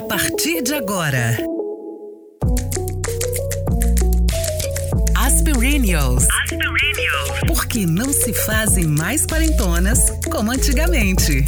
A 0.00 0.02
partir 0.02 0.62
de 0.62 0.72
agora. 0.72 1.36
Aspirinios. 5.14 6.26
Aspirinios. 6.42 7.40
Porque 7.46 7.84
não 7.84 8.10
se 8.10 8.32
fazem 8.32 8.86
mais 8.86 9.26
quarentonas 9.26 10.10
como 10.32 10.52
antigamente. 10.52 11.44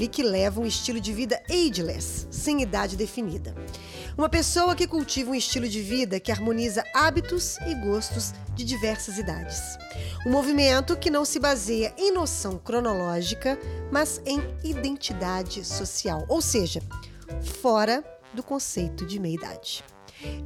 Aquele 0.00 0.08
que 0.08 0.22
leva 0.22 0.60
um 0.60 0.66
estilo 0.66 1.00
de 1.00 1.12
vida 1.12 1.42
ageless, 1.50 2.26
sem 2.30 2.62
idade 2.62 2.96
definida. 2.96 3.54
Uma 4.16 4.28
pessoa 4.28 4.74
que 4.74 4.86
cultiva 4.86 5.30
um 5.30 5.34
estilo 5.34 5.68
de 5.68 5.80
vida 5.82 6.18
que 6.18 6.32
harmoniza 6.32 6.84
hábitos 6.94 7.58
e 7.66 7.74
gostos 7.74 8.32
de 8.54 8.64
diversas 8.64 9.18
idades. 9.18 9.60
Um 10.26 10.30
movimento 10.30 10.96
que 10.96 11.10
não 11.10 11.24
se 11.24 11.38
baseia 11.38 11.92
em 11.98 12.12
noção 12.12 12.58
cronológica, 12.58 13.58
mas 13.90 14.22
em 14.24 14.40
identidade 14.64 15.64
social, 15.64 16.24
ou 16.28 16.40
seja, 16.40 16.80
fora 17.60 18.02
do 18.32 18.42
conceito 18.42 19.04
de 19.04 19.18
meia-idade. 19.18 19.84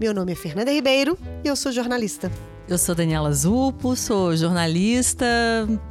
Meu 0.01 0.15
nome 0.15 0.33
é 0.33 0.37
Fernanda 0.37 0.73
Ribeiro 0.73 1.19
e 1.45 1.49
eu 1.49 1.57
sou 1.57 1.71
jornalista. 1.71 2.31
Eu 2.67 2.79
sou 2.79 2.95
Daniela 2.95 3.31
Zupo, 3.31 3.95
sou 3.95 4.35
jornalista, 4.35 5.27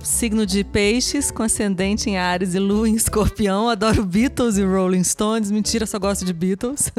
signo 0.03 0.43
de 0.43 0.63
peixes, 0.63 1.29
com 1.29 1.43
ascendente 1.43 2.09
em 2.09 2.17
Ares 2.17 2.55
e 2.55 2.59
lua 2.59 2.89
em 2.89 2.95
escorpião. 2.95 3.69
Adoro 3.69 4.03
Beatles 4.03 4.57
e 4.57 4.65
Rolling 4.65 5.03
Stones. 5.03 5.51
Mentira, 5.51 5.85
só 5.85 5.99
gosto 5.99 6.25
de 6.25 6.33
Beatles. 6.33 6.91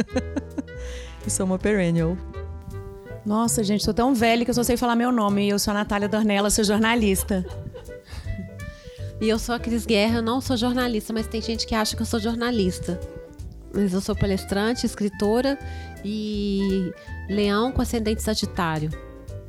e 1.26 1.30
sou 1.30 1.44
uma 1.44 1.58
perennial. 1.58 2.16
Nossa, 3.26 3.64
gente, 3.64 3.82
sou 3.82 3.92
tão 3.92 4.14
velha 4.14 4.44
que 4.44 4.50
eu 4.52 4.54
só 4.54 4.62
sei 4.62 4.76
falar 4.76 4.94
meu 4.94 5.10
nome. 5.10 5.48
Eu 5.48 5.58
sou 5.58 5.72
a 5.72 5.74
Natália 5.74 6.08
Dornella, 6.08 6.50
sou 6.50 6.62
jornalista. 6.62 7.44
E 9.20 9.28
eu 9.28 9.40
sou 9.40 9.56
a 9.56 9.58
Cris 9.58 9.84
Guerra, 9.84 10.18
eu 10.18 10.22
não 10.22 10.40
sou 10.40 10.56
jornalista, 10.56 11.12
mas 11.12 11.26
tem 11.26 11.42
gente 11.42 11.66
que 11.66 11.74
acha 11.74 11.96
que 11.96 12.02
eu 12.02 12.06
sou 12.06 12.20
jornalista. 12.20 13.00
Mas 13.74 13.92
eu 13.92 14.00
sou 14.00 14.14
palestrante, 14.14 14.86
escritora 14.86 15.58
e 16.04 16.92
leão 17.28 17.72
com 17.72 17.82
ascendente 17.82 18.22
sagitário. 18.22 18.90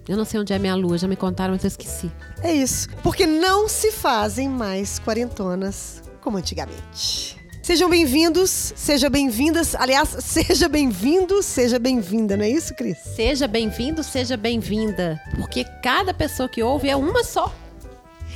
Eu 0.08 0.16
não 0.18 0.26
sei 0.26 0.40
onde 0.40 0.54
é 0.54 0.60
minha 0.60 0.76
lua, 0.76 0.98
já 0.98 1.08
me 1.08 1.16
contaram, 1.16 1.54
mas 1.54 1.64
eu 1.64 1.68
esqueci. 1.68 2.12
É 2.44 2.54
isso, 2.54 2.88
porque 3.02 3.26
não 3.26 3.68
se 3.68 3.92
fazem 3.92 4.48
mais 4.48 5.00
quarentonas 5.00 6.02
como 6.22 6.38
antigamente. 6.38 7.36
Sejam 7.64 7.90
bem-vindos, 7.90 8.72
sejam 8.76 9.10
bem-vindas. 9.10 9.74
Aliás, 9.74 10.10
seja 10.22 10.70
bem-vindo, 10.70 11.42
seja 11.42 11.80
bem-vinda, 11.80 12.38
não 12.38 12.46
é 12.46 12.50
isso, 12.50 12.76
Cris? 12.76 12.98
Seja 13.16 13.48
bem-vindo, 13.48 14.04
seja 14.04 14.38
bem-vinda. 14.38 15.20
Porque 15.36 15.64
cada 15.82 16.14
pessoa 16.14 16.48
que 16.48 16.62
ouve 16.62 16.88
é 16.88 16.96
uma 16.96 17.24
só. 17.24 17.52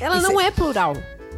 Ela 0.01 0.17
Isso 0.17 0.27
não 0.31 0.41
é- 0.41 0.47
é 0.47 0.51
plural. 0.51 0.95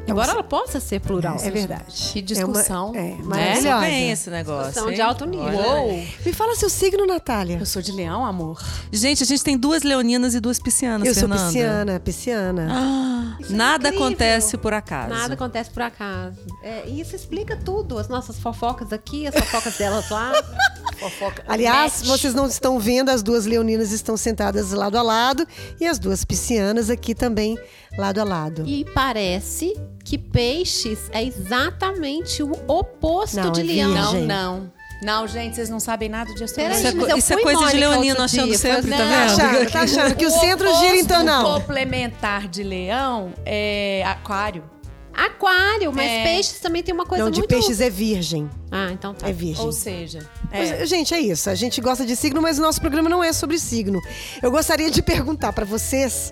É 0.08 0.12
Embora 0.12 0.28
uma- 0.30 0.34
ela 0.34 0.44
possa 0.44 0.80
ser 0.80 1.00
plural. 1.00 1.38
É 1.42 1.50
verdade. 1.52 2.10
Que 2.12 2.22
discussão. 2.22 2.92
É, 2.96 3.00
uma, 3.00 3.10
é 3.10 3.12
Começa 3.18 3.70
maravilhosa. 3.70 3.80
bem 3.82 4.12
esse 4.12 4.30
negócio. 4.30 4.66
Discussão 4.66 4.90
hein? 4.90 4.96
de 4.96 5.02
alto 5.02 5.26
nível. 5.26 6.04
Me 6.26 6.34
fala 6.34 6.56
seu 6.56 6.70
signo, 6.70 7.06
Natália. 7.06 7.58
Eu 7.60 7.66
sou 7.66 7.82
de 7.82 7.92
leão, 7.92 8.26
amor. 8.26 8.62
Gente, 8.92 9.22
a 9.24 9.26
gente 9.26 9.44
tem 9.44 9.58
duas 9.58 9.84
leoninas 9.84 10.34
e 10.34 10.40
duas 10.40 10.58
piscianas, 10.60 11.08
Eu 11.08 11.14
sou 11.14 11.22
Fernanda. 11.30 11.46
pisciana, 11.46 12.00
pisciana. 12.00 12.68
Ah, 12.72 13.38
Isso 13.40 13.54
é 13.54 13.56
nada 13.56 13.88
incrível. 13.90 14.08
acontece 14.08 14.58
por 14.58 14.74
acaso. 14.74 15.10
Nada 15.14 15.34
acontece 15.36 15.70
por 15.70 15.84
acaso. 15.84 16.36
É, 16.64 16.84
e 16.88 17.00
isso 17.00 17.16
explica 17.16 17.56
tudo. 17.56 17.98
As 18.00 18.08
nossas 18.10 18.40
fofocas 18.40 18.92
aqui, 18.92 19.28
as 19.28 19.36
fofocas 19.36 19.78
delas 19.78 20.10
lá. 20.10 20.32
Fofoca. 21.00 21.44
Aliás, 21.48 22.02
match. 22.04 22.08
vocês 22.20 22.34
não 22.36 22.46
estão 22.46 22.80
vendo, 22.80 23.10
as 23.10 23.24
duas 23.24 23.46
leoninas 23.48 23.92
estão 23.92 24.16
sentadas 24.16 24.72
lado 24.72 24.98
a 25.00 25.02
lado 25.02 25.48
e 25.80 25.88
as 25.88 25.98
duas 25.98 26.24
piscianas 26.24 26.92
aqui 26.92 27.16
também 27.16 27.58
lado 27.98 28.20
a 28.20 28.24
lado. 28.24 28.64
E 28.68 28.86
parece 28.94 29.74
que 30.04 30.18
peixes 30.18 31.10
é 31.12 31.24
exatamente 31.24 32.42
o 32.44 32.52
oposto 32.68 33.38
Não, 33.38 33.52
de 33.52 33.62
é 33.62 33.64
leão. 33.64 33.94
virgem. 33.94 34.26
Não, 34.28 34.60
não. 34.60 34.72
Não, 35.04 35.28
gente, 35.28 35.56
vocês 35.56 35.68
não 35.68 35.80
sabem 35.80 36.08
nada 36.10 36.32
de 36.32 36.46
Peraí, 36.46 36.46
Isso 36.46 36.60
é, 36.60 36.90
astrologia. 36.90 37.02
mas 37.02 37.10
eu 37.10 37.18
isso 37.18 37.34
é 37.34 37.42
coisa 37.42 37.72
de 37.72 37.78
leonino 37.78 38.22
achando 38.22 38.50
dia, 38.50 38.58
sempre, 38.60 38.92
tá 38.92 38.98
Não, 38.98 38.98
Tá 38.98 39.04
vendo? 39.08 39.24
achando, 39.24 39.72
tá 39.72 39.82
achando 39.82 40.16
que 40.16 40.26
o 40.28 40.30
centro 40.30 40.76
gira 40.78 40.98
então 40.98 41.22
O 41.22 41.24
não. 41.24 41.44
complementar 41.56 42.48
de 42.48 42.62
leão 42.62 43.34
é 43.44 44.04
aquário. 44.06 44.64
Aquário, 45.12 45.92
mas 45.92 46.06
É. 46.10 46.24
peixes 46.24 46.60
também 46.60 46.84
tem 46.84 46.94
uma 46.94 47.06
coisa 47.06 47.24
Não, 47.24 47.32
de 47.32 47.40
muito... 47.40 47.50
peixes 47.50 47.82
é 47.82 47.90
virgem. 47.90 48.48
Ah, 48.72 48.90
então 48.92 49.14
tá. 49.16 49.28
É 49.28 49.34
virgem. 49.34 49.66
Ou 49.66 49.72
seja, 49.72 50.20
Mas, 50.52 50.72
é, 50.72 50.86
Gente, 50.86 51.14
é 51.16 51.20
isso. 51.20 51.50
A 51.50 51.56
gente 51.56 51.82
gosta 51.82 52.06
de 52.06 52.16
signo, 52.16 52.40
mas 52.42 52.60
o 52.60 52.62
nosso 52.62 52.80
programa 52.80 53.10
não 53.10 53.24
é 53.24 53.34
sobre 53.34 53.58
signo. 53.58 54.00
Eu 54.42 54.52
gostaria 54.52 54.90
de 54.92 55.02
perguntar 55.02 55.52
pra 55.52 55.66
vocês 55.66 56.32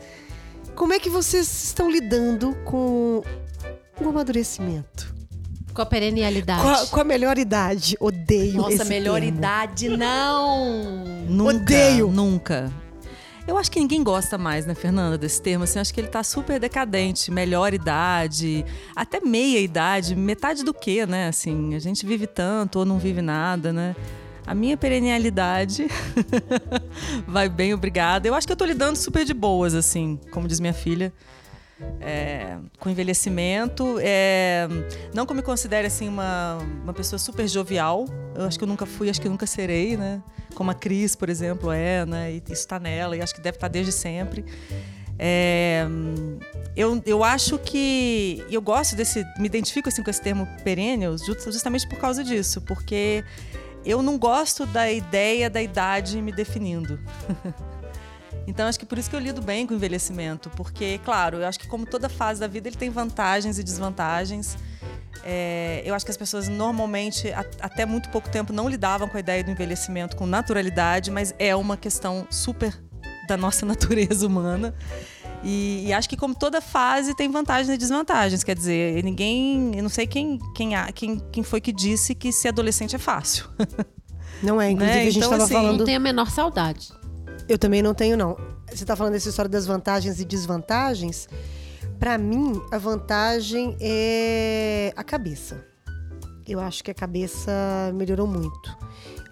como 0.75 0.93
é 0.93 0.99
que 0.99 1.09
vocês 1.09 1.63
estão 1.65 1.89
lidando 1.89 2.55
com 2.63 3.21
o 4.05 4.09
amadurecimento? 4.09 5.13
Com 5.73 5.81
a 5.81 5.85
perennialidade. 5.85 6.61
Com 6.61 6.69
a, 6.69 6.87
com 6.87 6.99
a 6.99 7.03
melhor 7.03 7.37
idade. 7.37 7.95
Odeio 7.99 8.57
nossa, 8.57 8.73
esse 8.73 8.85
melhor 8.85 9.21
termo. 9.21 9.37
idade, 9.37 9.89
não. 9.89 11.05
Nunca, 11.27 11.55
Odeio. 11.57 12.07
Nunca. 12.09 12.71
Eu 13.47 13.57
acho 13.57 13.71
que 13.71 13.79
ninguém 13.79 14.03
gosta 14.03 14.37
mais, 14.37 14.65
né, 14.65 14.75
Fernanda, 14.75 15.17
desse 15.17 15.41
termo. 15.41 15.63
Assim, 15.63 15.79
eu 15.79 15.81
acho 15.81 15.93
que 15.93 15.99
ele 15.99 16.07
tá 16.07 16.23
super 16.23 16.59
decadente. 16.59 17.31
Melhor 17.31 17.73
idade, 17.73 18.63
até 18.95 19.19
meia 19.19 19.59
idade, 19.59 20.15
metade 20.15 20.63
do 20.63 20.73
quê, 20.73 21.05
né? 21.05 21.27
Assim, 21.27 21.73
a 21.73 21.79
gente 21.79 22.05
vive 22.05 22.27
tanto 22.27 22.79
ou 22.79 22.85
não 22.85 22.99
vive 22.99 23.21
nada, 23.21 23.73
né? 23.73 23.95
A 24.45 24.53
minha 24.53 24.77
perennialidade 24.77 25.87
vai 27.27 27.49
bem, 27.49 27.73
obrigada. 27.73 28.27
Eu 28.27 28.35
acho 28.35 28.45
que 28.45 28.53
eu 28.53 28.57
tô 28.57 28.65
lidando 28.65 28.95
super 28.95 29.25
de 29.25 29.33
boas, 29.33 29.73
assim, 29.73 30.19
como 30.31 30.47
diz 30.47 30.59
minha 30.59 30.73
filha. 30.73 31.13
É, 32.01 32.57
com 32.79 32.89
envelhecimento. 32.89 33.97
É, 34.01 34.67
não 35.13 35.25
que 35.25 35.31
eu 35.31 35.35
me 35.35 35.41
considere 35.41 35.87
assim 35.87 36.07
uma, 36.07 36.57
uma 36.83 36.93
pessoa 36.93 37.17
super 37.19 37.47
jovial. 37.47 38.05
Eu 38.35 38.45
acho 38.45 38.57
que 38.57 38.63
eu 38.63 38.67
nunca 38.67 38.85
fui, 38.85 39.09
acho 39.09 39.19
que 39.19 39.27
eu 39.27 39.31
nunca 39.31 39.47
serei, 39.47 39.95
né? 39.97 40.21
Como 40.55 40.71
a 40.71 40.73
Cris, 40.73 41.15
por 41.15 41.29
exemplo, 41.29 41.71
é, 41.71 42.05
né? 42.05 42.31
E 42.33 42.37
isso 42.37 42.53
está 42.53 42.79
nela, 42.79 43.15
e 43.15 43.21
acho 43.21 43.33
que 43.33 43.41
deve 43.41 43.57
estar 43.57 43.67
desde 43.67 43.91
sempre. 43.91 44.43
É, 45.17 45.85
eu, 46.75 47.01
eu 47.05 47.23
acho 47.23 47.57
que. 47.59 48.43
Eu 48.49 48.61
gosto 48.61 48.95
desse. 48.95 49.23
Me 49.37 49.45
identifico 49.47 49.89
assim, 49.89 50.01
com 50.01 50.09
esse 50.09 50.21
termo 50.21 50.47
ju- 51.17 51.51
justamente 51.51 51.87
por 51.87 51.99
causa 51.99 52.23
disso, 52.23 52.61
porque 52.61 53.23
eu 53.85 54.01
não 54.01 54.17
gosto 54.17 54.65
da 54.65 54.89
ideia 54.91 55.49
da 55.49 55.61
idade 55.61 56.21
me 56.21 56.31
definindo. 56.31 56.99
Então, 58.49 58.67
acho 58.67 58.79
que 58.79 58.85
por 58.85 58.97
isso 58.97 59.09
que 59.09 59.15
eu 59.15 59.19
lido 59.19 59.41
bem 59.41 59.67
com 59.67 59.73
o 59.73 59.77
envelhecimento, 59.77 60.49
porque, 60.57 60.99
claro, 61.05 61.37
eu 61.37 61.47
acho 61.47 61.59
que 61.59 61.67
como 61.67 61.85
toda 61.85 62.09
fase 62.09 62.39
da 62.39 62.47
vida 62.47 62.67
ele 62.67 62.75
tem 62.75 62.89
vantagens 62.89 63.59
e 63.59 63.63
desvantagens. 63.63 64.57
É, 65.23 65.83
eu 65.85 65.93
acho 65.93 66.03
que 66.03 66.11
as 66.11 66.17
pessoas 66.17 66.47
normalmente, 66.47 67.31
a- 67.31 67.45
até 67.61 67.85
muito 67.85 68.09
pouco 68.09 68.27
tempo, 68.29 68.51
não 68.51 68.67
lidavam 68.67 69.07
com 69.07 69.17
a 69.17 69.19
ideia 69.19 69.43
do 69.43 69.51
envelhecimento 69.51 70.15
com 70.17 70.25
naturalidade, 70.25 71.11
mas 71.11 71.33
é 71.37 71.55
uma 71.55 71.77
questão 71.77 72.25
super 72.29 72.73
da 73.27 73.37
nossa 73.37 73.65
natureza 73.67 74.25
humana. 74.25 74.73
E, 75.43 75.85
e 75.87 75.93
acho 75.93 76.09
que 76.09 76.17
como 76.17 76.33
toda 76.35 76.59
fase 76.59 77.15
tem 77.15 77.29
vantagens 77.29 77.69
e 77.69 77.77
desvantagens. 77.77 78.43
Quer 78.43 78.55
dizer, 78.55 79.03
ninguém. 79.03 79.71
Eu 79.75 79.83
não 79.83 79.89
sei 79.89 80.07
quem, 80.07 80.39
quem, 80.55 80.71
quem, 80.95 81.19
quem 81.31 81.43
foi 81.43 81.61
que 81.61 81.71
disse 81.71 82.13
que 82.15 82.31
ser 82.33 82.49
adolescente 82.49 82.95
é 82.95 82.99
fácil. 82.99 83.45
Não 84.41 84.59
é, 84.61 84.69
inclusive 84.71 84.95
Né? 84.97 85.01
a 85.01 85.05
gente 85.11 85.17
Então, 85.17 85.31
estava 85.31 85.43
assim, 85.43 85.53
falando. 85.53 85.79
Não 85.79 85.85
tenho 85.85 85.97
a 85.97 86.01
menor 86.01 86.29
saudade. 86.31 86.89
Eu 87.49 87.57
também 87.57 87.81
não 87.81 87.95
tenho, 87.95 88.15
não. 88.15 88.37
Você 88.67 88.83
está 88.83 88.95
falando 88.95 89.13
dessa 89.13 89.27
história 89.27 89.49
das 89.49 89.65
vantagens 89.65 90.21
e 90.21 90.25
desvantagens. 90.25 91.27
Para 91.99 92.15
mim, 92.15 92.61
a 92.71 92.77
vantagem 92.77 93.75
é 93.81 94.93
a 94.95 95.03
cabeça. 95.03 95.65
Eu 96.47 96.59
acho 96.59 96.83
que 96.83 96.91
a 96.91 96.93
cabeça 96.93 97.51
melhorou 97.95 98.27
muito. 98.27 98.77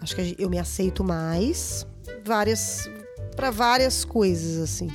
Acho 0.01 0.15
que 0.15 0.36
eu 0.38 0.50
me 0.50 0.57
aceito 0.57 1.03
mais, 1.03 1.86
várias 2.25 2.89
para 3.36 3.51
várias 3.51 4.03
coisas 4.03 4.57
assim. 4.57 4.89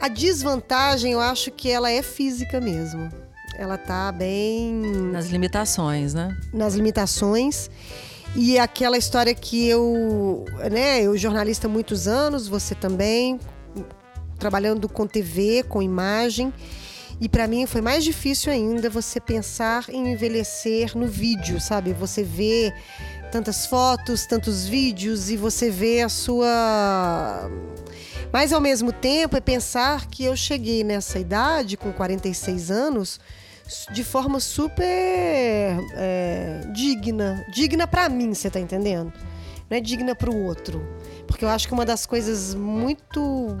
A 0.00 0.06
desvantagem, 0.06 1.12
eu 1.12 1.20
acho 1.20 1.50
que 1.50 1.68
ela 1.68 1.90
é 1.90 2.02
física 2.02 2.60
mesmo. 2.60 3.08
Ela 3.56 3.76
tá 3.76 4.10
bem 4.12 4.72
Nas 5.12 5.26
limitações, 5.26 6.14
né? 6.14 6.36
nas 6.52 6.74
limitações. 6.74 7.68
E 8.34 8.58
aquela 8.58 8.96
história 8.96 9.34
que 9.34 9.68
eu, 9.68 10.46
né, 10.70 11.02
eu 11.02 11.16
jornalista 11.18 11.66
há 11.66 11.70
muitos 11.70 12.08
anos, 12.08 12.48
você 12.48 12.74
também, 12.74 13.38
trabalhando 14.38 14.88
com 14.88 15.06
TV, 15.06 15.62
com 15.68 15.82
imagem. 15.82 16.52
E 17.20 17.28
para 17.28 17.46
mim 17.46 17.66
foi 17.66 17.82
mais 17.82 18.02
difícil 18.02 18.50
ainda 18.50 18.88
você 18.88 19.20
pensar 19.20 19.84
em 19.88 20.12
envelhecer 20.12 20.96
no 20.96 21.06
vídeo, 21.06 21.60
sabe? 21.60 21.92
Você 21.92 22.22
vê 22.22 22.72
tantas 23.30 23.66
fotos, 23.66 24.26
tantos 24.26 24.66
vídeos 24.66 25.30
e 25.30 25.36
você 25.36 25.70
vê 25.70 26.00
a 26.00 26.08
sua 26.08 27.50
Mas 28.32 28.52
ao 28.52 28.60
mesmo 28.60 28.92
tempo 28.92 29.36
é 29.36 29.40
pensar 29.40 30.06
que 30.06 30.24
eu 30.24 30.34
cheguei 30.34 30.82
nessa 30.82 31.18
idade, 31.18 31.76
com 31.76 31.92
46 31.92 32.70
anos, 32.70 33.20
de 33.92 34.04
forma 34.04 34.40
super 34.40 34.82
é, 35.94 36.60
digna. 36.72 37.44
Digna 37.52 37.86
para 37.86 38.08
mim, 38.08 38.34
você 38.34 38.50
tá 38.50 38.60
entendendo? 38.60 39.12
Não 39.68 39.76
é 39.76 39.80
digna 39.80 40.14
para 40.14 40.30
o 40.30 40.44
outro. 40.44 40.86
Porque 41.26 41.44
eu 41.44 41.48
acho 41.48 41.66
que 41.66 41.74
uma 41.74 41.84
das 41.84 42.06
coisas 42.06 42.54
muito 42.54 43.56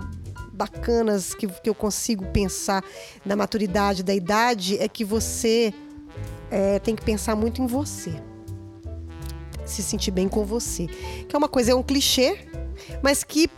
bacanas 0.52 1.34
que, 1.34 1.46
que 1.46 1.68
eu 1.68 1.74
consigo 1.74 2.26
pensar 2.26 2.84
na 3.24 3.34
maturidade 3.34 4.02
da 4.02 4.14
idade 4.14 4.78
é 4.78 4.86
que 4.86 5.04
você 5.04 5.72
é, 6.50 6.78
tem 6.78 6.94
que 6.94 7.02
pensar 7.02 7.34
muito 7.34 7.62
em 7.62 7.66
você. 7.66 8.12
Se 9.64 9.82
sentir 9.82 10.10
bem 10.10 10.28
com 10.28 10.44
você. 10.44 10.86
Que 11.28 11.34
é 11.34 11.38
uma 11.38 11.48
coisa, 11.48 11.72
é 11.72 11.74
um 11.74 11.82
clichê, 11.82 12.46
mas 13.02 13.24
que 13.24 13.48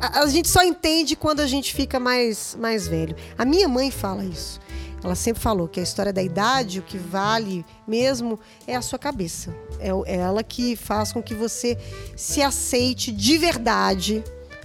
a, 0.00 0.20
a 0.20 0.26
gente 0.26 0.48
só 0.48 0.62
entende 0.62 1.16
quando 1.16 1.40
a 1.40 1.46
gente 1.46 1.72
fica 1.74 1.98
mais, 2.00 2.56
mais 2.60 2.86
velho. 2.86 3.14
A 3.38 3.44
minha 3.44 3.68
mãe 3.68 3.90
fala 3.90 4.24
isso. 4.24 4.60
Ela 5.02 5.14
sempre 5.14 5.42
falou 5.42 5.66
que 5.66 5.80
a 5.80 5.82
história 5.82 6.12
da 6.12 6.22
idade, 6.22 6.78
o 6.78 6.82
que 6.82 6.96
vale 6.96 7.64
mesmo 7.86 8.38
é 8.66 8.76
a 8.76 8.82
sua 8.82 8.98
cabeça. 8.98 9.54
É, 9.80 9.88
é 10.06 10.16
ela 10.16 10.42
que 10.42 10.76
faz 10.76 11.12
com 11.12 11.22
que 11.22 11.34
você 11.34 11.76
se 12.16 12.40
aceite 12.40 13.10
de 13.10 13.36
verdade 13.36 14.22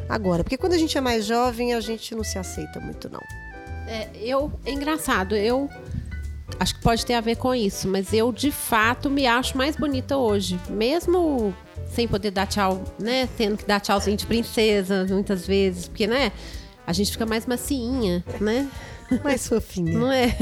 agora. 0.08 0.44
Porque 0.44 0.58
quando 0.58 0.74
a 0.74 0.78
gente 0.78 0.98
é 0.98 1.02
mais 1.02 1.26
jovem, 1.26 1.74
a 1.74 1.80
gente 1.80 2.14
não 2.14 2.24
se 2.24 2.38
aceita 2.38 2.80
muito, 2.80 3.10
não. 3.10 3.22
É, 3.88 4.10
eu, 4.22 4.52
é 4.66 4.72
engraçado, 4.72 5.36
eu 5.36 5.70
acho 6.60 6.76
que 6.76 6.82
pode 6.82 7.06
ter 7.06 7.14
a 7.14 7.22
ver 7.22 7.38
com 7.38 7.56
isso, 7.56 7.88
mas 7.88 8.14
eu 8.14 8.32
de 8.32 8.52
fato 8.52 9.10
me 9.10 9.26
acho 9.26 9.58
mais 9.58 9.76
bonita 9.76 10.18
hoje. 10.18 10.60
Mesmo 10.70 11.54
sem 11.90 12.08
poder 12.08 12.32
dar 12.32 12.48
tchau, 12.48 12.84
né? 13.00 13.28
Tendo 13.38 13.58
que 13.58 13.66
dar 13.66 13.80
tchauzinho 13.80 14.18
de 14.18 14.26
princesa 14.26 15.06
muitas 15.10 15.48
vezes, 15.48 15.88
porque, 15.88 16.06
né? 16.06 16.32
A 16.86 16.94
gente 16.94 17.12
fica 17.12 17.26
mais 17.26 17.46
macinha, 17.46 18.24
né? 18.40 18.70
Mais 19.24 19.48
fofinha. 19.48 19.98
Não 19.98 20.12
é? 20.12 20.36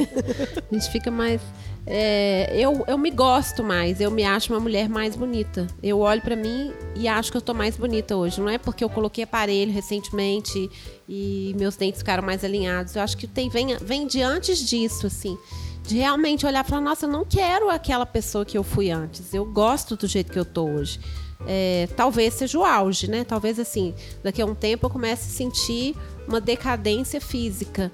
A 0.72 0.74
gente 0.74 0.90
fica 0.92 1.12
mais. 1.12 1.42
É, 1.88 2.50
eu, 2.58 2.84
eu 2.88 2.98
me 2.98 3.12
gosto 3.12 3.64
mais, 3.64 4.02
eu 4.02 4.10
me 4.10 4.24
acho 4.24 4.52
uma 4.52 4.60
mulher 4.60 4.90
mais 4.90 5.16
bonita. 5.16 5.68
Eu 5.84 6.00
olho 6.00 6.22
para 6.22 6.36
mim 6.36 6.74
e 6.96 7.08
acho 7.08 7.32
que 7.32 7.38
eu 7.38 7.42
tô 7.42 7.54
mais 7.54 7.78
bonita 7.78 8.16
hoje. 8.16 8.42
Não 8.42 8.50
é 8.50 8.58
porque 8.58 8.84
eu 8.84 8.90
coloquei 8.90 9.24
aparelho 9.24 9.72
recentemente 9.72 10.70
e 11.08 11.54
meus 11.58 11.76
dentes 11.76 12.00
ficaram 12.00 12.24
mais 12.24 12.44
alinhados. 12.44 12.96
Eu 12.96 13.04
acho 13.04 13.16
que 13.16 13.28
tem, 13.28 13.50
vem, 13.50 13.78
vem 13.78 14.08
de 14.08 14.22
antes 14.22 14.60
disso, 14.68 15.06
assim. 15.06 15.38
De 15.84 15.98
realmente 15.98 16.44
olhar 16.48 16.66
e 16.66 16.68
falar, 16.68 16.82
nossa, 16.82 17.06
eu 17.06 17.10
não 17.10 17.24
quero 17.24 17.70
aquela 17.70 18.08
pessoa 18.08 18.44
que 18.44 18.58
eu 18.58 18.64
fui 18.64 18.90
antes. 18.90 19.32
Eu 19.32 19.46
gosto 19.46 19.96
do 19.96 20.08
jeito 20.08 20.32
que 20.32 20.40
eu 20.40 20.46
tô 20.46 20.66
hoje 20.66 21.00
é, 21.48 21.88
talvez 21.96 22.34
seja 22.34 22.58
o 22.58 22.64
auge, 22.64 23.10
né? 23.10 23.24
Talvez 23.24 23.60
assim, 23.60 23.94
daqui 24.24 24.42
a 24.42 24.46
um 24.46 24.56
tempo 24.56 24.86
eu 24.86 24.90
comece 24.90 25.30
a 25.30 25.32
sentir 25.32 25.96
uma 26.28 26.40
decadência 26.40 27.20
física. 27.20 27.92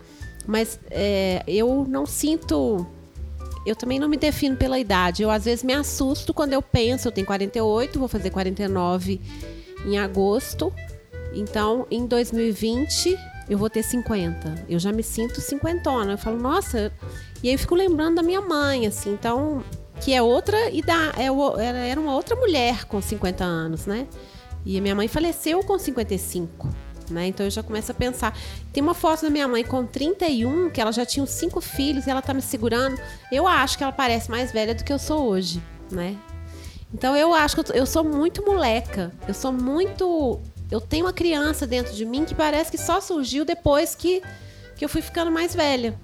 Mas 0.47 0.79
é, 0.89 1.43
eu 1.47 1.85
não 1.87 2.05
sinto. 2.05 2.85
Eu 3.65 3.75
também 3.75 3.99
não 3.99 4.09
me 4.09 4.17
defino 4.17 4.55
pela 4.55 4.79
idade. 4.79 5.21
Eu 5.21 5.29
às 5.29 5.45
vezes 5.45 5.63
me 5.63 5.73
assusto 5.73 6.33
quando 6.33 6.53
eu 6.53 6.61
penso, 6.61 7.07
eu 7.07 7.11
tenho 7.11 7.27
48, 7.27 7.99
vou 7.99 8.07
fazer 8.07 8.29
49 8.31 9.21
em 9.85 9.97
agosto. 9.97 10.73
Então, 11.33 11.85
em 11.89 12.05
2020, 12.05 13.17
eu 13.49 13.57
vou 13.57 13.69
ter 13.69 13.83
50. 13.83 14.65
Eu 14.67 14.79
já 14.79 14.91
me 14.91 15.03
sinto 15.03 15.39
cinquentona. 15.41 16.13
Eu 16.13 16.17
falo, 16.17 16.37
nossa. 16.37 16.91
E 17.43 17.47
aí 17.49 17.55
eu 17.55 17.59
fico 17.59 17.75
lembrando 17.75 18.15
da 18.15 18.23
minha 18.23 18.41
mãe, 18.41 18.87
assim. 18.87 19.13
Então, 19.13 19.63
que 20.01 20.13
é 20.13 20.21
outra 20.21 20.69
idade, 20.71 21.17
é, 21.19 21.89
era 21.89 21.99
uma 21.99 22.15
outra 22.15 22.35
mulher 22.35 22.85
com 22.85 23.01
50 23.01 23.43
anos, 23.43 23.85
né? 23.85 24.07
E 24.65 24.79
minha 24.81 24.95
mãe 24.95 25.07
faleceu 25.07 25.63
com 25.63 25.77
55. 25.77 26.69
Né? 27.11 27.27
Então 27.27 27.45
eu 27.45 27.49
já 27.49 27.61
começo 27.61 27.91
a 27.91 27.95
pensar. 27.95 28.37
Tem 28.71 28.81
uma 28.81 28.93
foto 28.93 29.23
da 29.23 29.29
minha 29.29 29.47
mãe 29.47 29.63
com 29.63 29.85
31, 29.85 30.69
que 30.69 30.79
ela 30.79 30.91
já 30.91 31.05
tinha 31.05 31.25
cinco 31.25 31.59
filhos 31.59 32.07
e 32.07 32.09
ela 32.09 32.21
tá 32.21 32.33
me 32.33 32.41
segurando. 32.41 32.99
Eu 33.31 33.47
acho 33.47 33.77
que 33.77 33.83
ela 33.83 33.91
parece 33.91 34.31
mais 34.31 34.51
velha 34.51 34.73
do 34.73 34.83
que 34.83 34.93
eu 34.93 34.99
sou 34.99 35.27
hoje, 35.27 35.61
né? 35.91 36.15
Então 36.93 37.15
eu 37.15 37.33
acho 37.33 37.55
que 37.55 37.77
eu, 37.77 37.85
sou 37.85 38.03
muito 38.03 38.45
moleca. 38.45 39.11
Eu 39.27 39.33
sou 39.33 39.51
muito. 39.51 40.39
Eu 40.69 40.79
tenho 40.79 41.05
uma 41.05 41.13
criança 41.13 41.67
dentro 41.67 41.93
de 41.93 42.05
mim 42.05 42.25
que 42.25 42.33
parece 42.33 42.71
que 42.71 42.77
só 42.77 43.01
surgiu 43.01 43.43
depois 43.43 43.93
que, 43.95 44.21
que 44.75 44.83
eu 44.83 44.89
fui 44.89 45.01
ficando 45.01 45.31
mais 45.31 45.55
velha. 45.55 45.97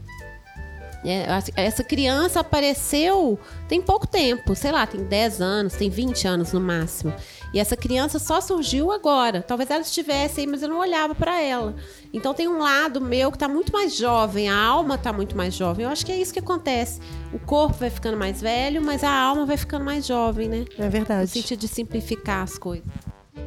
É, 1.05 1.25
essa 1.55 1.83
criança 1.83 2.39
apareceu 2.39 3.39
tem 3.69 3.81
pouco 3.81 4.07
tempo, 4.07 4.55
sei 4.55 4.71
lá, 4.71 4.85
tem 4.85 5.03
10 5.03 5.41
anos, 5.41 5.73
tem 5.73 5.89
20 5.89 6.27
anos 6.27 6.51
no 6.51 6.59
máximo. 6.59 7.13
E 7.53 7.59
essa 7.59 7.77
criança 7.77 8.19
só 8.19 8.41
surgiu 8.41 8.91
agora. 8.91 9.41
Talvez 9.41 9.69
ela 9.69 9.81
estivesse 9.81 10.41
aí, 10.41 10.47
mas 10.47 10.61
eu 10.61 10.69
não 10.69 10.79
olhava 10.79 11.15
para 11.15 11.41
ela. 11.41 11.75
Então 12.13 12.33
tem 12.33 12.47
um 12.47 12.59
lado 12.59 12.99
meu 12.99 13.31
que 13.31 13.37
está 13.37 13.47
muito 13.47 13.71
mais 13.71 13.95
jovem, 13.95 14.49
a 14.49 14.57
alma 14.57 14.95
está 14.95 15.13
muito 15.13 15.35
mais 15.35 15.53
jovem. 15.53 15.85
Eu 15.85 15.91
acho 15.91 16.05
que 16.05 16.11
é 16.11 16.17
isso 16.17 16.33
que 16.33 16.39
acontece. 16.39 16.99
O 17.33 17.39
corpo 17.39 17.75
vai 17.77 17.89
ficando 17.89 18.17
mais 18.17 18.41
velho, 18.41 18.81
mas 18.81 19.03
a 19.03 19.11
alma 19.11 19.45
vai 19.45 19.57
ficando 19.57 19.85
mais 19.85 20.05
jovem, 20.05 20.47
né? 20.47 20.65
É 20.77 20.89
verdade. 20.89 21.21
No 21.21 21.27
sentido 21.27 21.59
de 21.59 21.67
simplificar 21.67 22.43
as 22.43 22.57
coisas. 22.57 22.87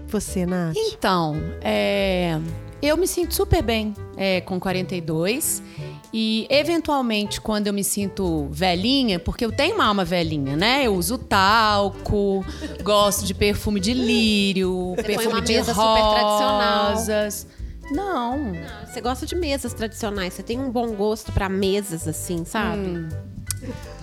Você, 0.07 0.45
Nath? 0.45 0.75
Então, 0.77 1.37
é, 1.61 2.39
eu 2.83 2.97
me 2.97 3.07
sinto 3.07 3.35
super 3.35 3.63
bem 3.63 3.95
é, 4.17 4.41
com 4.41 4.59
42. 4.59 5.63
E, 6.13 6.47
eventualmente, 6.51 7.41
quando 7.41 7.69
eu 7.69 7.73
me 7.73 7.85
sinto 7.85 8.49
velhinha, 8.51 9.19
porque 9.19 9.45
eu 9.45 9.53
tenho 9.53 9.77
uma 9.77 9.87
alma 9.87 10.05
velhinha, 10.05 10.57
né? 10.57 10.85
Eu 10.85 10.95
uso 10.95 11.17
talco, 11.17 12.45
gosto 12.83 13.25
de 13.25 13.33
perfume 13.33 13.79
de 13.79 13.95
lírio, 13.95 14.95
Você 14.97 15.03
perfume 15.05 15.35
uma 15.35 15.43
de 15.43 15.53
mesa 15.53 15.73
rosas. 15.73 15.95
Super 15.95 16.11
tradicional. 16.11 16.95
Não. 16.95 17.61
Não. 17.91 18.53
Você 18.87 19.01
gosta 19.01 19.27
de 19.27 19.35
mesas 19.35 19.73
tradicionais. 19.73 20.35
Você 20.35 20.43
tem 20.43 20.59
um 20.59 20.71
bom 20.71 20.93
gosto 20.95 21.33
para 21.33 21.49
mesas, 21.49 22.07
assim, 22.07 22.45
sabe? 22.45 22.89
Hum. 22.89 23.09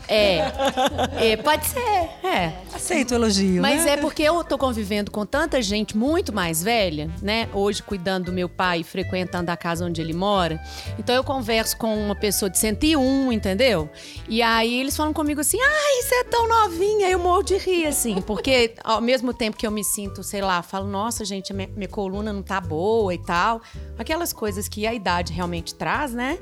É. 0.08 1.32
é. 1.32 1.38
Pode 1.38 1.66
ser. 1.66 1.80
É. 2.24 2.54
Aceito 2.74 3.12
o 3.12 3.16
elogio. 3.16 3.62
Mas 3.62 3.86
né? 3.86 3.94
é 3.94 3.98
porque 3.98 4.24
eu 4.24 4.44
tô 4.44 4.58
convivendo 4.58 5.12
com 5.12 5.26
tanta 5.26 5.62
gente 5.62 5.96
muito 5.96 6.34
mais 6.34 6.64
velha, 6.64 7.10
né? 7.22 7.50
Hoje 7.54 7.84
cuidando 7.84 8.26
do 8.26 8.32
meu 8.32 8.48
pai, 8.48 8.84
frequentando 8.84 9.52
a 9.52 9.58
casa 9.58 9.86
onde 9.86 10.02
ele 10.02 10.14
mora. 10.14 10.60
Então 10.98 11.16
eu 11.16 11.24
converso 11.24 11.78
com 11.78 11.96
uma 11.96 12.16
pessoa 12.16 12.50
de 12.50 12.58
101, 12.58 13.32
entendeu? 13.32 13.90
E 14.28 14.42
aí 14.42 14.80
eles 14.80 14.96
falam 14.96 15.14
comigo 15.14 15.42
assim: 15.42 15.60
ai, 15.62 16.02
você 16.04 16.16
é 16.16 16.24
tão 16.24 16.48
novinha. 16.48 17.10
Eu 17.10 17.20
morro 17.20 17.44
de 17.44 17.58
rir, 17.58 17.88
assim. 17.88 18.22
Porque 18.22 18.74
ao 18.84 19.02
mesmo 19.02 19.34
tempo 19.34 19.58
que 19.58 19.66
eu 19.66 19.72
me 19.72 19.84
sinto, 19.84 20.24
sei 20.24 20.42
lá, 20.42 20.62
falo, 20.62 20.88
nossa, 20.88 21.26
gente, 21.26 21.54
minha, 21.54 21.70
minha 21.76 21.90
coluna 21.90 22.32
não 22.32 22.44
tá 22.44 22.60
boa 22.60 23.14
e 23.14 23.18
tal. 23.18 23.62
Aquelas 23.98 24.34
coisas 24.34 24.68
que 24.68 24.86
a 24.86 24.94
idade 24.94 25.34
realmente 25.34 25.74
traz, 25.76 26.14
né? 26.14 26.38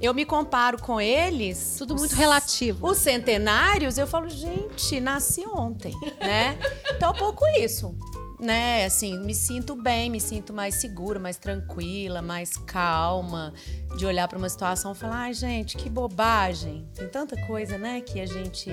Eu 0.00 0.12
me 0.12 0.24
comparo 0.24 0.80
com 0.80 1.00
eles. 1.00 1.76
Tudo 1.78 1.94
muito 1.94 2.14
relativo. 2.14 2.86
Os 2.86 2.98
centenários, 2.98 3.98
eu 3.98 4.06
falo, 4.06 4.28
gente, 4.28 5.00
nasci 5.00 5.44
ontem, 5.46 5.94
né? 6.20 6.58
Então, 6.94 7.10
um 7.10 7.14
pouco 7.14 7.46
isso. 7.58 7.94
Né, 8.38 8.84
assim, 8.84 9.18
me 9.20 9.34
sinto 9.34 9.74
bem, 9.74 10.10
me 10.10 10.20
sinto 10.20 10.52
mais 10.52 10.74
segura, 10.74 11.18
mais 11.18 11.38
tranquila, 11.38 12.20
mais 12.20 12.58
calma, 12.58 13.54
de 13.96 14.04
olhar 14.04 14.28
para 14.28 14.36
uma 14.36 14.48
situação 14.50 14.92
e 14.92 14.94
falar, 14.94 15.16
ai, 15.16 15.32
gente, 15.32 15.74
que 15.74 15.88
bobagem. 15.88 16.86
Tem 16.94 17.08
tanta 17.08 17.34
coisa, 17.46 17.78
né, 17.78 18.02
que 18.02 18.20
a 18.20 18.26
gente 18.26 18.68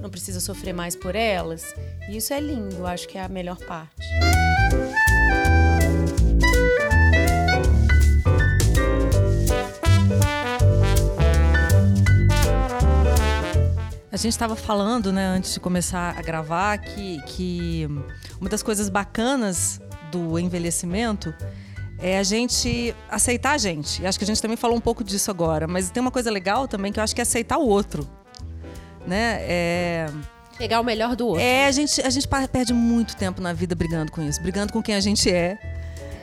não 0.00 0.08
precisa 0.08 0.38
sofrer 0.38 0.72
mais 0.72 0.94
por 0.94 1.16
elas. 1.16 1.74
E 2.08 2.16
isso 2.18 2.32
é 2.32 2.38
lindo, 2.38 2.86
acho 2.86 3.08
que 3.08 3.18
é 3.18 3.24
a 3.24 3.28
melhor 3.28 3.58
parte. 3.58 4.00
A 4.22 5.19
gente 14.20 14.32
estava 14.32 14.56
falando, 14.56 15.12
né, 15.12 15.24
antes 15.26 15.54
de 15.54 15.60
começar 15.60 16.14
a 16.18 16.22
gravar, 16.22 16.78
que, 16.78 17.20
que 17.26 17.88
uma 18.40 18.50
das 18.50 18.62
coisas 18.62 18.88
bacanas 18.88 19.80
do 20.12 20.38
envelhecimento 20.38 21.34
é 21.98 22.18
a 22.18 22.22
gente 22.22 22.94
aceitar 23.08 23.52
a 23.52 23.58
gente. 23.58 24.02
E 24.02 24.06
acho 24.06 24.18
que 24.18 24.24
a 24.24 24.26
gente 24.26 24.40
também 24.40 24.56
falou 24.56 24.76
um 24.76 24.80
pouco 24.80 25.02
disso 25.02 25.30
agora, 25.30 25.66
mas 25.66 25.90
tem 25.90 26.00
uma 26.00 26.10
coisa 26.10 26.30
legal 26.30 26.68
também 26.68 26.92
que 26.92 26.98
eu 26.98 27.04
acho 27.04 27.14
que 27.14 27.20
é 27.20 27.22
aceitar 27.22 27.58
o 27.58 27.66
outro, 27.66 28.08
né? 29.06 29.38
É 29.40 30.06
pegar 30.60 30.78
o 30.78 30.84
melhor 30.84 31.16
do 31.16 31.26
outro. 31.26 31.42
É, 31.42 31.66
a 31.66 31.72
gente 31.72 32.02
a 32.02 32.10
gente 32.10 32.28
perde 32.52 32.74
muito 32.74 33.16
tempo 33.16 33.40
na 33.40 33.54
vida 33.54 33.74
brigando 33.74 34.12
com 34.12 34.20
isso, 34.20 34.42
brigando 34.42 34.70
com 34.70 34.82
quem 34.82 34.94
a 34.94 35.00
gente 35.00 35.30
é, 35.30 35.58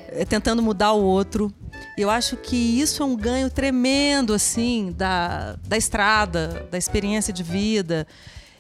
é 0.10 0.24
tentando 0.26 0.62
mudar 0.62 0.94
o 0.94 1.02
outro. 1.02 1.52
Eu 1.98 2.10
acho 2.10 2.38
que 2.38 2.56
isso 2.56 3.02
é 3.02 3.06
um 3.06 3.16
ganho 3.16 3.50
tremendo, 3.50 4.34
assim, 4.34 4.94
da, 4.96 5.56
da 5.68 5.78
estrada, 5.78 6.68
da 6.72 6.78
experiência 6.78 7.34
de 7.34 7.44
vida. 7.44 8.08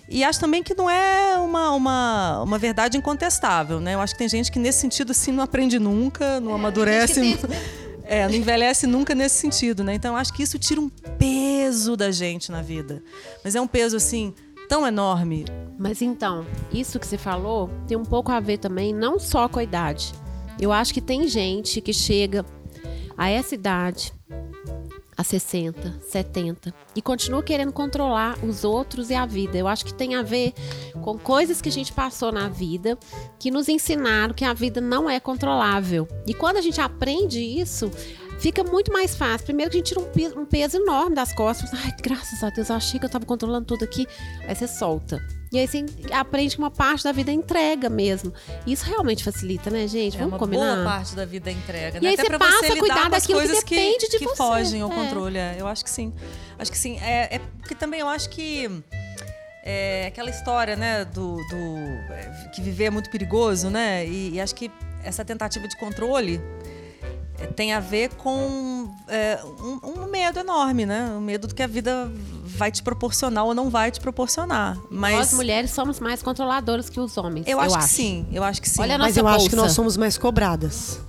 E 0.09 0.23
acho 0.23 0.39
também 0.39 0.63
que 0.63 0.73
não 0.73 0.89
é 0.89 1.37
uma, 1.37 1.71
uma, 1.71 2.41
uma 2.43 2.57
verdade 2.57 2.97
incontestável, 2.97 3.79
né? 3.79 3.95
Eu 3.95 3.99
acho 3.99 4.13
que 4.13 4.19
tem 4.19 4.29
gente 4.29 4.51
que 4.51 4.57
nesse 4.57 4.79
sentido, 4.79 5.11
assim, 5.11 5.31
não 5.31 5.43
aprende 5.43 5.77
nunca, 5.77 6.39
não 6.39 6.51
é, 6.51 6.55
amadurece. 6.55 7.37
É, 8.09 8.25
não 8.25 8.35
envelhece 8.35 8.87
nunca 8.87 9.13
nesse 9.13 9.35
sentido, 9.35 9.83
né? 9.83 9.93
Então, 9.93 10.15
acho 10.15 10.31
que 10.33 10.41
isso 10.41 10.57
tira 10.57 10.79
um 10.79 10.87
peso 10.87 11.97
da 11.97 12.09
gente 12.09 12.49
na 12.49 12.61
vida. 12.61 13.03
Mas 13.43 13.53
é 13.53 13.59
um 13.59 13.67
peso, 13.67 13.97
assim, 13.97 14.33
tão 14.69 14.87
enorme. 14.87 15.43
Mas 15.77 16.01
então, 16.01 16.45
isso 16.71 16.99
que 16.99 17.05
você 17.05 17.17
falou 17.17 17.69
tem 17.85 17.97
um 17.97 18.05
pouco 18.05 18.31
a 18.31 18.39
ver 18.39 18.59
também, 18.59 18.93
não 18.93 19.19
só 19.19 19.49
com 19.49 19.59
a 19.59 19.63
idade. 19.63 20.13
Eu 20.59 20.71
acho 20.71 20.93
que 20.93 21.01
tem 21.01 21.27
gente 21.27 21.81
que 21.81 21.91
chega 21.91 22.45
a 23.17 23.29
essa 23.29 23.55
idade, 23.55 24.13
a 25.17 25.23
60, 25.23 25.99
70, 26.01 26.73
e 26.95 27.01
continua 27.01 27.41
querendo 27.41 27.73
controlar 27.73 28.37
os 28.45 28.63
outros 28.63 29.09
e 29.09 29.15
a 29.15 29.25
vida. 29.25 29.57
Eu 29.57 29.67
acho 29.67 29.83
que 29.83 29.93
tem 29.93 30.13
a 30.15 30.21
ver 30.21 30.53
com 31.01 31.17
coisas 31.17 31.59
que 31.59 31.69
a 31.69 31.71
gente 31.71 31.91
passou 31.91 32.31
na 32.31 32.47
vida 32.47 32.97
que 33.39 33.49
nos 33.49 33.67
ensinaram 33.67 34.33
que 34.33 34.45
a 34.45 34.53
vida 34.53 34.79
não 34.79 35.09
é 35.09 35.19
controlável. 35.19 36.07
E 36.27 36.33
quando 36.35 36.57
a 36.57 36.61
gente 36.61 36.79
aprende 36.79 37.39
isso, 37.39 37.89
fica 38.39 38.63
muito 38.63 38.93
mais 38.93 39.15
fácil. 39.15 39.45
Primeiro 39.45 39.71
que 39.71 39.77
a 39.77 39.79
gente 39.79 39.87
tira 39.87 39.99
um 39.99 40.11
peso, 40.11 40.39
um 40.39 40.45
peso 40.45 40.77
enorme 40.77 41.15
das 41.15 41.33
costas. 41.33 41.73
Ai, 41.73 41.95
graças 41.99 42.43
a 42.43 42.51
Deus, 42.51 42.69
eu 42.69 42.75
achei 42.75 42.99
que 42.99 43.05
eu 43.05 43.07
estava 43.07 43.25
controlando 43.25 43.65
tudo 43.65 43.83
aqui. 43.83 44.05
Aí 44.47 44.53
você 44.53 44.67
solta. 44.67 45.19
E 45.51 45.57
aí 45.59 45.67
você 45.67 45.85
aprende 46.11 46.55
que 46.55 46.61
uma 46.61 46.69
parte 46.71 47.03
da 47.05 47.11
vida 47.11 47.31
é 47.31 47.33
entrega 47.33 47.89
mesmo. 47.89 48.33
Isso 48.65 48.85
realmente 48.85 49.23
facilita, 49.23 49.69
né, 49.69 49.87
gente? 49.87 50.15
É 50.15 50.19
Vamos 50.19 50.33
uma 50.33 50.39
combinar. 50.39 50.75
boa 50.75 50.83
parte 50.85 51.15
da 51.15 51.25
vida 51.25 51.49
é 51.49 51.53
entrega. 51.53 51.97
E 51.99 52.01
né? 52.01 52.07
aí 52.09 52.13
Até 52.15 52.23
você 52.23 52.27
pra 52.29 52.39
passa 52.39 52.57
você 52.67 52.73
a 52.73 52.77
cuidar 52.77 53.09
daquilo 53.09 53.39
que 53.39 53.45
coisas 53.47 53.63
que, 53.63 53.75
depende 53.75 54.09
de 54.09 54.17
que 54.19 54.25
você. 54.25 54.35
fogem 54.35 54.81
ao 54.81 54.91
É. 54.91 54.95
controle. 54.95 55.37
é. 55.37 55.55
Eu 55.57 55.67
acho 55.67 55.83
que 55.83 55.89
sim. 55.89 56.13
Acho 56.59 56.71
que 56.71 56.77
sim. 56.77 56.97
É, 56.99 57.35
é 57.35 57.41
porque 57.59 57.75
também 57.75 57.99
eu 58.01 58.07
acho 58.09 58.29
que 58.29 58.69
é 59.63 60.07
aquela 60.07 60.29
história, 60.29 60.75
né, 60.75 61.03
do, 61.05 61.35
do- 61.49 62.13
é, 62.13 62.49
que 62.53 62.61
viver 62.61 62.85
é 62.85 62.89
muito 62.89 63.09
perigoso, 63.09 63.69
né? 63.69 64.05
E, 64.05 64.31
e 64.33 64.41
acho 64.41 64.55
que 64.55 64.71
essa 65.03 65.23
tentativa 65.25 65.67
de 65.67 65.77
controle 65.77 66.35
é, 66.35 66.41
tem 67.55 67.73
a 67.73 67.79
ver 67.79 68.09
com 68.15 68.89
é, 69.07 69.39
um, 69.59 70.01
um 70.03 70.05
medo 70.07 70.39
enorme, 70.39 70.85
né? 70.85 71.13
O 71.17 71.21
medo 71.21 71.47
do 71.47 71.53
que 71.55 71.61
a 71.63 71.67
vida 71.67 72.11
vai 72.43 72.71
te 72.71 72.81
proporcionar 72.81 73.45
ou 73.45 73.53
não 73.53 73.69
vai 73.69 73.91
te 73.91 73.99
proporcionar. 73.99 74.77
Mas 74.89 75.15
Nós 75.15 75.33
mulheres 75.33 75.71
somos 75.71 75.99
mais 75.99 76.21
controladoras 76.23 76.89
que 76.89 76.99
os 76.99 77.15
homens. 77.17 77.45
eu 77.47 77.59
acho 77.59 77.77
que 77.77 77.83
sim. 77.85 78.25
Eu 78.31 78.43
acho 78.43 78.61
que 78.61 78.69
sim. 78.69 78.81
Olha 78.81 78.95
a 78.95 78.97
Mas 78.97 79.15
nossa 79.15 79.19
eu 79.19 79.27
acho 79.27 79.49
que 79.49 79.55
bolsa. 79.55 79.65
nós 79.67 79.71
somos 79.73 79.97
mais 79.97 80.17
cobradas. 80.17 80.99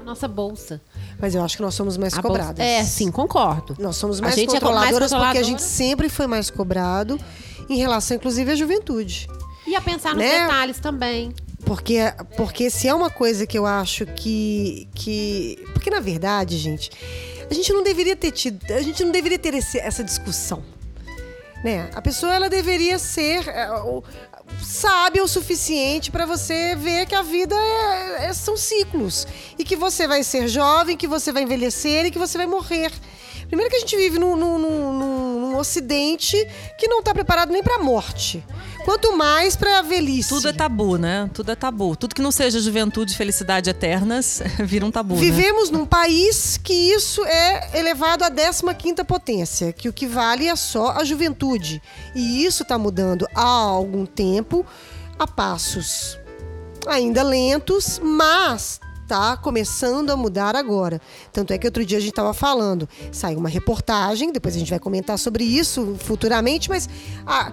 A 0.00 0.04
nossa 0.04 0.28
bolsa. 0.28 0.80
Mas 1.20 1.34
eu 1.34 1.42
acho 1.44 1.56
que 1.56 1.62
nós 1.62 1.74
somos 1.74 1.96
mais 1.96 2.12
A 2.14 2.20
bolsa- 2.22 2.38
cobradas. 2.38 2.60
É, 2.66 2.82
sim, 2.84 3.10
concordo. 3.10 3.76
Nós 3.78 3.96
somos 3.96 4.18
A 4.18 4.22
mais 4.22 4.34
gente 4.34 4.48
é 4.50 4.52
mais 4.52 4.62
controladoras 4.62 5.10
porque 5.12 5.38
a 5.38 5.42
gente 5.42 5.62
sempre 5.62 6.08
foi 6.08 6.26
mais 6.26 6.50
cobrado 6.50 7.18
em 7.68 7.76
relação, 7.76 8.16
inclusive, 8.16 8.50
à 8.50 8.54
juventude. 8.54 9.26
E 9.66 9.74
a 9.74 9.80
pensar 9.80 10.10
nos 10.14 10.18
Né? 10.22 10.42
detalhes 10.42 10.78
também. 10.78 11.32
Porque, 11.66 11.98
porque 12.36 12.68
se 12.70 12.86
é 12.88 12.94
uma 12.94 13.08
coisa 13.10 13.46
que 13.46 13.56
eu 13.58 13.64
acho 13.66 14.04
que, 14.06 14.88
que. 14.94 15.58
Porque, 15.72 15.88
na 15.90 16.00
verdade, 16.00 16.58
gente, 16.58 16.90
a 17.50 17.54
gente 17.54 17.72
não 17.72 17.82
deveria 17.82 18.14
ter 18.14 18.30
tido. 18.32 18.60
A 18.70 18.82
gente 18.82 19.02
não 19.04 19.10
deveria 19.10 19.38
ter 19.38 19.54
esse- 19.54 19.78
essa 19.78 20.04
discussão. 20.04 20.62
Né? 21.64 21.88
A 21.94 22.02
pessoa 22.02 22.34
ela 22.34 22.50
deveria 22.50 22.98
ser 22.98 23.48
é, 23.48 23.66
sábia 24.62 25.24
o 25.24 25.28
suficiente 25.28 26.10
para 26.10 26.26
você 26.26 26.76
ver 26.76 27.06
que 27.06 27.14
a 27.14 27.22
vida 27.22 27.54
é- 27.56 28.26
é- 28.26 28.32
são 28.34 28.54
ciclos. 28.54 29.26
E 29.58 29.64
que 29.64 29.74
você 29.74 30.06
vai 30.06 30.22
ser 30.22 30.46
jovem, 30.48 30.94
que 30.98 31.06
você 31.06 31.32
vai 31.32 31.42
envelhecer 31.44 32.04
e 32.04 32.10
que 32.10 32.18
você 32.18 32.36
vai 32.36 32.46
morrer. 32.46 32.92
Primeiro 33.48 33.70
que 33.70 33.76
a 33.76 33.80
gente 33.80 33.96
vive 33.96 34.18
num- 34.18 34.36
num- 34.36 34.58
num- 34.58 35.40
num 35.40 35.56
ocidente 35.56 36.36
que 36.78 36.86
não 36.88 36.98
está 36.98 37.14
preparado 37.14 37.50
nem 37.50 37.62
para 37.62 37.76
a 37.76 37.78
morte. 37.78 38.44
Quanto 38.84 39.16
mais 39.16 39.56
para 39.56 39.78
a 39.78 39.82
velhice. 39.82 40.28
Tudo 40.28 40.48
é 40.48 40.52
tabu, 40.52 40.98
né? 40.98 41.30
Tudo 41.32 41.50
é 41.50 41.56
tabu. 41.56 41.96
Tudo 41.96 42.14
que 42.14 42.20
não 42.22 42.30
seja 42.30 42.60
juventude 42.60 43.12
e 43.12 43.16
felicidade 43.16 43.70
eternas 43.70 44.42
vira 44.64 44.84
um 44.84 44.90
tabu, 44.90 45.14
né? 45.14 45.20
Vivemos 45.20 45.70
num 45.70 45.86
país 45.86 46.58
que 46.62 46.72
isso 46.72 47.24
é 47.24 47.78
elevado 47.78 48.24
à 48.24 48.30
15ª 48.30 49.04
potência, 49.04 49.72
que 49.72 49.88
o 49.88 49.92
que 49.92 50.06
vale 50.06 50.46
é 50.46 50.54
só 50.54 50.90
a 50.90 51.04
juventude. 51.04 51.82
E 52.14 52.44
isso 52.44 52.62
está 52.62 52.76
mudando 52.76 53.26
há 53.34 53.42
algum 53.42 54.04
tempo, 54.04 54.66
a 55.18 55.26
passos 55.26 56.18
ainda 56.86 57.22
lentos, 57.22 58.00
mas 58.02 58.80
tá 59.06 59.36
começando 59.36 60.10
a 60.10 60.16
mudar 60.16 60.56
agora. 60.56 61.00
Tanto 61.32 61.52
é 61.52 61.58
que 61.58 61.66
outro 61.66 61.84
dia 61.84 61.98
a 61.98 62.00
gente 62.00 62.10
estava 62.10 62.34
falando, 62.34 62.88
saiu 63.12 63.38
uma 63.38 63.48
reportagem, 63.48 64.32
depois 64.32 64.54
a 64.54 64.58
gente 64.58 64.70
vai 64.70 64.78
comentar 64.78 65.18
sobre 65.18 65.44
isso 65.44 65.96
futuramente, 66.00 66.68
mas 66.68 66.88
ah, 67.26 67.52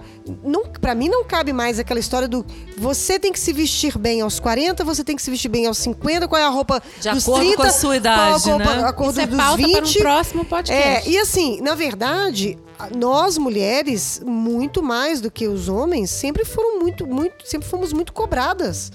para 0.80 0.94
mim 0.94 1.08
não 1.08 1.24
cabe 1.24 1.52
mais 1.52 1.78
aquela 1.78 2.00
história 2.00 2.28
do 2.28 2.44
você 2.76 3.18
tem 3.18 3.32
que 3.32 3.40
se 3.40 3.52
vestir 3.52 3.98
bem 3.98 4.20
aos 4.20 4.40
40, 4.40 4.84
você 4.84 5.04
tem 5.04 5.16
que 5.16 5.22
se 5.22 5.30
vestir 5.30 5.48
bem 5.48 5.66
aos 5.66 5.78
50, 5.78 6.26
qual 6.28 6.40
é 6.40 6.44
a 6.44 6.48
roupa 6.48 6.82
De 7.00 7.10
dos 7.10 7.22
acordo 7.22 7.40
30, 7.40 7.56
com 7.56 7.62
a 7.62 7.70
sua 7.70 7.96
idade, 7.96 8.16
qual 8.16 8.34
a 8.34 8.56
roupa, 8.56 8.76
né? 8.76 8.88
a 8.88 8.92
cor 8.92 9.10
Isso 9.10 9.20
é 9.20 9.26
dos 9.26 9.36
pauta 9.36 9.56
20. 9.56 9.72
para 9.72 9.86
um 9.86 9.92
próximo 9.92 10.44
podcast. 10.44 11.08
É, 11.08 11.10
e 11.10 11.18
assim, 11.18 11.60
na 11.60 11.74
verdade, 11.74 12.58
nós 12.94 13.38
mulheres, 13.38 14.20
muito 14.24 14.82
mais 14.82 15.20
do 15.20 15.30
que 15.30 15.46
os 15.46 15.68
homens, 15.68 16.10
sempre 16.10 16.44
foram 16.44 16.80
muito, 16.80 17.06
muito, 17.06 17.46
sempre 17.46 17.68
fomos 17.68 17.92
muito 17.92 18.12
cobradas 18.12 18.90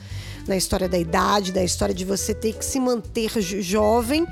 na 0.48 0.56
história 0.56 0.88
da 0.88 0.98
idade, 0.98 1.51
da 1.51 1.63
história 1.63 1.94
de 1.94 2.06
você 2.06 2.34
ter 2.34 2.54
que 2.54 2.63
se 2.66 2.80
manter 2.80 3.32
jo- 3.39 3.62
jovem 3.62 4.25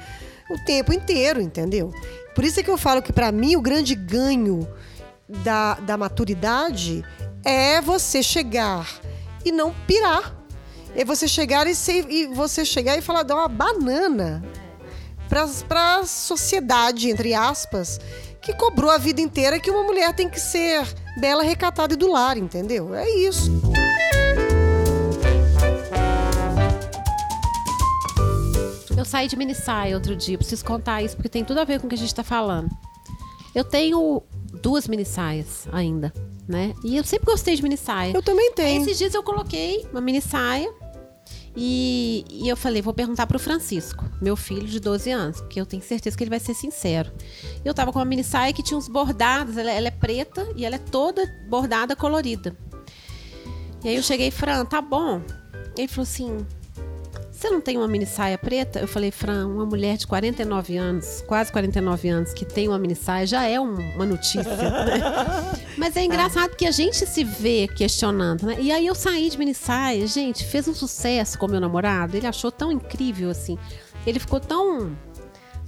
o 0.50 0.66
tempo 0.66 0.94
inteiro, 0.94 1.42
entendeu? 1.42 1.94
Por 2.34 2.44
isso 2.44 2.60
é 2.60 2.64
que 2.64 2.70
eu 2.70 2.78
falo 2.78 3.02
que 3.02 3.14
para 3.14 3.32
mim 3.32 3.56
o 3.56 3.62
grande 3.62 3.96
ganho 3.96 4.68
da, 5.28 5.76
da 5.76 5.98
maturidade 5.98 7.04
é 7.44 7.82
você 7.82 8.22
chegar 8.22 8.88
e 9.44 9.52
não 9.52 9.74
pirar. 9.88 10.36
É 10.96 11.04
você 11.04 11.28
chegar 11.28 11.68
e, 11.68 11.76
ser, 11.76 12.10
e 12.10 12.28
você 12.28 12.64
chegar 12.64 12.98
e 12.98 13.02
falar, 13.02 13.24
dar 13.24 13.36
uma 13.36 13.48
banana 13.50 14.44
para 15.68 15.98
a 16.00 16.06
sociedade, 16.06 17.10
entre 17.10 17.34
aspas, 17.34 18.00
que 18.42 18.54
cobrou 18.54 18.90
a 18.90 18.98
vida 18.98 19.20
inteira 19.20 19.60
que 19.60 19.70
uma 19.70 19.84
mulher 19.84 20.14
tem 20.14 20.30
que 20.30 20.40
ser 20.40 20.86
bela, 21.20 21.44
recatada 21.44 21.94
e 21.94 21.98
do 21.98 22.10
lar, 22.10 22.38
entendeu? 22.38 22.94
É 22.94 23.10
isso. 23.10 23.52
Eu 28.98 29.04
saí 29.04 29.28
de 29.28 29.36
mini 29.36 29.54
saia 29.54 29.96
outro 29.96 30.16
dia, 30.16 30.38
preciso 30.38 30.64
contar 30.64 31.04
isso 31.04 31.16
porque 31.16 31.28
tem 31.28 31.44
tudo 31.44 31.60
a 31.60 31.66
ver 31.66 31.80
com 31.80 31.88
o 31.88 31.90
que 31.90 31.96
a 31.96 31.98
gente 31.98 32.16
tá 32.16 32.24
falando. 32.24 32.70
Eu 33.54 33.64
tenho 33.64 34.24
duas 34.62 34.88
mini 34.88 35.04
saias 35.04 35.68
ainda, 35.72 36.14
né? 36.48 36.74
E 36.84 36.96
eu 36.96 37.04
sempre 37.04 37.26
gostei 37.26 37.56
de 37.56 37.62
mini 37.62 37.76
saia. 37.76 38.14
Eu 38.14 38.22
também 38.24 38.48
Aí, 38.50 38.56
tenho. 38.56 38.82
esses 38.82 38.98
dias 38.98 39.14
eu 39.14 39.22
coloquei 39.22 39.86
uma 39.92 40.00
mini 40.00 40.22
saia 40.22 40.72
e, 41.58 42.26
e 42.30 42.48
eu 42.48 42.56
falei, 42.56 42.82
vou 42.82 42.94
perguntar 42.94 43.28
pro 43.28 43.38
Francisco, 43.38 44.06
meu 44.22 44.38
filho 44.38 44.68
de 44.68 44.80
12 44.80 45.12
anos, 45.12 45.42
porque 45.42 45.60
eu 45.60 45.66
tenho 45.66 45.84
certeza 45.84 46.16
que 46.16 46.24
ele 46.24 46.30
vai 46.30 46.40
ser 46.40 46.54
sincero. 46.54 47.12
Eu 47.66 47.74
tava 47.74 47.92
com 47.92 48.00
uma 48.00 48.06
mini 48.06 48.24
saia 48.24 48.54
que 48.54 48.64
tinha 48.64 48.78
uns 48.78 48.88
bordados, 48.88 49.58
ela, 49.58 49.72
ela 49.72 49.90
é 49.90 49.92
preta 49.92 50.48
e 50.56 50.66
ela 50.66 50.76
é 50.76 50.80
toda 50.80 51.22
bordada 51.50 51.98
colorida. 51.98 52.56
E 53.84 53.90
aí 53.90 53.96
eu 53.96 54.04
cheguei, 54.04 54.32
Fran, 54.32 54.66
tá 54.66 54.82
bom. 54.82 55.22
Ele 55.78 55.88
falou 55.88 56.04
assim: 56.04 56.46
você 57.46 57.50
não 57.54 57.62
tem 57.62 57.78
uma 57.78 57.88
mini 57.88 58.06
saia 58.06 58.38
preta? 58.38 58.80
Eu 58.80 58.88
falei, 58.88 59.12
Fran, 59.12 59.48
uma 59.48 59.66
mulher 59.66 59.98
de 59.98 60.08
49 60.08 60.78
anos, 60.78 61.24
quase 61.28 61.52
49 61.52 62.10
anos, 62.10 62.34
que 62.34 62.44
tem 62.46 62.68
uma 62.68 62.80
mini 62.80 62.96
saia 62.96 63.28
já 63.28 63.44
é 63.48 63.60
um- 63.60 63.76
uma 63.96 64.06
notícia. 64.06 64.44
né? 64.44 65.62
Mas 65.78 65.96
é 65.96 66.04
engraçado 66.04 66.56
que 66.56 66.66
a 66.66 66.72
gente 66.72 67.06
se 67.06 67.24
vê 67.24 67.68
questionando, 67.68 68.48
né? 68.48 68.58
E 68.60 68.72
aí 68.72 68.88
eu 68.88 68.96
saí 68.96 69.30
de 69.30 69.38
mini 69.38 69.54
saia, 69.54 70.08
gente, 70.08 70.44
fez 70.46 70.68
um 70.68 70.74
sucesso 70.74 71.38
com 71.38 71.48
meu 71.48 71.60
namorado. 71.60 72.18
Ele 72.18 72.26
achou 72.28 72.52
tão 72.52 72.72
incrível 72.72 73.30
assim. 73.30 73.58
Ele 74.08 74.20
ficou 74.20 74.40
tão. 74.40 74.96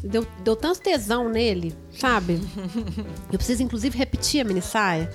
Deu, 0.03 0.25
deu 0.43 0.55
tanto 0.55 0.79
tesão 0.79 1.27
nele, 1.27 1.75
sabe? 1.91 2.39
Eu 3.31 3.37
preciso, 3.37 3.63
inclusive, 3.63 3.97
repetir 3.97 4.41
a 4.41 4.43
mini 4.43 4.61
saia. 4.61 5.11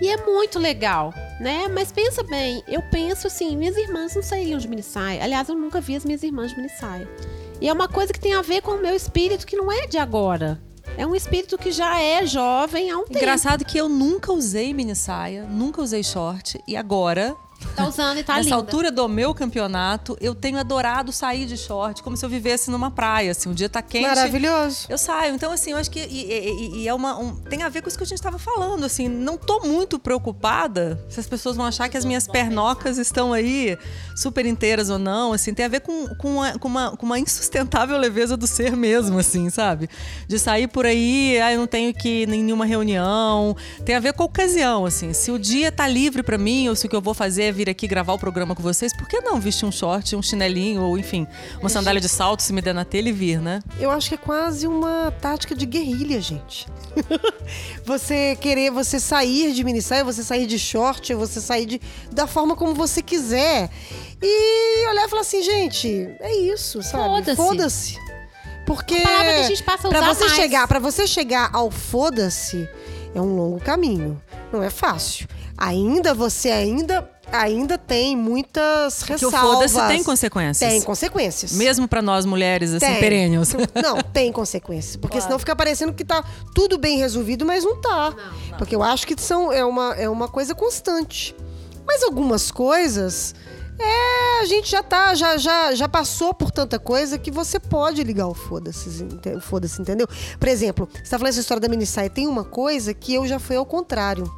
E 0.00 0.08
é 0.08 0.16
muito 0.24 0.58
legal, 0.58 1.14
né? 1.40 1.68
Mas 1.68 1.92
pensa 1.92 2.22
bem, 2.22 2.62
eu 2.66 2.82
penso 2.90 3.26
assim, 3.26 3.56
minhas 3.56 3.76
irmãs 3.76 4.14
não 4.14 4.22
sairiam 4.22 4.58
de 4.58 4.68
mini 4.68 4.82
saia. 4.82 5.22
Aliás, 5.22 5.48
eu 5.48 5.54
nunca 5.54 5.80
vi 5.80 5.96
as 5.96 6.04
minhas 6.04 6.22
irmãs 6.22 6.50
de 6.50 6.56
mini 6.56 6.68
saia. 6.68 7.08
E 7.60 7.68
é 7.68 7.72
uma 7.72 7.88
coisa 7.88 8.12
que 8.12 8.20
tem 8.20 8.34
a 8.34 8.42
ver 8.42 8.60
com 8.60 8.72
o 8.72 8.80
meu 8.80 8.94
espírito 8.94 9.46
que 9.46 9.56
não 9.56 9.70
é 9.70 9.86
de 9.86 9.96
agora. 9.96 10.60
É 10.96 11.06
um 11.06 11.14
espírito 11.14 11.56
que 11.56 11.72
já 11.72 12.00
é 12.00 12.26
jovem 12.26 12.90
há 12.90 12.98
um 12.98 13.04
tempo. 13.04 13.18
Engraçado 13.18 13.64
que 13.64 13.78
eu 13.78 13.88
nunca 13.88 14.32
usei 14.32 14.72
mini 14.72 14.94
saia, 14.94 15.44
nunca 15.44 15.80
usei 15.80 16.02
short. 16.02 16.60
E 16.68 16.76
agora, 16.76 17.34
Tá 17.74 17.86
usando 17.88 18.18
e 18.18 18.22
tá 18.24 18.34
nessa 18.34 18.44
linda. 18.44 18.56
altura 18.56 18.90
do 18.90 19.08
meu 19.08 19.34
campeonato, 19.34 20.16
eu 20.20 20.34
tenho 20.34 20.58
adorado 20.58 21.10
sair 21.12 21.46
de 21.46 21.56
short, 21.56 22.02
como 22.02 22.16
se 22.16 22.24
eu 22.24 22.28
vivesse 22.28 22.70
numa 22.70 22.90
praia. 22.90 23.30
Assim, 23.32 23.48
um 23.48 23.54
dia 23.54 23.68
tá 23.68 23.82
quente. 23.82 24.06
Maravilhoso. 24.06 24.86
Eu 24.88 24.98
saio. 24.98 25.34
Então, 25.34 25.50
assim, 25.52 25.72
eu 25.72 25.76
acho 25.76 25.90
que. 25.90 26.00
E, 26.00 26.32
e- 26.32 26.76
e 26.82 26.88
é 26.88 26.94
uma. 26.94 27.18
um- 27.18 27.34
tem 27.36 27.62
a 27.62 27.68
ver 27.68 27.82
com 27.82 27.88
isso 27.88 27.98
que 27.98 28.04
a 28.04 28.06
gente 28.06 28.18
estava 28.18 28.38
falando. 28.38 28.84
Assim, 28.84 29.08
não 29.08 29.36
tô 29.36 29.60
muito 29.60 29.98
preocupada 29.98 31.02
se 31.08 31.20
as 31.20 31.26
pessoas 31.26 31.56
vão 31.56 31.66
achar 31.66 31.88
que 31.88 31.96
as 31.96 32.04
minhas 32.04 32.26
pernocas 32.26 32.98
estão 32.98 33.32
aí 33.32 33.76
super 34.16 34.46
inteiras 34.46 34.90
ou 34.90 34.98
não. 34.98 35.32
Assim, 35.32 35.52
tem 35.54 35.64
a 35.66 35.68
ver 35.68 35.80
com, 35.80 36.08
com, 36.16 36.34
uma, 36.36 36.58
com, 36.58 36.68
uma, 36.68 36.96
com 36.96 37.06
uma 37.06 37.18
insustentável 37.18 37.96
leveza 37.98 38.36
do 38.36 38.46
ser 38.46 38.76
mesmo, 38.76 39.18
assim, 39.18 39.50
sabe? 39.50 39.88
De 40.28 40.38
sair 40.38 40.68
por 40.68 40.86
aí, 40.86 41.38
ah, 41.40 41.52
eu 41.52 41.58
não 41.60 41.66
tenho 41.66 41.92
que 41.94 42.08
ir 42.22 42.28
em 42.28 42.42
nenhuma 42.42 42.64
reunião. 42.64 43.56
Tem 43.84 43.94
a 43.94 44.00
ver 44.00 44.12
com 44.12 44.22
a 44.22 44.26
ocasião, 44.26 44.84
assim. 44.86 45.12
Se 45.12 45.30
o 45.30 45.38
dia 45.38 45.70
tá 45.72 45.86
livre 45.86 46.22
para 46.22 46.38
mim, 46.38 46.68
ou 46.68 46.74
se 46.76 46.86
o 46.86 46.88
que 46.88 46.96
eu 46.96 47.00
vou 47.00 47.14
fazer 47.14 47.44
é 47.44 47.52
vir 47.54 47.70
aqui 47.70 47.86
gravar 47.86 48.12
o 48.12 48.18
programa 48.18 48.54
com 48.54 48.62
vocês, 48.62 48.94
por 48.94 49.08
que 49.08 49.20
não 49.20 49.40
vestir 49.40 49.64
um 49.64 49.72
short, 49.72 50.14
um 50.14 50.22
chinelinho, 50.22 50.82
ou 50.82 50.98
enfim, 50.98 51.26
uma 51.60 51.68
sandália 51.68 52.00
de 52.00 52.08
salto, 52.08 52.42
se 52.42 52.52
me 52.52 52.60
der 52.60 52.74
na 52.74 52.84
telha 52.84 53.08
e 53.08 53.12
vir, 53.12 53.40
né? 53.40 53.62
Eu 53.80 53.90
acho 53.90 54.08
que 54.08 54.14
é 54.14 54.18
quase 54.18 54.66
uma 54.66 55.12
tática 55.20 55.54
de 55.54 55.64
guerrilha, 55.64 56.20
gente. 56.20 56.66
você 57.84 58.36
querer, 58.40 58.70
você 58.70 59.00
sair 59.00 59.52
de 59.52 59.64
mini 59.64 59.80
saia, 59.80 60.04
você 60.04 60.22
sair 60.22 60.46
de 60.46 60.58
short, 60.58 61.14
você 61.14 61.40
sair 61.40 61.66
de, 61.66 61.80
da 62.12 62.26
forma 62.26 62.56
como 62.56 62.74
você 62.74 63.00
quiser. 63.00 63.70
E 64.20 64.88
olhar 64.88 65.06
e 65.06 65.08
falar 65.08 65.22
assim, 65.22 65.42
gente, 65.42 65.88
é 66.20 66.34
isso, 66.36 66.82
sabe? 66.82 67.04
Foda-se. 67.04 67.36
Foda-se. 67.36 67.98
Porque 68.66 68.94
Uma 68.94 69.02
palavra 69.02 69.32
que 69.32 69.40
a 69.40 69.48
gente 69.48 69.62
passa 69.62 69.88
a 69.88 69.90
pra 69.90 70.00
usar 70.00 70.14
você 70.14 70.24
mais. 70.24 70.36
chegar, 70.36 70.68
para 70.68 70.78
você 70.78 71.06
chegar 71.06 71.50
ao 71.52 71.70
foda-se 71.70 72.68
é 73.14 73.20
um 73.20 73.36
longo 73.36 73.60
caminho. 73.60 74.20
Não 74.52 74.62
é 74.62 74.70
fácil. 74.70 75.28
Ainda 75.56 76.14
você 76.14 76.50
ainda 76.50 77.08
ainda 77.32 77.76
tem 77.78 78.16
muitas 78.16 79.02
Que 79.02 79.12
o 79.12 79.14
ressalvas. 79.16 79.72
foda-se 79.72 79.88
tem 79.88 80.04
consequências. 80.04 80.70
Tem 80.70 80.82
consequências. 80.82 81.52
Mesmo 81.52 81.88
pra 81.88 82.00
nós 82.02 82.24
mulheres, 82.24 82.72
assim, 82.72 82.86
Tem. 82.86 83.00
perennials. 83.00 83.52
Não, 83.82 84.00
tem 84.02 84.32
consequências. 84.32 84.96
Porque 84.96 85.20
senão 85.20 85.38
fica 85.38 85.54
parecendo 85.56 85.92
que 85.92 86.04
tá 86.04 86.24
tudo 86.54 86.78
bem 86.78 86.98
resolvido, 86.98 87.44
mas 87.44 87.64
não 87.64 87.80
tá. 87.80 88.14
Porque 88.58 88.74
eu 88.74 88.82
acho 88.82 89.06
que 89.06 89.20
são, 89.20 89.52
é, 89.52 89.64
uma, 89.64 89.94
é 89.94 90.08
uma 90.08 90.28
coisa 90.28 90.54
constante. 90.54 91.34
Mas 91.86 92.02
algumas 92.02 92.50
coisas. 92.50 93.34
É, 93.76 94.40
a 94.42 94.44
gente 94.44 94.70
já 94.70 94.84
tá, 94.84 95.16
já, 95.16 95.36
já, 95.36 95.74
já 95.74 95.88
passou 95.88 96.32
por 96.32 96.52
tanta 96.52 96.78
coisa 96.78 97.18
que 97.18 97.28
você 97.28 97.58
pode 97.58 98.04
ligar 98.04 98.28
o 98.28 98.32
foda-se, 98.34 98.88
foda-se, 99.40 99.82
entendeu? 99.82 100.06
Por 100.38 100.48
exemplo, 100.48 100.88
você 100.94 101.10
tá 101.10 101.18
falando 101.18 101.30
essa 101.30 101.40
história 101.40 101.60
da 101.60 101.68
minissaia, 101.68 102.08
tem 102.08 102.28
uma 102.28 102.44
coisa 102.44 102.94
que 102.94 103.12
eu 103.14 103.26
já 103.26 103.40
fui 103.40 103.56
ao 103.56 103.66
contrário. 103.66 104.32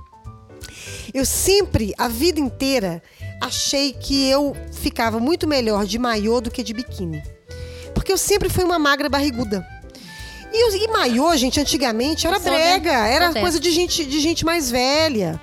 Eu 1.15 1.25
sempre, 1.25 1.95
a 1.97 2.09
vida 2.09 2.41
inteira, 2.41 3.03
achei 3.41 3.93
que 3.93 4.29
eu 4.29 4.55
ficava 4.73 5.19
muito 5.19 5.47
melhor 5.47 5.87
de 5.87 5.99
maiô 5.99 6.41
do 6.41 6.51
que 6.51 6.63
de 6.63 6.73
biquíni. 6.75 7.23
Porque 7.95 8.13
eu 8.13 8.19
sempre 8.19 8.49
fui 8.49 8.65
uma 8.65 8.79
magra 8.79 9.09
barriguda. 9.09 9.67
E, 10.53 10.85
e 10.85 10.89
maiô, 10.89 11.35
gente, 11.37 11.61
antigamente 11.61 12.27
era 12.27 12.39
né? 12.39 12.45
brega, 12.45 12.93
era 13.09 13.33
coisa 13.33 13.59
de 13.61 13.71
gente, 13.71 14.05
de 14.05 14.21
gente 14.21 14.45
mais 14.45 14.71
velha. 14.71 15.41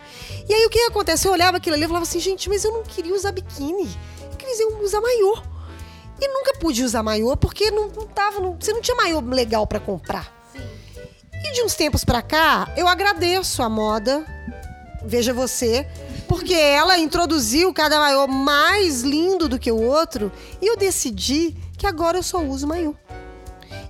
E 0.47 0.53
aí 0.53 0.65
o 0.65 0.69
que 0.69 0.79
acontece? 0.81 1.27
Eu 1.27 1.31
olhava 1.31 1.57
aquilo 1.57 1.75
ali 1.75 1.85
e 1.85 1.87
falava 1.87 2.03
assim, 2.03 2.19
gente, 2.19 2.49
mas 2.49 2.63
eu 2.63 2.71
não 2.71 2.83
queria 2.83 3.13
usar 3.13 3.31
biquíni. 3.31 3.89
Eu 4.31 4.37
queria 4.37 4.67
usar 4.83 5.01
maiô. 5.01 5.37
E 6.19 6.27
nunca 6.27 6.53
pude 6.59 6.83
usar 6.83 7.03
maiô 7.03 7.35
porque 7.35 7.71
não, 7.71 7.87
não 7.89 8.07
tava. 8.07 8.39
não- 8.39 8.55
você 8.59 8.71
não 8.73 8.81
tinha 8.81 8.95
maiô 8.95 9.19
legal 9.19 9.65
pra 9.67 9.79
comprar. 9.79 10.31
E 11.45 11.51
de 11.53 11.61
uns 11.63 11.75
tempos 11.75 12.03
pra 12.05 12.21
cá, 12.21 12.71
eu 12.77 12.87
agradeço 12.87 13.61
a 13.61 13.69
moda, 13.69 14.25
veja 15.05 15.33
você, 15.33 15.87
porque 16.27 16.53
ela 16.53 16.97
introduziu 16.97 17.73
cada 17.73 17.99
maiô 17.99 18.27
mais 18.27 19.01
lindo 19.01 19.47
do 19.47 19.59
que 19.59 19.71
o 19.71 19.81
outro 19.81 20.31
e 20.61 20.67
eu 20.67 20.77
decidi 20.77 21.55
que 21.77 21.85
agora 21.85 22.17
eu 22.17 22.23
só 22.23 22.41
uso 22.43 22.67
maiô. 22.67 22.95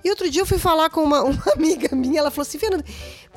E 0.03 0.09
outro 0.09 0.29
dia 0.29 0.41
eu 0.41 0.45
fui 0.45 0.57
falar 0.57 0.89
com 0.89 1.03
uma, 1.03 1.23
uma 1.23 1.53
amiga 1.53 1.95
minha, 1.95 2.19
ela 2.19 2.31
falou 2.31 2.47
assim, 2.47 2.57
Fernanda, 2.57 2.83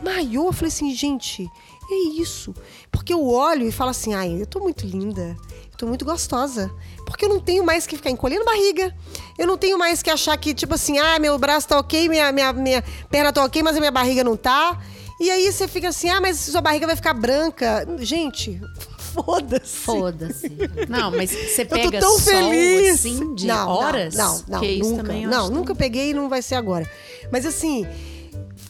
maiô? 0.02 0.46
Eu 0.46 0.52
falei 0.52 0.68
assim, 0.68 0.92
gente, 0.94 1.48
é 1.90 2.20
isso. 2.20 2.54
Porque 2.90 3.12
eu 3.12 3.24
olho 3.26 3.66
e 3.66 3.72
falo 3.72 3.90
assim, 3.90 4.14
ai, 4.14 4.40
eu 4.40 4.46
tô 4.46 4.58
muito 4.60 4.84
linda, 4.84 5.36
eu 5.72 5.78
tô 5.78 5.86
muito 5.86 6.04
gostosa. 6.04 6.72
Porque 7.04 7.24
eu 7.24 7.28
não 7.28 7.38
tenho 7.38 7.64
mais 7.64 7.86
que 7.86 7.96
ficar 7.96 8.10
encolhendo 8.10 8.44
barriga. 8.44 8.94
Eu 9.38 9.46
não 9.46 9.56
tenho 9.56 9.78
mais 9.78 10.02
que 10.02 10.10
achar 10.10 10.36
que, 10.36 10.52
tipo 10.52 10.74
assim, 10.74 10.98
ah, 10.98 11.18
meu 11.20 11.38
braço 11.38 11.68
tá 11.68 11.78
ok, 11.78 12.08
minha, 12.08 12.32
minha, 12.32 12.52
minha 12.52 12.84
perna 13.08 13.32
tá 13.32 13.44
ok, 13.44 13.62
mas 13.62 13.76
a 13.76 13.78
minha 13.78 13.92
barriga 13.92 14.24
não 14.24 14.36
tá. 14.36 14.80
E 15.18 15.30
aí 15.30 15.50
você 15.50 15.66
fica 15.66 15.88
assim, 15.88 16.10
ah, 16.10 16.20
mas 16.20 16.38
sua 16.38 16.60
barriga 16.60 16.86
vai 16.86 16.96
ficar 16.96 17.14
branca. 17.14 17.86
Gente, 17.98 18.60
foda-se. 19.14 19.76
Foda-se. 19.78 20.50
Não, 20.88 21.10
mas 21.10 21.30
você 21.30 21.62
Eu 21.62 21.66
tô 21.66 21.74
pega 21.74 22.00
tão 22.00 22.18
sol, 22.18 22.32
feliz. 22.50 22.94
assim, 22.94 23.34
de 23.34 23.46
não, 23.46 23.68
horas? 23.68 24.14
Não, 24.14 24.44
não, 24.46 24.62
isso 24.64 24.96
nunca. 24.96 25.12
não, 25.12 25.48
nunca 25.50 25.74
peguei 25.74 26.10
e 26.10 26.14
não 26.14 26.28
vai 26.28 26.42
ser 26.42 26.56
agora. 26.56 26.90
Mas 27.32 27.46
assim, 27.46 27.86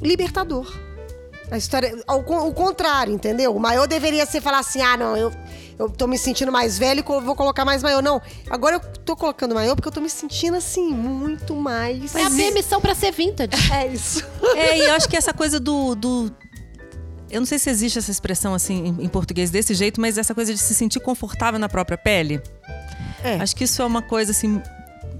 libertador. 0.00 0.72
A 1.50 1.56
história, 1.56 1.96
ao 2.06 2.20
o 2.20 2.52
contrário, 2.52 3.12
entendeu? 3.14 3.54
O 3.54 3.60
maior 3.60 3.86
deveria 3.86 4.26
ser 4.26 4.40
falar 4.40 4.58
assim: 4.58 4.80
ah, 4.82 4.96
não, 4.96 5.16
eu, 5.16 5.32
eu 5.78 5.88
tô 5.88 6.06
me 6.08 6.18
sentindo 6.18 6.50
mais 6.50 6.76
velho 6.76 7.00
e 7.00 7.20
vou 7.20 7.36
colocar 7.36 7.64
mais 7.64 7.82
maior. 7.82 8.02
Não, 8.02 8.20
agora 8.50 8.76
eu 8.76 8.80
tô 9.04 9.14
colocando 9.14 9.54
maior 9.54 9.76
porque 9.76 9.86
eu 9.88 9.92
tô 9.92 10.00
me 10.00 10.10
sentindo 10.10 10.56
assim, 10.56 10.88
muito 10.92 11.54
mais. 11.54 12.14
É 12.16 12.24
a 12.24 12.30
permissão 12.30 12.80
pra 12.80 12.94
ser 12.94 13.12
vintage. 13.12 13.50
É 13.72 13.86
isso. 13.86 14.24
É, 14.56 14.78
e 14.78 14.80
eu 14.88 14.94
acho 14.94 15.08
que 15.08 15.16
essa 15.16 15.32
coisa 15.32 15.60
do. 15.60 15.94
do- 15.94 16.34
eu 17.28 17.40
não 17.40 17.46
sei 17.46 17.58
se 17.58 17.68
existe 17.68 17.98
essa 17.98 18.10
expressão 18.10 18.54
assim 18.54 18.86
em, 18.98 19.04
em 19.04 19.08
português 19.08 19.50
desse 19.50 19.74
jeito, 19.74 20.00
mas 20.00 20.16
essa 20.16 20.32
coisa 20.34 20.52
de 20.54 20.58
se 20.60 20.74
sentir 20.74 21.00
confortável 21.00 21.58
na 21.58 21.68
própria 21.68 21.98
pele. 21.98 22.40
É. 23.22 23.34
Acho 23.36 23.54
que 23.56 23.64
isso 23.64 23.82
é 23.82 23.84
uma 23.84 24.02
coisa 24.02 24.30
assim 24.30 24.62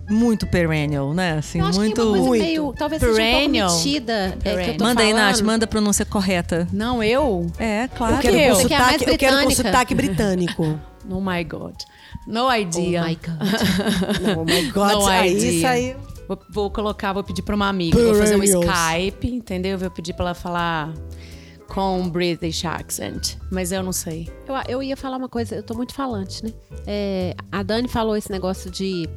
muito 0.09 0.47
perennial, 0.47 1.13
né? 1.15 1.39
Assim, 1.39 1.59
Eu 1.61 1.67
acho 1.67 1.79
muito. 1.79 1.95
que 1.95 2.01
é 2.01 2.05
uma 2.05 2.11
coisa 2.13 2.27
Muito. 2.29 2.43
meio, 2.45 2.75
talvez 2.77 3.01
seja 3.01 3.13
um 3.13 3.17
Perennial. 3.17 3.69
pouco 3.69 3.85
metida. 3.85 4.39
É, 4.45 4.65
que 4.65 4.71
eu 4.71 4.77
tô 4.77 4.85
Manda 4.85 5.03
aí. 5.03 5.13
Nath, 5.13 5.41
manda 5.41 5.65
a 5.65 5.69
pronúncia 5.69 6.05
correta. 6.05 6.67
Não, 6.73 7.03
eu? 7.03 7.47
É, 7.59 7.89
claro. 7.89 8.15
Eu 8.17 8.21
quero, 8.21 8.37
eu? 8.37 8.55
com 8.55 8.61
Você 8.63 8.69
que 8.69 8.75
é 8.75 8.79
sotaque, 8.79 9.11
eu 9.11 9.19
quero 9.19 9.43
com 9.45 9.51
sotaque 9.51 9.95
britânico. 9.97 10.81
Oh 11.11 11.21
my 11.21 11.43
God. 11.45 11.75
No 12.27 12.47
Oh 12.47 12.53
idea. 12.55 13.05
my 13.05 13.15
God. 13.17 14.21
Não, 14.21 14.41
oh 14.43 14.45
my 14.45 14.71
God, 14.71 14.93
No 14.93 15.07
aí 15.07 15.37
idea. 15.37 15.51
isso 15.53 15.67
aí. 15.67 15.97
Vou, 16.27 16.39
vou 16.51 16.71
colocar, 16.71 17.13
vou 17.13 17.23
pedir 17.23 17.43
pra 17.43 17.55
uma 17.55 17.69
amiga. 17.69 17.97
Vou 17.97 18.15
fazer 18.15 18.35
um 18.37 18.41
Perennials. 18.41 18.65
Skype, 18.67 19.29
entendeu? 19.33 19.79
Vou 19.79 19.91
pedir 19.91 20.13
pra 20.15 20.25
ela 20.27 20.35
falar 20.35 20.93
com 21.69 22.09
British 22.09 22.65
accent. 22.65 23.35
Mas 23.51 23.71
eu 23.71 23.83
não 23.83 23.93
sei. 23.93 24.29
Eu, 24.47 24.55
eu 24.69 24.83
ia 24.83 24.97
falar 24.97 25.17
uma 25.19 25.29
coisa, 25.29 25.55
eu 25.55 25.63
tô 25.63 25.75
muito 25.75 25.95
falante, 25.95 26.45
né? 26.45 26.51
É, 26.87 27.35
a 27.53 27.63
Dani 27.63 27.87
falou 27.87 28.17
esse 28.17 28.31
negócio 28.31 28.69
de. 28.71 29.09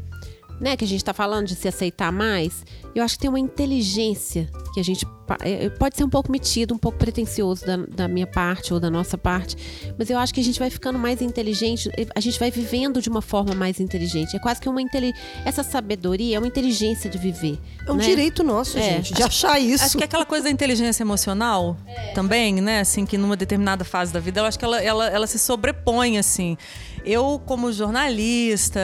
Né, 0.60 0.76
que 0.76 0.84
a 0.84 0.88
gente 0.88 1.04
tá 1.04 1.14
falando 1.14 1.48
de 1.48 1.56
se 1.56 1.68
aceitar 1.68 2.12
mais. 2.12 2.66
Eu 2.96 3.04
acho 3.04 3.16
que 3.16 3.22
tem 3.22 3.30
uma 3.30 3.40
inteligência 3.40 4.50
que 4.74 4.80
a 4.80 4.84
gente. 4.84 5.06
pa- 5.28 5.38
é, 5.42 5.70
Pode 5.70 5.96
ser 5.96 6.04
um 6.04 6.10
pouco 6.10 6.32
metido, 6.32 6.74
um 6.74 6.78
pouco 6.78 6.98
pretencioso 6.98 7.66
da, 7.66 7.78
da 7.78 8.08
minha 8.08 8.26
parte 8.28 8.74
ou 8.74 8.80
da 8.80 8.90
nossa 8.90 9.18
parte. 9.18 9.56
Mas 9.98 10.10
eu 10.10 10.18
acho 10.18 10.34
que 10.34 10.40
a 10.40 10.44
gente 10.44 10.60
vai 10.60 10.70
ficando 10.70 10.98
mais 10.98 11.22
inteligente, 11.22 11.90
a 12.16 12.20
gente 12.20 12.40
vai 12.40 12.50
vivendo 12.52 13.02
de 13.02 13.10
uma 13.10 13.22
forma 13.22 13.54
mais 13.54 13.80
inteligente. 13.80 14.36
É 14.36 14.40
quase 14.40 14.60
que 14.60 14.68
uma 14.68 14.82
inteli 14.82 15.14
Essa 15.46 15.64
sabedoria 15.64 16.36
é 16.36 16.40
uma 16.40 16.48
inteligência 16.48 17.10
de 17.10 17.18
viver. 17.18 17.60
É 17.88 17.92
um 17.92 17.96
né? 17.96 18.04
direito 18.06 18.44
nosso, 18.44 18.78
É. 18.78 18.82
gente, 18.82 19.14
de 19.14 19.24
achar 19.24 19.60
isso. 19.60 19.84
Acho 19.86 19.98
que 19.98 20.04
aquela 20.04 20.26
coisa 20.26 20.46
da 20.46 20.52
inteligência 20.52 21.04
emocional 21.04 21.78
também, 22.16 22.54
né? 22.62 22.80
Assim, 22.82 23.06
que 23.06 23.18
numa 23.18 23.36
determinada 23.38 23.84
fase 23.86 24.12
da 24.12 24.20
vida, 24.20 24.40
eu 24.42 24.46
acho 24.46 24.58
que 24.58 24.66
ela, 24.66 24.82
ela, 24.82 25.08
ela 25.10 25.28
se 25.28 25.38
sobrepõe, 25.40 26.18
assim. 26.18 26.58
Eu, 27.06 27.42
como 27.46 27.72
jornalista, 27.72 28.80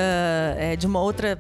é, 0.58 0.76
de 0.76 0.86
uma 0.88 1.02
outra. 1.02 1.38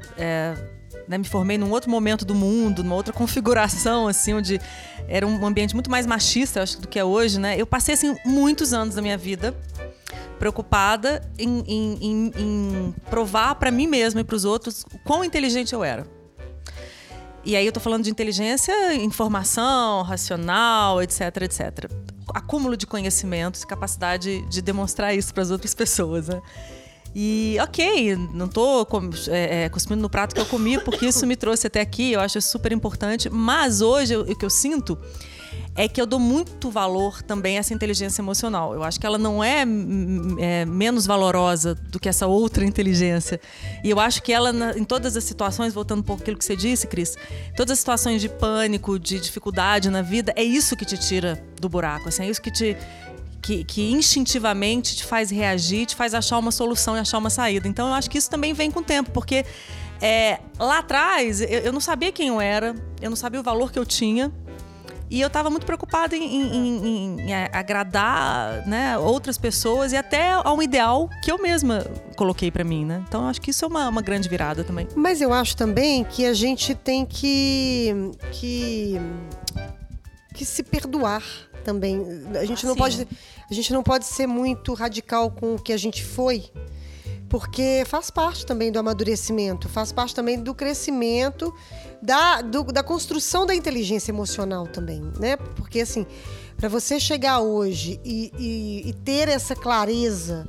Né, 1.07 1.17
me 1.17 1.25
formei 1.25 1.57
num 1.57 1.71
outro 1.71 1.89
momento 1.89 2.25
do 2.25 2.33
mundo, 2.35 2.83
numa 2.83 2.95
outra 2.95 3.13
configuração, 3.13 4.07
assim, 4.07 4.33
onde 4.33 4.59
era 5.07 5.25
um 5.25 5.45
ambiente 5.45 5.73
muito 5.75 5.89
mais 5.89 6.05
machista, 6.05 6.63
acho, 6.63 6.81
do 6.81 6.87
que 6.87 6.97
é 6.99 7.03
hoje, 7.03 7.39
né? 7.39 7.55
Eu 7.59 7.65
passei, 7.67 7.93
assim, 7.93 8.15
muitos 8.25 8.73
anos 8.73 8.95
da 8.95 9.01
minha 9.01 9.17
vida 9.17 9.55
preocupada 10.39 11.21
em, 11.39 11.59
em- 11.67 11.97
em- 12.01 12.31
em 12.37 12.95
provar 13.09 13.55
para 13.55 13.71
mim 13.71 13.87
mesma 13.87 14.21
e 14.21 14.23
para 14.23 14.35
os 14.35 14.43
outros 14.45 14.83
o 14.93 14.99
quão 14.99 15.23
inteligente 15.23 15.73
eu 15.73 15.83
era. 15.83 16.05
E 17.43 17.55
aí 17.55 17.65
eu 17.65 17.71
tô 17.71 17.79
falando 17.79 18.03
de 18.03 18.09
inteligência, 18.09 18.95
informação, 18.95 20.01
racional, 20.01 21.01
etc, 21.01 21.21
etc. 21.43 21.91
Acúmulo 22.33 22.75
de 22.75 22.87
conhecimentos 22.87 23.63
capacidade 23.63 24.41
de 24.49 24.61
demonstrar 24.61 25.13
isso 25.15 25.31
para 25.33 25.43
as 25.43 25.51
outras 25.51 25.73
pessoas, 25.73 26.27
né? 26.27 26.41
E 27.17 27.57
ok, 27.61 28.17
não 28.33 28.47
tô 28.49 28.85
é, 29.29 29.63
é, 29.63 29.69
cuspindo 29.69 30.01
no 30.01 30.09
prato 30.09 30.35
que 30.35 30.41
eu 30.41 30.45
comi, 30.45 30.77
porque 30.83 31.05
isso 31.05 31.25
me 31.25 31.37
trouxe 31.37 31.67
até 31.67 31.79
aqui, 31.79 32.11
eu 32.11 32.19
acho 32.19 32.41
super 32.41 32.73
importante. 32.73 33.29
Mas 33.29 33.79
hoje 33.79 34.17
o 34.17 34.35
que 34.35 34.43
eu 34.43 34.49
sinto 34.49 34.97
é 35.77 35.87
que 35.87 35.99
eu 36.01 36.05
dou 36.05 36.19
muito 36.19 36.69
valor 36.69 37.21
também 37.21 37.57
a 37.57 37.59
essa 37.59 37.73
inteligência 37.73 38.21
emocional. 38.21 38.73
Eu 38.73 38.83
acho 38.83 38.99
que 38.99 39.05
ela 39.05 39.17
não 39.17 39.41
é, 39.43 39.65
é, 40.39 40.65
menos 40.65 41.05
valorosa 41.05 41.75
do 41.75 41.99
que 41.99 42.07
essa 42.09 42.27
outra 42.27 42.65
inteligência. 42.65 43.39
E 43.83 43.89
eu 43.89 43.99
acho 43.99 44.21
que 44.21 44.31
ela, 44.33 44.51
na- 44.51 44.77
em 44.77 44.83
todas 44.83 45.15
as 45.15 45.23
situações, 45.23 45.73
voltando 45.73 45.99
um 45.99 46.03
pouco 46.03 46.21
aquilo 46.21 46.37
que 46.37 46.45
você 46.45 46.55
disse, 46.55 46.87
Cris, 46.87 47.15
todas 47.55 47.71
as 47.73 47.79
situações 47.79 48.21
de 48.21 48.27
pânico, 48.29 48.97
de 48.99 49.19
dificuldade 49.19 49.89
na 49.89 50.01
vida, 50.01 50.33
é 50.35 50.43
isso 50.43 50.75
que 50.77 50.85
te 50.85 50.97
tira 50.97 51.41
do 51.59 51.67
buraco. 51.69 52.07
Assim, 52.09 52.23
é 52.23 52.29
isso 52.29 52.41
que 52.41 52.51
te. 52.51 52.75
Que, 53.45 53.63
que 53.63 53.91
instintivamente 53.91 54.95
te 54.95 55.03
faz 55.05 55.29
reagir, 55.29 55.85
te 55.85 55.95
faz 55.95 56.15
achar 56.15 56.39
uma 56.39 56.51
solução 56.51 56.95
e 56.97 56.99
achar 56.99 57.19
uma 57.19 57.29
saída. 57.29 57.67
Então 57.67 57.87
eu 57.89 57.93
acho 57.93 58.09
que 58.09 58.17
isso 58.17 58.27
também 58.29 58.53
vem 58.53 58.71
com 58.71 58.79
o 58.79 58.83
tempo, 58.83 59.11
porque 59.11 59.45
é, 60.01 60.39
lá 60.57 60.79
atrás 60.79 61.41
eu, 61.41 61.47
eu 61.47 61.71
não 61.71 61.79
sabia 61.79 62.11
quem 62.11 62.29
eu 62.29 62.41
era, 62.41 62.73
eu 62.99 63.09
não 63.09 63.15
sabia 63.15 63.39
o 63.39 63.43
valor 63.43 63.71
que 63.71 63.77
eu 63.77 63.85
tinha. 63.85 64.31
E 65.11 65.21
eu 65.21 65.27
estava 65.27 65.51
muito 65.51 65.67
preocupada 65.67 66.15
em, 66.17 66.23
em- 66.23 66.87
em- 66.87 67.21
em 67.21 67.33
agradar 67.53 68.65
né, 68.67 68.97
outras 68.97 69.37
pessoas 69.37 69.91
e 69.93 69.95
até 69.95 70.31
ao 70.31 70.59
ideal 70.63 71.07
que 71.23 71.31
eu 71.31 71.37
mesma 71.39 71.85
coloquei 72.17 72.49
para 72.49 72.63
mim, 72.63 72.83
né? 72.83 73.03
Então 73.07 73.21
eu 73.21 73.27
acho 73.27 73.39
que 73.39 73.51
isso 73.51 73.63
é 73.63 73.67
uma, 73.67 73.87
uma 73.87 74.01
grande 74.01 74.27
virada 74.27 74.63
também. 74.63 74.87
Mas 74.95 75.21
eu 75.21 75.31
acho 75.31 75.55
também 75.55 76.03
que 76.03 76.25
a 76.25 76.33
gente 76.33 76.73
tem 76.73 77.05
que 77.05 77.93
que, 78.31 78.99
que 80.33 80.43
se 80.43 80.63
perdoar 80.63 81.21
também. 81.63 82.01
A 82.39 82.45
gente 82.45 82.65
Ah, 82.65 82.69
não 82.69 82.73
sim. 82.75 82.79
pode 82.79 83.07
a 83.49 83.53
gente 83.53 83.71
não 83.73 83.83
pode 83.83 84.05
ser 84.05 84.27
muito 84.27 84.73
radical 84.73 85.29
com 85.31 85.55
o 85.55 85.59
que 85.61 85.71
a 85.73 85.77
gente 85.77 86.03
foi, 86.03 86.45
porque 87.29 87.83
faz 87.85 88.09
parte 88.09 88.45
também 88.45 88.71
do 88.71 88.79
amadurecimento, 88.79 89.67
faz 89.67 89.91
parte 89.91 90.13
também 90.15 90.39
do 90.41 90.53
crescimento 90.53 91.53
da, 92.01 92.41
do- 92.41 92.63
da 92.65 92.83
construção 92.83 93.45
da 93.45 93.53
inteligência 93.55 94.11
emocional 94.11 94.67
também, 94.67 95.01
né? 95.19 95.35
Porque 95.37 95.81
assim, 95.81 96.05
para 96.57 96.69
você 96.69 96.99
chegar 96.99 97.39
hoje 97.41 97.99
e- 98.05 98.31
e- 98.37 98.89
e 98.89 98.93
ter 98.93 99.27
essa 99.27 99.55
clareza 99.55 100.45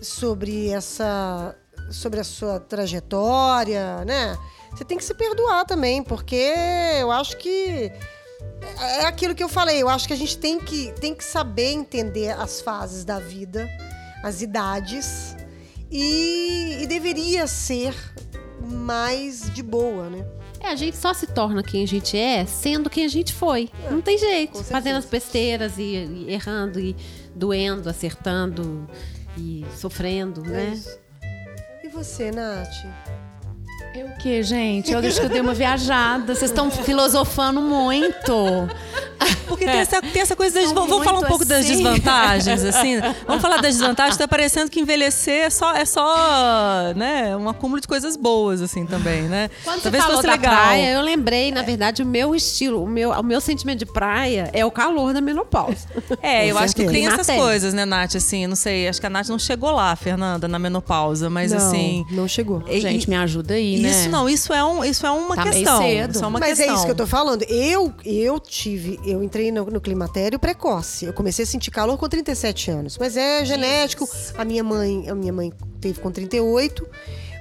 sobre 0.00 0.68
essa 0.68 1.54
sobre 1.90 2.18
a 2.18 2.24
sua 2.24 2.58
trajetória, 2.58 4.04
né? 4.06 4.38
você 4.70 4.84
tem 4.84 4.98
que 4.98 5.04
se 5.04 5.14
perdoar 5.14 5.64
também, 5.64 6.02
porque 6.02 6.52
eu 6.98 7.10
acho 7.12 7.36
que 7.36 7.92
é 8.80 9.06
aquilo 9.06 9.34
que 9.34 9.42
eu 9.42 9.48
falei, 9.48 9.82
eu 9.82 9.88
acho 9.88 10.06
que 10.06 10.12
a 10.12 10.16
gente 10.16 10.36
tem 10.38 10.58
que, 10.58 10.92
tem 11.00 11.14
que 11.14 11.24
saber 11.24 11.72
entender 11.72 12.30
as 12.30 12.60
fases 12.60 13.04
da 13.04 13.18
vida, 13.18 13.68
as 14.22 14.42
idades, 14.42 15.36
e, 15.90 16.78
e 16.82 16.86
deveria 16.86 17.46
ser 17.46 17.94
mais 18.60 19.50
de 19.52 19.62
boa, 19.62 20.08
né? 20.08 20.26
É, 20.60 20.68
a 20.68 20.76
gente 20.76 20.96
só 20.96 21.12
se 21.12 21.26
torna 21.26 21.62
quem 21.62 21.84
a 21.84 21.86
gente 21.86 22.16
é 22.16 22.46
sendo 22.46 22.88
quem 22.88 23.04
a 23.04 23.08
gente 23.08 23.34
foi. 23.34 23.68
Não 23.90 24.00
tem 24.00 24.16
jeito. 24.16 24.64
Fazendo 24.64 24.96
as 24.96 25.04
besteiras 25.04 25.76
e, 25.76 25.82
e 25.82 26.32
errando 26.32 26.80
e 26.80 26.96
doendo, 27.34 27.88
acertando 27.88 28.88
e 29.36 29.64
sofrendo, 29.76 30.40
né? 30.42 30.72
isso. 30.72 30.98
E 31.82 31.88
você, 31.88 32.30
Nath? 32.30 32.86
Eu 33.94 34.06
o 34.08 34.16
quê, 34.18 34.42
gente? 34.42 34.90
Eu 34.90 34.98
acho 34.98 35.20
que 35.20 35.26
eu 35.26 35.30
dei 35.30 35.40
uma 35.40 35.54
viajada. 35.54 36.34
Vocês 36.34 36.50
estão 36.50 36.70
filosofando 36.70 37.60
muito. 37.60 38.68
Porque 39.46 39.64
tem 39.64 39.74
essa, 39.76 40.02
tem 40.02 40.20
essa 40.22 40.34
coisa 40.34 40.60
das. 40.60 40.72
Vamos 40.72 41.04
falar 41.04 41.20
um 41.20 41.24
pouco 41.24 41.44
das 41.44 41.60
assim. 41.60 41.76
desvantagens, 41.76 42.64
assim. 42.64 42.96
Vamos 43.26 43.40
falar 43.40 43.56
das 43.60 43.76
desvantagens. 43.76 44.16
Tá 44.16 44.26
parecendo 44.26 44.70
que 44.70 44.80
envelhecer 44.80 45.44
é 45.44 45.50
só, 45.50 45.74
é 45.74 45.84
só 45.84 46.92
né, 46.96 47.36
um 47.36 47.48
acúmulo 47.48 47.80
de 47.80 47.86
coisas 47.86 48.16
boas, 48.16 48.60
assim, 48.60 48.84
também, 48.84 49.22
né? 49.22 49.48
Quando 49.62 49.82
Talvez 49.82 50.02
você 50.02 50.08
falou 50.08 50.22
fosse 50.22 50.26
da 50.26 50.32
legal. 50.32 50.54
praia, 50.54 50.90
eu 50.92 51.00
lembrei, 51.02 51.52
na 51.52 51.62
verdade, 51.62 52.02
o 52.02 52.06
meu 52.06 52.34
estilo, 52.34 52.82
o 52.82 52.88
meu, 52.88 53.12
o 53.12 53.22
meu 53.22 53.40
sentimento 53.40 53.78
de 53.78 53.86
praia 53.86 54.50
é 54.52 54.64
o 54.66 54.70
calor 54.70 55.12
da 55.14 55.20
menopausa. 55.20 55.86
É, 56.20 56.50
eu 56.50 56.56
Com 56.56 56.62
acho 56.62 56.74
que 56.74 56.82
certeza. 56.82 56.92
tem 56.92 57.08
Tem 57.10 57.20
essas 57.20 57.36
coisas, 57.36 57.72
né, 57.74 57.84
Nath? 57.84 58.16
Assim, 58.16 58.46
não 58.46 58.56
sei. 58.56 58.88
Acho 58.88 59.00
que 59.00 59.06
a 59.06 59.10
Nath 59.10 59.28
não 59.28 59.38
chegou 59.38 59.70
lá, 59.70 59.94
Fernanda, 59.94 60.48
na 60.48 60.58
menopausa, 60.58 61.30
mas 61.30 61.52
não, 61.52 61.58
assim. 61.58 62.04
não 62.10 62.26
chegou. 62.26 62.62
E- 62.66 62.80
Gente, 62.80 63.08
me 63.08 63.16
ajuda 63.16 63.54
aí, 63.54 63.83
né? 63.84 63.90
Isso 63.90 64.08
não, 64.08 64.28
isso 64.28 64.52
é, 64.52 64.64
um, 64.64 64.84
isso 64.84 65.06
é 65.06 65.10
uma 65.10 65.36
Tá 65.36 65.44
questão. 65.44 65.78
cedo. 65.78 66.14
Isso 66.14 66.24
é 66.24 66.26
uma 66.26 66.40
Mas 66.40 66.48
questão. 66.58 66.74
é 66.74 66.76
isso 66.76 66.84
que 66.84 66.90
eu 66.90 66.94
tô 66.96 67.06
falando. 67.06 67.42
Eu, 67.42 67.92
eu 68.04 68.40
tive, 68.40 68.98
eu 69.04 69.22
entrei 69.22 69.52
no, 69.52 69.64
no 69.66 69.80
climatério 69.80 70.38
precoce. 70.38 71.04
Eu 71.04 71.12
comecei 71.12 71.44
a 71.44 71.46
sentir 71.46 71.70
calor 71.70 71.96
com 71.96 72.08
37 72.08 72.70
anos. 72.70 72.98
Mas 72.98 73.16
é 73.16 73.44
genético. 73.44 74.08
A 74.36 74.44
minha 74.44 74.64
mãe, 74.64 75.08
a 75.08 75.14
minha 75.14 75.32
mãe 75.32 75.52
teve 75.80 76.00
com 76.00 76.10
38. 76.10 76.86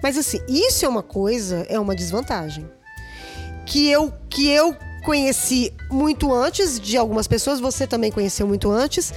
Mas 0.01 0.17
assim, 0.17 0.39
isso 0.47 0.86
é 0.86 0.89
uma 0.89 1.03
coisa, 1.03 1.65
é 1.69 1.79
uma 1.79 1.95
desvantagem. 1.95 2.69
Que 3.65 3.89
eu, 3.89 4.12
que 4.29 4.49
eu 4.49 4.75
conheci 5.06 5.73
muito 5.89 6.34
antes 6.34 6.79
de 6.79 6.97
algumas 6.97 7.27
pessoas, 7.27 7.60
você 7.60 7.88
também 7.88 8.12
conheceu 8.12 8.47
muito 8.47 8.69
antes, 8.71 9.13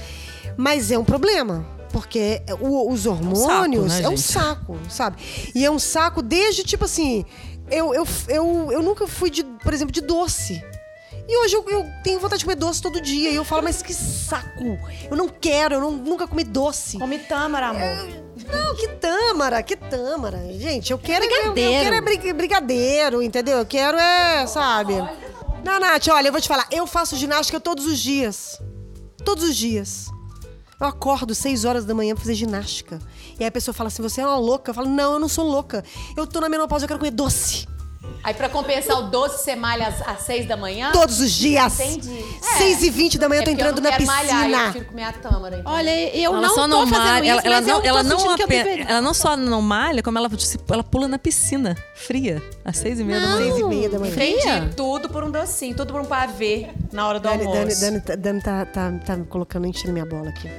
mas 0.55 0.91
é 0.91 0.97
um 0.97 1.03
problema. 1.03 1.65
Porque 1.91 2.41
o- 2.59 2.91
os 2.91 3.05
hormônios 3.05 3.93
né, 3.93 4.01
é 4.03 4.09
um 4.09 4.17
saco, 4.17 4.77
sabe? 4.89 5.17
E 5.55 5.65
é 5.65 5.71
um 5.71 5.79
saco 5.79 6.21
desde, 6.21 6.63
tipo 6.63 6.85
assim, 6.85 7.25
eu, 7.71 7.93
eu, 7.93 8.07
eu, 8.27 8.71
eu 8.71 8.81
nunca 8.83 9.07
fui, 9.07 9.29
de, 9.29 9.43
por 9.43 9.73
exemplo, 9.73 9.91
de 9.91 10.01
doce. 10.01 10.63
E 11.29 11.37
hoje 11.43 11.55
eu, 11.55 11.65
eu 11.69 11.85
tenho 12.03 12.19
vontade 12.19 12.39
de 12.39 12.45
comer 12.45 12.55
doce 12.55 12.81
todo 12.81 13.01
dia. 13.01 13.29
E 13.29 13.35
eu 13.35 13.43
falo, 13.43 13.63
mas 13.63 13.81
que 13.81 13.93
saco! 13.93 14.79
Eu 15.09 15.17
não 15.17 15.27
quero, 15.27 15.75
eu 15.75 15.81
não- 15.81 15.91
nunca 15.91 16.25
comi 16.27 16.43
doce. 16.43 16.97
Come 16.97 17.19
tâmara, 17.19 17.67
amor. 17.67 18.07
Não, 18.49 18.75
que 18.75 18.87
tâmara, 18.89 19.61
que 19.63 19.75
tâmara. 19.75 20.37
Gente, 20.57 20.91
eu 20.91 20.97
quero 20.97 21.25
é, 21.25 21.27
eu, 21.27 21.31
eu 21.47 21.51
brigadeiro. 21.53 21.83
quero 21.83 21.95
é 21.95 22.01
bri- 22.01 22.33
brigadeiro, 22.33 23.21
entendeu? 23.21 23.57
Eu 23.57 23.65
quero 23.65 23.97
é, 23.97 24.45
sabe? 24.47 24.93
Não, 25.65 25.79
Nath, 25.79 26.07
olha, 26.09 26.27
eu 26.27 26.31
vou 26.31 26.39
te 26.39 26.47
falar, 26.47 26.65
eu 26.71 26.87
faço 26.87 27.15
ginástica 27.17 27.59
todos 27.59 27.85
os 27.85 27.99
dias. 27.99 28.57
Todos 29.25 29.43
os 29.43 29.55
dias. 29.57 30.05
Eu 30.79 30.85
acordo 30.85 31.33
6 31.33 31.65
horas 31.65 31.85
da 31.85 31.93
manhã 31.95 32.13
pra 32.13 32.21
fazer 32.21 32.35
ginástica. 32.35 32.99
E 33.39 33.43
aí 33.43 33.47
a 33.47 33.51
pessoa 33.51 33.73
fala 33.73 33.87
assim: 33.87 34.01
você 34.01 34.21
é 34.21 34.25
uma 34.25 34.37
louca. 34.37 34.69
Eu 34.69 34.75
falo, 34.75 34.87
não, 34.87 35.13
eu 35.13 35.19
não 35.19 35.27
sou 35.27 35.49
louca. 35.49 35.83
Eu 36.15 36.27
tô 36.27 36.39
na 36.39 36.49
menopausa, 36.49 36.85
eu 36.85 36.87
quero 36.87 36.99
comer 36.99 37.11
doce. 37.11 37.67
Aí 38.23 38.33
pra 38.33 38.49
compensar 38.49 38.97
o 38.99 39.03
doce, 39.03 39.43
você 39.43 39.55
malha 39.55 39.87
às, 39.87 40.01
às 40.05 40.21
seis 40.21 40.45
da 40.45 40.57
manhã? 40.57 40.91
Todos 40.91 41.21
os 41.21 41.31
dias. 41.31 41.79
Entendi. 41.79 42.25
6 42.57 42.83
e 42.83 42.89
20 42.89 43.17
da 43.17 43.29
manhã 43.29 43.39
eu 43.41 43.45
tô 43.45 43.51
É 43.51 43.53
entrando 43.53 43.77
eu 43.77 43.83
não 43.83 43.89
na 43.89 43.97
quero 43.97 44.03
piscina. 44.09 44.33
Malhar, 44.33 44.59
eu 44.65 44.71
prefiro 44.71 44.85
comer 44.85 45.03
a 45.03 45.13
tâmara. 45.13 45.57
então. 45.59 45.71
Olha, 45.71 46.15
eu 46.17 46.31
Ela 46.33 46.41
não 46.41 46.49
só 46.49 46.61
tô 46.61 46.67
não 46.67 46.85
malha, 46.85 47.21
isso, 47.25 47.29
ela, 47.31 47.41
ela 47.45 47.55
mas 47.55 47.65
não, 47.67 47.75
ela, 47.75 48.03
não 48.03 48.17
ela 48.87 49.01
não 49.01 49.13
só 49.13 49.37
não 49.37 49.61
malha, 49.61 50.03
como 50.03 50.17
ela, 50.17 50.29
se- 50.37 50.59
ela 50.69 50.83
pula 50.83 51.07
na 51.07 51.17
piscina 51.19 51.75
fria, 51.95 52.41
às 52.65 52.77
seis 52.77 52.99
e 52.99 53.03
meia 53.03 53.21
da 53.21 53.27
manhã. 53.27 53.37
Seis 53.37 53.57
e 53.59 53.63
meia 53.63 53.89
da 53.89 53.99
manhã. 53.99 54.13
Fria? 54.13 54.69
Tudo 54.75 55.07
por 55.09 55.23
um 55.23 55.31
docinho, 55.31 55.75
tudo 55.75 55.93
por 55.93 56.01
um 56.01 56.05
pavê 56.05 56.67
na 56.91 57.07
hora 57.07 57.19
do 57.19 57.23
Dani, 57.29 57.45
almoço. 57.45 57.79
Dani, 57.79 57.99
Dani, 57.99 58.01
tá- 58.01 58.15
Dani 58.15 58.41
tá, 58.41 58.65
tá, 58.65 58.91
tá 59.05 59.15
me 59.15 59.25
colocando, 59.25 59.67
enchendo 59.67 59.93
minha 59.93 60.05
bola 60.05 60.29
aqui. 60.29 60.49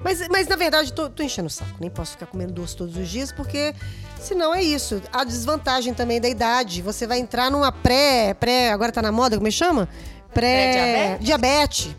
Mas, 0.00 0.26
mas 0.28 0.46
na 0.46 0.56
verdade, 0.56 0.92
tô, 0.92 1.08
tô 1.08 1.22
enchendo 1.22 1.48
o 1.48 1.50
saco. 1.50 1.76
Nem 1.80 1.90
posso 1.90 2.12
ficar 2.12 2.26
comendo 2.26 2.52
doce 2.52 2.76
todos 2.76 2.96
os 2.96 3.08
dias, 3.08 3.32
porque 3.32 3.74
senão 4.20 4.54
é 4.54 4.62
isso. 4.62 5.02
A 5.12 5.24
desvantagem 5.24 5.94
também 5.94 6.20
da 6.20 6.28
idade. 6.28 6.82
Você 6.82 7.06
vai 7.06 7.18
entrar 7.18 7.50
numa 7.50 7.72
pré. 7.72 8.34
pré 8.34 8.70
agora 8.70 8.92
tá 8.92 9.02
na 9.02 9.12
moda, 9.12 9.36
como 9.36 9.48
é 9.48 9.50
que 9.50 9.56
chama? 9.56 9.88
Pré. 10.32 11.18
Pré-diabetes? 11.18 11.26
Diabetes. 11.26 11.96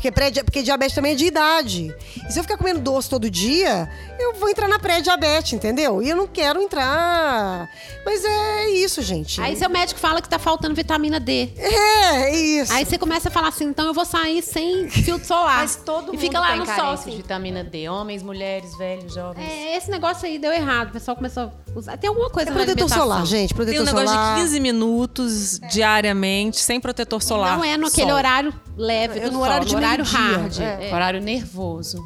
Porque, 0.00 0.10
pré, 0.10 0.30
porque 0.42 0.62
diabetes 0.62 0.94
também 0.94 1.12
é 1.12 1.14
de 1.14 1.26
idade. 1.26 1.94
E 2.26 2.32
se 2.32 2.38
eu 2.38 2.42
ficar 2.42 2.56
comendo 2.56 2.80
doce 2.80 3.10
todo 3.10 3.28
dia, 3.28 3.86
eu 4.18 4.32
vou 4.34 4.48
entrar 4.48 4.66
na 4.66 4.78
pré-diabetes, 4.78 5.52
entendeu? 5.52 6.02
E 6.02 6.08
eu 6.08 6.16
não 6.16 6.26
quero 6.26 6.62
entrar. 6.62 7.68
Mas 8.02 8.24
é 8.24 8.70
isso, 8.70 9.02
gente. 9.02 9.38
Aí 9.42 9.54
seu 9.56 9.68
médico 9.68 10.00
fala 10.00 10.22
que 10.22 10.28
tá 10.28 10.38
faltando 10.38 10.74
vitamina 10.74 11.20
D. 11.20 11.50
É, 11.54 12.30
é 12.30 12.34
isso. 12.34 12.72
Aí 12.72 12.86
você 12.86 12.96
começa 12.96 13.28
a 13.28 13.30
falar 13.30 13.48
assim, 13.48 13.66
então 13.66 13.86
eu 13.88 13.92
vou 13.92 14.06
sair 14.06 14.40
sem 14.40 14.88
filtro 14.88 15.26
solar. 15.26 15.58
Mas 15.58 15.76
todo 15.76 16.08
e 16.08 16.12
mundo 16.12 16.18
fica 16.18 16.40
lá 16.40 16.52
tem 16.52 16.60
no 16.60 16.66
sol, 16.66 16.74
carência 16.76 17.04
de 17.04 17.10
assim. 17.10 17.16
vitamina 17.18 17.62
D. 17.62 17.86
Homens, 17.90 18.22
mulheres, 18.22 18.74
velhos, 18.78 19.12
jovens. 19.12 19.44
É, 19.44 19.76
esse 19.76 19.90
negócio 19.90 20.26
aí 20.26 20.38
deu 20.38 20.50
errado. 20.50 20.88
O 20.88 20.92
pessoal 20.92 21.14
começou 21.14 21.42
a 21.42 21.50
usar. 21.74 21.96
Tem 21.96 22.08
alguma 22.08 22.30
coisa 22.30 22.50
É 22.50 22.52
protetor 22.52 22.88
solar, 22.88 23.26
gente. 23.26 23.48
Tem 23.48 23.56
Protetor 23.56 23.82
um 23.82 23.84
negócio 23.84 24.08
solar. 24.08 24.34
de 24.36 24.42
15 24.42 24.60
minutos 24.60 25.60
diariamente, 25.70 26.58
sem 26.58 26.80
protetor 26.80 27.22
solar. 27.22 27.56
Não 27.56 27.64
é 27.64 27.76
naquele 27.76 28.08
Sol. 28.08 28.16
horário 28.16 28.52
leve 28.76 29.18
É 29.18 29.22
do 29.22 29.26
no 29.28 29.32
sol, 29.34 29.42
horário 29.42 29.66
de 29.66 29.72
no 29.72 29.78
horário 29.78 30.04
hard. 30.04 30.58
é. 30.60 30.88
É. 30.90 30.94
Horário 30.94 31.20
nervoso. 31.20 31.98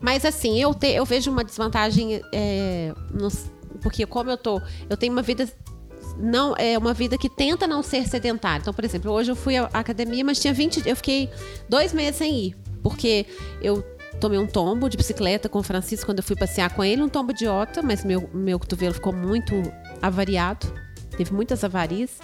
Mas 0.00 0.24
assim, 0.24 0.60
eu, 0.60 0.74
te- 0.74 0.88
eu 0.92 1.04
vejo 1.04 1.30
uma 1.30 1.42
desvantagem 1.42 2.20
é, 2.32 2.92
nos- 3.12 3.46
porque 3.80 4.04
como 4.06 4.30
eu 4.30 4.36
tô, 4.36 4.60
eu 4.88 4.96
tenho 4.96 5.12
uma 5.12 5.22
vida 5.22 5.48
não 6.18 6.54
é 6.56 6.78
uma 6.78 6.94
vida 6.94 7.18
que 7.18 7.28
tenta 7.28 7.66
não 7.66 7.82
ser 7.82 8.06
sedentária. 8.08 8.60
Então, 8.62 8.72
por 8.72 8.84
exemplo, 8.84 9.10
hoje 9.12 9.30
eu 9.32 9.36
fui 9.36 9.56
à 9.56 9.64
academia, 9.72 10.24
mas 10.24 10.38
tinha 10.38 10.52
20, 10.52 10.82
eu 10.88 10.96
fiquei 10.96 11.28
dois 11.68 11.92
meses 11.92 12.16
sem 12.16 12.34
ir, 12.46 12.56
porque 12.82 13.26
eu 13.60 13.84
tomei 14.20 14.38
um 14.38 14.46
tombo 14.46 14.88
de 14.88 14.96
bicicleta 14.96 15.48
com 15.48 15.58
o 15.58 15.62
Francisco 15.62 16.06
quando 16.06 16.18
eu 16.18 16.24
fui 16.24 16.36
passear 16.36 16.74
com 16.74 16.82
ele, 16.82 17.02
um 17.02 17.08
tombo 17.08 17.32
idiota, 17.32 17.82
mas 17.82 18.04
meu 18.04 18.28
meu 18.32 18.58
cotovelo 18.58 18.94
ficou 18.94 19.12
muito 19.12 19.54
avariado, 20.00 20.66
teve 21.16 21.32
muitas 21.32 21.62
avarias. 21.64 22.18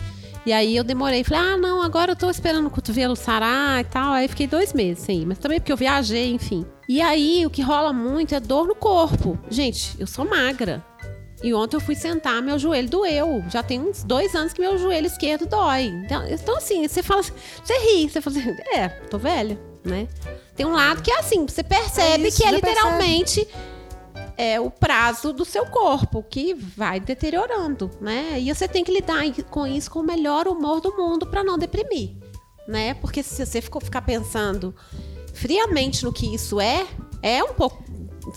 E 0.45 0.53
aí 0.53 0.77
eu 0.77 0.83
demorei, 0.83 1.23
falei, 1.23 1.53
ah, 1.53 1.57
não, 1.57 1.81
agora 1.83 2.13
eu 2.13 2.17
tô 2.17 2.29
esperando 2.29 2.67
o 2.67 2.71
cotovelo 2.71 3.15
sarar 3.15 3.81
e 3.81 3.85
tal. 3.85 4.13
Aí 4.13 4.27
fiquei 4.27 4.49
dois 4.49 4.73
meses 4.73 5.05
sem 5.05 5.21
ir, 5.23 5.27
mas 5.27 5.39
também 5.39 5.61
porque 5.61 5.73
eu 5.73 5.77
viajei, 5.77 6.33
enfim. 6.33 6.67
E 6.89 7.01
aí 7.01 7.47
o 7.47 7.51
que 7.51 7.63
rola 7.63 7.93
muito 7.93 8.35
é 8.35 8.41
dor 8.41 8.67
no 8.67 8.75
corpo. 8.75 9.39
Gente, 9.49 9.95
eu 10.01 10.07
sou 10.07 10.25
magra. 10.25 10.85
E 11.43 11.53
ontem 11.55 11.77
eu 11.77 11.81
fui 11.81 11.95
sentar, 11.95 12.41
meu 12.43 12.59
joelho 12.59 12.89
doeu. 12.89 13.45
Já 13.49 13.63
tem 13.63 13.81
uns 13.81 14.03
dois 14.03 14.35
anos 14.35 14.53
que 14.53 14.61
meu 14.61 14.79
joelho 14.79 15.07
esquerdo 15.07 15.47
dói. 15.47 15.87
Então, 15.87 16.27
então 16.27 16.57
assim, 16.57 16.87
você 16.87 17.03
fala, 17.03 17.23
você 17.23 17.79
ri, 17.79 18.09
você 18.09 18.21
fala 18.21 18.39
assim, 18.39 18.57
é, 18.75 18.89
tô 18.89 19.19
velha, 19.19 19.59
né? 19.85 20.09
Tem 20.55 20.67
um 20.67 20.73
lado 20.73 21.03
que 21.03 21.11
é 21.11 21.19
assim, 21.19 21.47
você 21.47 21.63
percebe 21.63 22.25
É 22.25 22.29
isso, 22.29 22.43
que 22.43 22.47
é 22.47 22.51
literalmente 22.51 23.49
é 24.37 24.59
o 24.59 24.71
prazo 24.71 25.33
do 25.33 25.45
seu 25.45 25.67
corpo 25.67 26.23
que 26.23 26.55
vai 26.55 26.99
deteriorando, 26.99 27.91
né? 28.01 28.39
E 28.41 28.53
você 28.53 28.67
tem 28.67 28.83
que 28.83 28.93
lidar 28.93 29.23
com 29.51 29.67
isso 29.67 29.91
com 29.91 30.01
o 30.01 30.03
melhor 30.03 30.49
humor 30.49 30.81
do 30.81 30.97
mundo 30.97 31.27
para 31.27 31.45
não 31.45 31.59
deprimir, 31.59 32.17
né? 32.67 32.95
Porque 32.95 33.23
se 33.23 33.45
você 33.45 33.61
ficou 33.61 33.81
ficar 33.81 34.03
pensando 34.03 34.75
friamente 35.33 36.05
no 36.05 36.13
que 36.13 36.35
isso 36.35 36.61
é, 36.61 36.87
é 37.23 37.43
um 37.43 37.55
pouco 37.55 37.83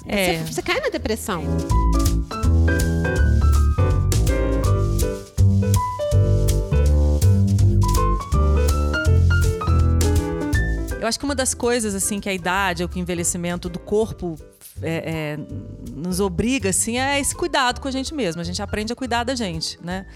É. 0.08 0.39
Você, 0.39 0.54
você 0.54 0.62
cai 0.62 0.80
na 0.80 0.89
depressão. 0.89 1.43
Eu 11.06 11.10
acho 11.10 11.20
que 11.20 11.26
uma 11.26 11.36
das 11.36 11.54
coisas 11.54 11.94
assim 11.94 12.20
que 12.20 12.28
a 12.28 12.34
idade 12.34 12.82
ou 12.82 12.89
que 12.89 12.98
o 12.98 13.00
envelhecimento 13.00 13.70
do 13.70 13.78
corpo 13.78 14.36
é, 14.82 15.38
é, 15.38 15.39
nos 15.94 16.20
obriga 16.20 16.70
assim 16.70 16.98
é 16.98 17.20
esse 17.20 17.36
cuidado 17.36 17.80
com 17.80 17.88
a 17.88 17.91
gente 17.91 18.13
mesmo. 18.13 18.41
A 18.41 18.44
gente 18.44 18.60
aprende 18.62 18.91
a 18.91 18.96
cuidar 18.96 19.24
da 19.24 19.36
gente, 19.36 19.78
né? 19.84 20.08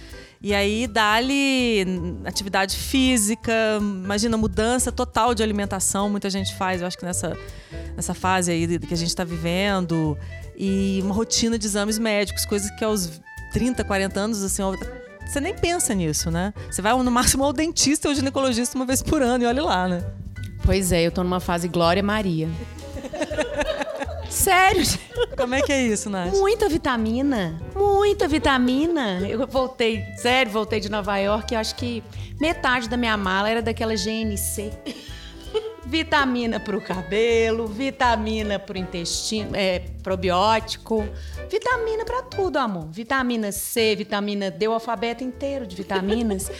E 0.41 0.53
aí 0.53 0.87
dá-lhe 0.87 1.85
atividade 2.25 2.75
física, 2.75 3.51
imagina 3.79 4.35
mudança 4.35 4.91
total 4.91 5.35
de 5.35 5.43
alimentação, 5.43 6.09
muita 6.09 6.29
gente 6.29 6.55
faz, 6.55 6.81
eu 6.81 6.87
acho 6.87 6.97
que 6.97 7.05
nessa, 7.05 7.37
nessa 7.95 8.13
fase 8.13 8.49
aí 8.51 8.79
que 8.79 8.93
a 8.93 8.97
gente 8.97 9.09
está 9.09 9.25
vivendo, 9.25 10.17
e 10.57 11.01
uma 11.03 11.13
rotina 11.13 11.59
de 11.59 11.67
exames 11.67 11.99
médicos, 11.99 12.45
coisas 12.45 12.71
que 12.71 12.85
aos 12.85 13.21
30, 13.51 13.83
40 13.83 14.19
anos, 14.19 14.41
assim, 14.41 14.63
você 15.27 15.41
nem 15.41 15.53
pensa 15.53 15.93
nisso, 15.93 16.31
né? 16.31 16.53
Você 16.71 16.81
vai 16.81 16.93
no 16.93 17.11
máximo 17.11 17.43
ao 17.43 17.51
dentista 17.51 18.07
ou 18.07 18.15
ginecologista 18.15 18.77
uma 18.77 18.85
vez 18.85 19.03
por 19.03 19.21
ano 19.21 19.43
e 19.43 19.47
olha 19.47 19.61
lá, 19.61 19.87
né? 19.89 20.03
Pois 20.69 20.91
é, 20.91 21.01
eu 21.01 21.11
tô 21.11 21.23
numa 21.23 21.39
fase 21.39 21.67
Glória 21.67 22.03
Maria. 22.03 22.47
Sério, 24.29 24.83
Como 25.35 25.55
é 25.55 25.63
que 25.63 25.73
é 25.73 25.81
isso, 25.81 26.11
Nath? 26.11 26.35
muita 26.35 26.69
vitamina. 26.69 27.59
Muita 27.75 28.27
vitamina. 28.27 29.19
Eu 29.27 29.47
voltei, 29.47 30.05
sério, 30.17 30.51
voltei 30.51 30.79
de 30.79 30.87
Nova 30.87 31.17
York 31.17 31.55
e 31.55 31.57
acho 31.57 31.73
que 31.75 32.03
metade 32.39 32.87
da 32.87 32.95
minha 32.95 33.17
mala 33.17 33.49
era 33.49 33.63
daquela 33.63 33.95
GNC. 33.95 34.71
Vitamina 35.87 36.59
pro 36.59 36.79
cabelo, 36.79 37.65
vitamina 37.65 38.59
pro 38.59 38.77
intestino, 38.77 39.55
é, 39.55 39.79
probiótico, 40.03 41.03
vitamina 41.49 42.05
pra 42.05 42.21
tudo, 42.21 42.57
amor. 42.57 42.89
Vitamina 42.91 43.51
C, 43.51 43.95
vitamina 43.95 44.51
D, 44.51 44.67
o 44.67 44.73
alfabeto 44.73 45.23
inteiro 45.23 45.65
de 45.65 45.75
vitaminas. 45.75 46.51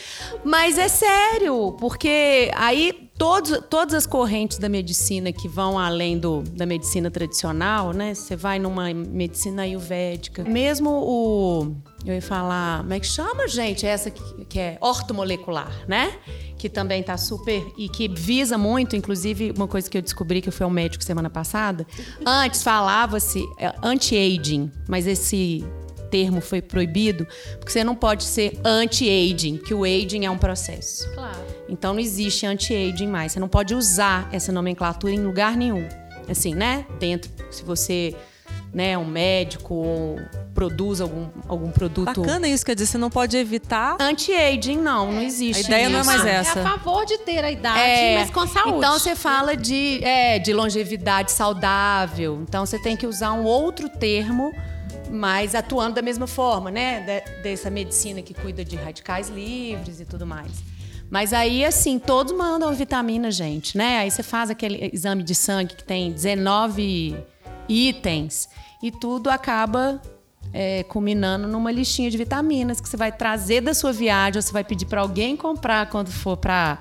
Mas 0.44 0.80
é 0.80 0.88
sério, 0.88 1.78
porque 1.80 2.50
aí 2.56 3.09
todos, 3.20 3.60
todas 3.70 3.94
as 3.94 4.06
correntes 4.08 4.58
da 4.58 4.70
medicina 4.70 5.32
que 5.32 5.48
vão 5.48 5.78
além 5.78 6.18
do, 6.18 6.42
da 6.42 6.66
medicina 6.66 7.12
tradicional, 7.12 7.92
né? 7.92 8.14
Você 8.14 8.36
vai 8.36 8.58
numa 8.58 8.92
medicina 8.94 9.64
ayurvédica. 9.64 10.44
Mesmo 10.46 10.90
o. 10.90 11.76
Eu 12.06 12.16
ia 12.16 12.22
falar. 12.22 12.80
Como 12.80 12.94
é 12.94 13.00
que 13.00 13.06
chama, 13.06 13.48
gente? 13.48 13.86
Essa 13.86 14.10
que, 14.10 14.46
que 14.46 14.60
é 14.60 14.78
ortomolecular, 14.80 15.70
né? 15.86 16.18
Que 16.58 16.70
também 16.70 17.04
tá 17.04 17.18
super. 17.18 17.62
E 17.78 17.90
que 17.90 18.08
visa 18.08 18.58
muito, 18.58 18.96
inclusive, 18.96 19.52
uma 19.56 19.68
coisa 19.68 19.90
que 19.90 19.98
eu 19.98 20.02
descobri 20.02 20.42
que 20.42 20.48
eu 20.48 20.54
fui 20.54 20.64
ao 20.64 20.70
médico 20.70 21.04
semana 21.04 21.30
passada. 21.30 21.86
Antes 22.26 22.64
falava-se 22.64 23.44
é, 23.58 23.74
anti-aging, 23.84 24.72
mas 24.88 25.06
esse 25.06 25.66
termo 26.10 26.42
foi 26.42 26.62
proibido, 26.62 27.28
porque 27.58 27.72
você 27.72 27.84
não 27.84 27.96
pode 27.96 28.24
ser 28.24 28.60
anti-aging, 28.64 29.58
que 29.58 29.74
o 29.74 29.84
aging 29.84 30.26
é 30.26 30.32
um 30.32 30.38
processo. 30.38 31.10
Claro. 31.14 31.38
Então 31.68 31.94
não 31.94 32.00
existe 32.00 32.46
anti-aging 32.46 33.08
mais. 33.08 33.32
Você 33.34 33.40
não 33.40 33.48
pode 33.48 33.76
usar 33.76 34.28
essa 34.32 34.52
nomenclatura 34.52 35.14
em 35.14 35.20
lugar 35.20 35.56
nenhum. 35.56 35.88
Assim, 36.30 36.54
né? 36.54 36.86
Dentro, 37.00 37.32
se 37.50 37.64
você 37.64 38.16
né, 38.74 38.92
é 38.92 38.98
um 38.98 39.06
médico 39.06 39.74
ou 39.74 40.20
produz 40.54 41.02
algum, 41.02 41.28
algum 41.48 41.72
produto. 41.72 42.22
Bacana 42.22 42.48
isso, 42.48 42.66
quer 42.66 42.76
dizer, 42.76 42.86
você 42.88 42.98
não 42.98 43.10
pode 43.10 43.36
evitar. 43.38 43.98
Anti-aging, 44.00 44.78
não, 44.78 45.12
não 45.12 45.22
existe. 45.22 45.64
A 45.64 45.66
ideia 45.66 45.90
não 45.90 46.00
é 46.00 46.02
isso. 46.02 46.12
mais 46.12 46.26
É 46.26 46.32
essa. 46.36 46.60
a 46.60 46.64
favor 46.64 47.06
de 47.06 47.18
ter 47.20 47.44
a 47.44 47.52
idade, 47.52 47.80
É, 47.80 48.20
mas 48.20 48.30
com 48.30 48.46
saúde. 48.46 48.78
Então 48.78 49.00
você 49.00 49.16
fala 49.16 49.56
de, 49.56 50.04
é, 50.04 50.38
de 50.38 50.54
longevidade 50.54 51.32
saudável. 51.32 52.40
Então 52.48 52.66
você 52.66 52.80
tem 52.80 52.96
que 52.96 53.08
usar 53.08 53.32
um 53.34 53.44
outro 53.44 53.90
termo, 53.90 54.54
mas 55.10 55.56
atuando 55.56 55.96
da 55.96 56.02
mesma 56.02 56.28
forma, 56.28 56.70
né? 56.72 57.02
De- 57.02 57.42
dessa 57.44 57.70
medicina 57.70 58.22
que 58.22 58.34
cuida 58.34 58.64
de 58.64 58.76
radicais 58.76 59.30
livres 59.30 60.00
e 60.00 60.06
tudo 60.06 60.26
mais. 60.26 60.52
Mas 61.10 61.34
aí, 61.34 61.66
assim, 61.66 61.98
todos 61.98 62.32
mandam 62.34 62.72
vitamina, 62.74 63.32
gente, 63.32 63.76
né? 63.78 64.00
Aí 64.00 64.12
você 64.12 64.22
faz 64.22 64.50
aquele 64.50 64.90
exame 64.94 65.24
de 65.24 65.34
sangue 65.34 65.74
que 65.76 65.84
tem 65.84 66.12
19 66.12 67.16
itens 67.68 68.48
e 68.82 68.92
tudo 68.92 69.30
acaba 69.30 70.02
é, 70.54 70.84
culminando 70.84 71.48
numa 71.48 71.72
listinha 71.72 72.10
de 72.10 72.18
vitaminas 72.18 72.80
que 72.80 72.88
você 72.88 72.98
vai 72.98 73.12
trazer 73.12 73.62
da 73.62 73.74
sua 73.74 73.92
viagem 73.92 74.38
ou 74.38 74.42
você 74.42 74.52
vai 74.52 74.64
pedir 74.64 74.86
para 74.86 75.02
alguém 75.02 75.36
comprar 75.36 75.90
quando 75.90 76.10
for 76.12 76.38
para 76.38 76.80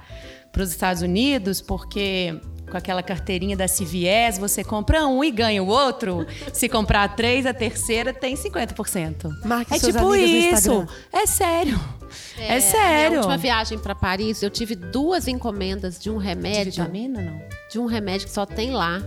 os 0.57 0.71
Estados 0.71 1.03
Unidos, 1.03 1.61
porque 1.61 2.39
com 2.69 2.77
aquela 2.77 3.03
carteirinha 3.03 3.57
da 3.57 3.67
CVS 3.67 4.39
você 4.39 4.63
compra 4.63 5.07
um 5.07 5.23
e 5.25 5.31
ganha 5.31 5.63
o 5.63 5.67
outro. 5.67 6.27
Se 6.53 6.69
comprar 6.69 7.17
três, 7.17 7.47
a 7.47 7.55
terceira 7.55 8.13
tem 8.13 8.35
50%. 8.37 9.29
Marque 9.45 9.75
é 9.75 9.79
suas 9.79 9.95
tipo 9.95 10.15
isso. 10.15 10.55
Instagram. 10.57 10.87
É 11.13 11.27
sério. 11.27 11.81
É, 12.39 12.55
Na 12.55 12.61
sério. 12.61 13.09
minha 13.09 13.21
última 13.21 13.37
viagem 13.37 13.79
para 13.79 13.95
Paris, 13.95 14.43
eu 14.43 14.49
tive 14.51 14.75
duas 14.75 15.29
encomendas 15.29 15.99
de 15.99 16.09
um 16.11 16.19
De 16.19 16.25
remédio, 16.25 16.73
vitamina, 16.85 17.21
não? 17.21 17.43
de 17.71 17.79
um 17.79 17.87
remédio 17.87 18.27
que 18.27 18.33
só 18.33 18.47
tem 18.47 18.71
lá. 18.71 19.03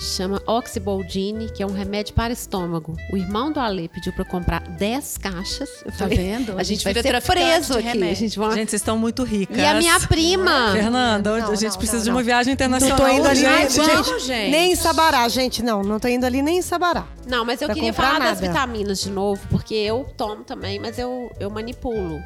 Chama 0.00 0.40
Oxyboldine, 0.46 1.50
que 1.50 1.60
é 1.60 1.66
um 1.66 1.72
remédio 1.72 2.14
para 2.14 2.32
estômago. 2.32 2.96
O 3.12 3.16
irmão 3.16 3.50
do 3.50 3.58
Ale 3.58 3.88
pediu 3.88 4.12
para 4.12 4.22
eu 4.22 4.26
comprar 4.26 4.60
10 4.60 5.18
caixas. 5.18 5.68
Eu 5.84 5.90
Tá 5.90 5.98
falei, 5.98 6.16
vendo? 6.16 6.56
A 6.56 6.62
gente 6.62 6.84
vai 6.84 6.94
ser 6.94 7.20
preso 7.22 7.72
de 7.72 7.78
aqui. 7.80 7.88
remédio. 7.88 8.12
A 8.12 8.14
gente 8.14 8.38
vai... 8.38 8.50
Gente, 8.52 8.70
vocês 8.70 8.80
estão 8.80 8.96
muito 8.96 9.24
ricas. 9.24 9.58
E 9.58 9.64
a 9.64 9.74
minha 9.74 9.98
prima. 10.00 10.70
Fernanda, 10.72 11.38
Não, 11.40 11.50
a 11.50 11.54
gente 11.56 11.70
não, 11.72 11.78
precisa 11.78 11.96
não, 11.98 12.04
de 12.04 12.10
uma 12.10 12.18
não. 12.20 12.24
viagem 12.24 12.50
Não 12.50 12.54
internacional. 12.54 12.96
tô 12.96 13.08
indo 13.08 13.26
ali, 13.28 13.40
gente, 13.40 13.76
vamos, 13.80 14.22
gente. 14.24 14.50
Nem 14.52 14.72
em 14.72 14.76
Sabará, 14.76 15.28
gente, 15.28 15.62
não. 15.64 15.82
Não 15.82 15.98
tô 15.98 16.06
indo 16.06 16.24
ali 16.24 16.42
nem 16.42 16.58
em 16.58 16.62
Sabará. 16.62 17.04
Não, 17.26 17.44
mas 17.44 17.60
eu 17.60 17.68
queria 17.68 17.92
falar 17.92 18.20
das 18.20 18.40
nada. 18.40 18.46
vitaminas 18.52 19.00
de 19.00 19.10
novo, 19.10 19.40
porque 19.50 19.74
eu 19.74 20.06
tomo 20.16 20.44
também, 20.44 20.78
mas 20.78 20.96
eu, 20.96 21.28
eu 21.40 21.50
manipulo. 21.50 22.22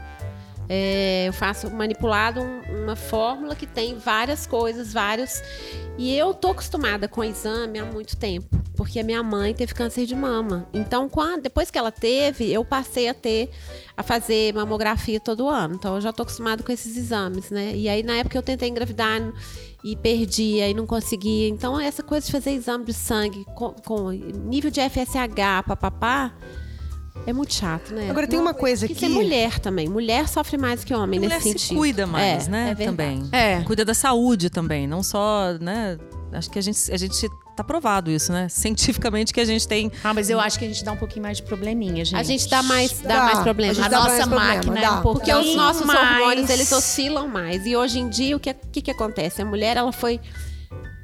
É, 0.74 1.28
eu 1.28 1.34
faço 1.34 1.70
manipulado 1.70 2.40
um- 2.40 2.82
uma 2.84 2.96
fórmula 2.96 3.54
que 3.54 3.66
tem 3.66 3.98
várias 3.98 4.46
coisas, 4.46 4.90
vários. 4.90 5.42
E 5.98 6.16
eu 6.16 6.32
tô 6.32 6.52
acostumada 6.52 7.06
com 7.06 7.22
exame 7.22 7.78
há 7.78 7.84
muito 7.84 8.16
tempo, 8.16 8.56
porque 8.74 8.98
a 8.98 9.04
minha 9.04 9.22
mãe 9.22 9.52
teve 9.52 9.74
câncer 9.74 10.06
de 10.06 10.14
mama. 10.14 10.66
Então, 10.72 11.10
quando, 11.10 11.42
depois 11.42 11.70
que 11.70 11.76
ela 11.76 11.92
teve, 11.92 12.50
eu 12.50 12.64
passei 12.64 13.06
a 13.06 13.12
ter 13.12 13.50
a 13.94 14.02
fazer 14.02 14.54
mamografia 14.54 15.20
todo 15.20 15.46
ano. 15.46 15.74
Então, 15.74 15.96
eu 15.96 16.00
já 16.00 16.10
tô 16.10 16.22
acostumada 16.22 16.62
com 16.62 16.72
esses 16.72 16.96
exames, 16.96 17.50
né? 17.50 17.72
E 17.76 17.86
aí, 17.86 18.02
na 18.02 18.14
época, 18.14 18.38
eu 18.38 18.42
tentei 18.42 18.70
engravidar 18.70 19.20
e 19.84 19.94
perdi, 19.94 20.62
aí 20.62 20.72
não 20.72 20.86
conseguia. 20.86 21.48
Então, 21.48 21.78
essa 21.78 22.02
coisa 22.02 22.24
de 22.24 22.32
fazer 22.32 22.52
exame 22.52 22.86
de 22.86 22.94
sangue 22.94 23.44
com, 23.54 23.74
com 23.84 24.08
nível 24.10 24.70
de 24.70 24.80
FSH, 24.80 25.64
papapá, 25.66 26.32
é 27.26 27.32
muito 27.32 27.54
chato, 27.54 27.94
né? 27.94 28.08
Agora, 28.10 28.26
tem 28.26 28.38
uma 28.38 28.54
coisa 28.54 28.86
Tem 28.86 28.94
que 28.96 29.04
aqui- 29.04 29.12
ser 29.14 29.20
mulher 29.20 29.58
também. 29.58 29.88
Mulher 29.88 30.28
sofre 30.28 30.56
mais 30.58 30.82
que 30.84 30.92
homem 30.94 31.18
A 31.18 31.22
mulher 31.22 31.34
nesse 31.36 31.52
se 31.52 31.58
sentido. 31.58 31.78
cuida 31.78 32.06
mais, 32.06 32.46
É, 32.48 32.50
né? 32.50 32.76
é 32.78 32.84
também. 32.84 33.28
É. 33.32 33.60
Cuida 33.62 33.84
da 33.84 33.94
saúde 33.94 34.50
também, 34.50 34.86
não 34.86 35.02
só, 35.02 35.52
né? 35.60 35.98
Acho 36.32 36.50
que 36.50 36.58
a 36.58 36.62
gente, 36.62 36.90
a 36.90 36.96
gente 36.96 37.28
tá 37.54 37.62
provado 37.62 38.10
isso, 38.10 38.32
né? 38.32 38.48
Cientificamente 38.48 39.34
que 39.34 39.40
a 39.40 39.44
gente 39.44 39.68
tem. 39.68 39.92
Ah, 40.02 40.14
mas 40.14 40.30
eu 40.30 40.40
acho 40.40 40.58
que 40.58 40.64
a 40.64 40.68
gente 40.68 40.82
dá 40.82 40.92
um 40.92 40.96
pouquinho 40.96 41.22
mais 41.22 41.36
de 41.36 41.42
probleminha, 41.42 42.04
gente. 42.04 42.18
A 42.18 42.22
gente 42.22 42.48
dá 42.48 42.62
mais, 42.62 43.00
dá 43.00 43.08
Dá. 43.08 43.24
mais 43.24 43.38
A 43.38 43.42
problema. 43.42 43.74
gente 43.74 43.84
A 43.84 43.88
dá 43.88 43.96
nossa 43.98 44.08
mais 44.10 44.20
problema, 44.26 44.54
máquina 44.54 44.80
é 44.80 44.90
um 44.90 45.02
pouquinho 45.02 45.36
Porque 45.36 45.48
os 45.50 45.54
nossos 45.56 45.84
mais... 45.86 46.00
hormônios, 46.20 46.48
eles 46.50 46.72
oscilam 46.72 47.28
mais. 47.28 47.66
E 47.66 47.76
hoje 47.76 47.98
em 48.00 48.08
dia, 48.08 48.34
o 48.36 48.40
que, 48.40 48.54
que, 48.54 48.80
que 48.82 48.90
acontece? 48.90 49.42
A 49.42 49.44
mulher, 49.44 49.76
ela 49.76 49.92
foi 49.92 50.18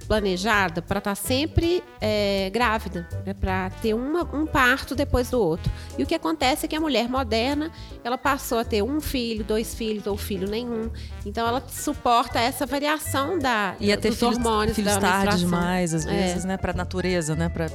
planejada 0.08 0.80
para 0.80 0.98
estar 0.98 1.14
sempre 1.14 1.84
é, 2.00 2.48
grávida, 2.50 3.06
né? 3.26 3.34
para 3.34 3.68
ter 3.82 3.92
uma- 3.94 4.24
um 4.34 4.46
parto 4.46 4.94
depois 4.96 5.28
do 5.30 5.38
outro. 5.40 5.70
E 5.98 6.02
o 6.02 6.06
que 6.06 6.14
acontece 6.14 6.64
é 6.64 6.68
que 6.68 6.74
a 6.74 6.80
mulher 6.80 7.08
moderna, 7.08 7.70
ela 8.02 8.16
passou 8.16 8.58
a 8.58 8.64
ter 8.64 8.82
um 8.82 9.00
filho, 9.00 9.44
dois 9.44 9.74
filhos 9.74 10.06
ou 10.06 10.16
filho 10.16 10.48
nenhum. 10.48 10.90
Então, 11.26 11.46
ela 11.46 11.62
suporta 11.68 12.40
essa 12.40 12.64
variação 12.64 13.38
da, 13.38 13.74
Ia 13.78 13.96
ter 13.98 14.08
dos 14.08 14.18
filhos, 14.18 14.36
hormônios 14.36 14.74
filhos 14.76 14.94
da 14.94 15.00
tarde 15.00 15.26
menstruação. 15.26 15.50
demais, 15.60 15.92
às 15.94 16.06
É. 16.06 16.10
vezes, 16.10 16.44
né? 16.44 16.56
Pra 16.56 16.72
natureza, 16.72 17.36
né? 17.36 17.48
Pra, 17.50 17.68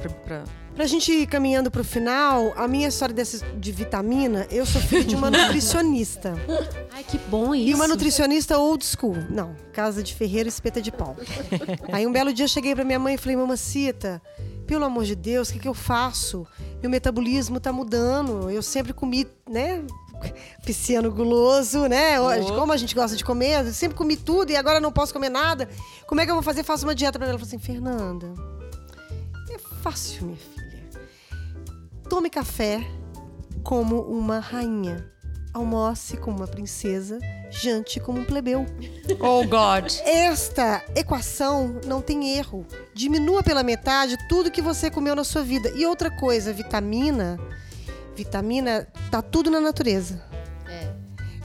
pra, 0.74 0.86
gente 0.86 1.12
ir 1.12 1.26
caminhando 1.26 1.70
pro 1.70 1.84
final, 1.84 2.52
a 2.56 2.66
minha 2.66 2.88
história 2.88 3.14
dessas, 3.14 3.42
de 3.58 3.72
vitamina, 3.72 4.46
eu 4.50 4.66
sou 4.66 4.80
filha 4.80 5.04
de 5.04 5.14
uma 5.14 5.30
nutricionista. 5.30 6.34
Ai, 6.92 7.04
que 7.04 7.18
bom 7.18 7.54
isso. 7.54 7.68
E 7.68 7.74
uma 7.74 7.88
nutricionista 7.88 8.58
old 8.58 8.84
school. 8.84 9.16
Não, 9.30 9.54
casa 9.72 10.02
de 10.02 10.14
ferreiro, 10.14 10.48
espeta 10.48 10.80
de 10.80 10.92
pau. 10.92 11.16
Aí 11.92 12.06
um 12.06 12.12
belo 12.12 12.32
dia 12.32 12.44
eu 12.44 12.48
cheguei 12.48 12.74
pra 12.74 12.84
minha 12.84 12.98
mãe 12.98 13.14
e 13.14 13.18
falei, 13.18 13.36
mamacita, 13.36 14.20
pelo 14.66 14.84
amor 14.84 15.04
de 15.04 15.14
Deus, 15.14 15.48
o 15.48 15.52
que, 15.52 15.58
que 15.58 15.68
eu 15.68 15.74
faço? 15.74 16.46
Meu 16.80 16.90
metabolismo 16.90 17.60
tá 17.60 17.72
mudando. 17.72 18.50
Eu 18.50 18.62
sempre 18.62 18.92
comi, 18.92 19.26
né? 19.48 19.84
Pisciano 20.64 21.10
guloso, 21.10 21.86
né? 21.86 22.20
Hoje, 22.20 22.48
Como 22.48 22.72
a 22.72 22.76
gente 22.76 22.94
gosta 22.94 23.16
de 23.16 23.24
comer, 23.24 23.66
eu 23.66 23.72
sempre 23.72 23.96
comi 23.96 24.16
tudo 24.16 24.50
e 24.50 24.56
agora 24.56 24.80
não 24.80 24.90
posso 24.90 25.12
comer 25.12 25.28
nada. 25.28 25.68
Como 26.06 26.20
é 26.20 26.24
que 26.24 26.30
eu 26.30 26.34
vou 26.34 26.42
fazer? 26.42 26.62
Faço 26.62 26.86
uma 26.86 26.94
dieta 26.94 27.18
pra 27.18 27.26
ela. 27.26 27.32
Ela 27.32 27.38
falou 27.38 27.48
assim, 27.48 27.58
Fernanda, 27.58 28.32
é 29.50 29.58
fácil, 29.82 30.26
minha 30.26 30.36
filha. 30.36 30.63
Tome 32.14 32.30
café 32.30 32.80
como 33.64 34.00
uma 34.02 34.38
rainha. 34.38 35.04
Almoce 35.52 36.16
como 36.16 36.36
uma 36.36 36.46
princesa, 36.46 37.18
jante 37.50 37.98
como 37.98 38.20
um 38.20 38.24
plebeu. 38.24 38.64
Oh, 39.18 39.42
God. 39.42 39.92
Esta 40.04 40.84
equação 40.94 41.80
não 41.84 42.00
tem 42.00 42.36
erro. 42.38 42.64
Diminua 42.94 43.42
pela 43.42 43.64
metade 43.64 44.16
tudo 44.28 44.48
que 44.48 44.62
você 44.62 44.92
comeu 44.92 45.16
na 45.16 45.24
sua 45.24 45.42
vida. 45.42 45.72
E 45.74 45.84
outra 45.86 46.08
coisa, 46.08 46.52
vitamina. 46.52 47.36
Vitamina 48.14 48.86
tá 49.10 49.20
tudo 49.20 49.50
na 49.50 49.60
natureza. 49.60 50.22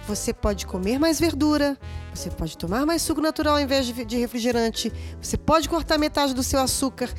Você 0.07 0.33
pode 0.33 0.65
comer 0.65 0.99
mais 0.99 1.19
verdura, 1.19 1.77
você 2.13 2.31
pode 2.31 2.57
tomar 2.57 2.83
mais 2.83 3.01
suco 3.03 3.21
natural 3.21 3.55
ao 3.55 3.59
invés 3.59 3.85
de, 3.85 4.05
de 4.05 4.17
refrigerante, 4.17 4.91
você 5.21 5.37
pode 5.37 5.69
cortar 5.69 5.99
metade 5.99 6.33
do 6.33 6.41
seu 6.41 6.59
açúcar. 6.59 7.09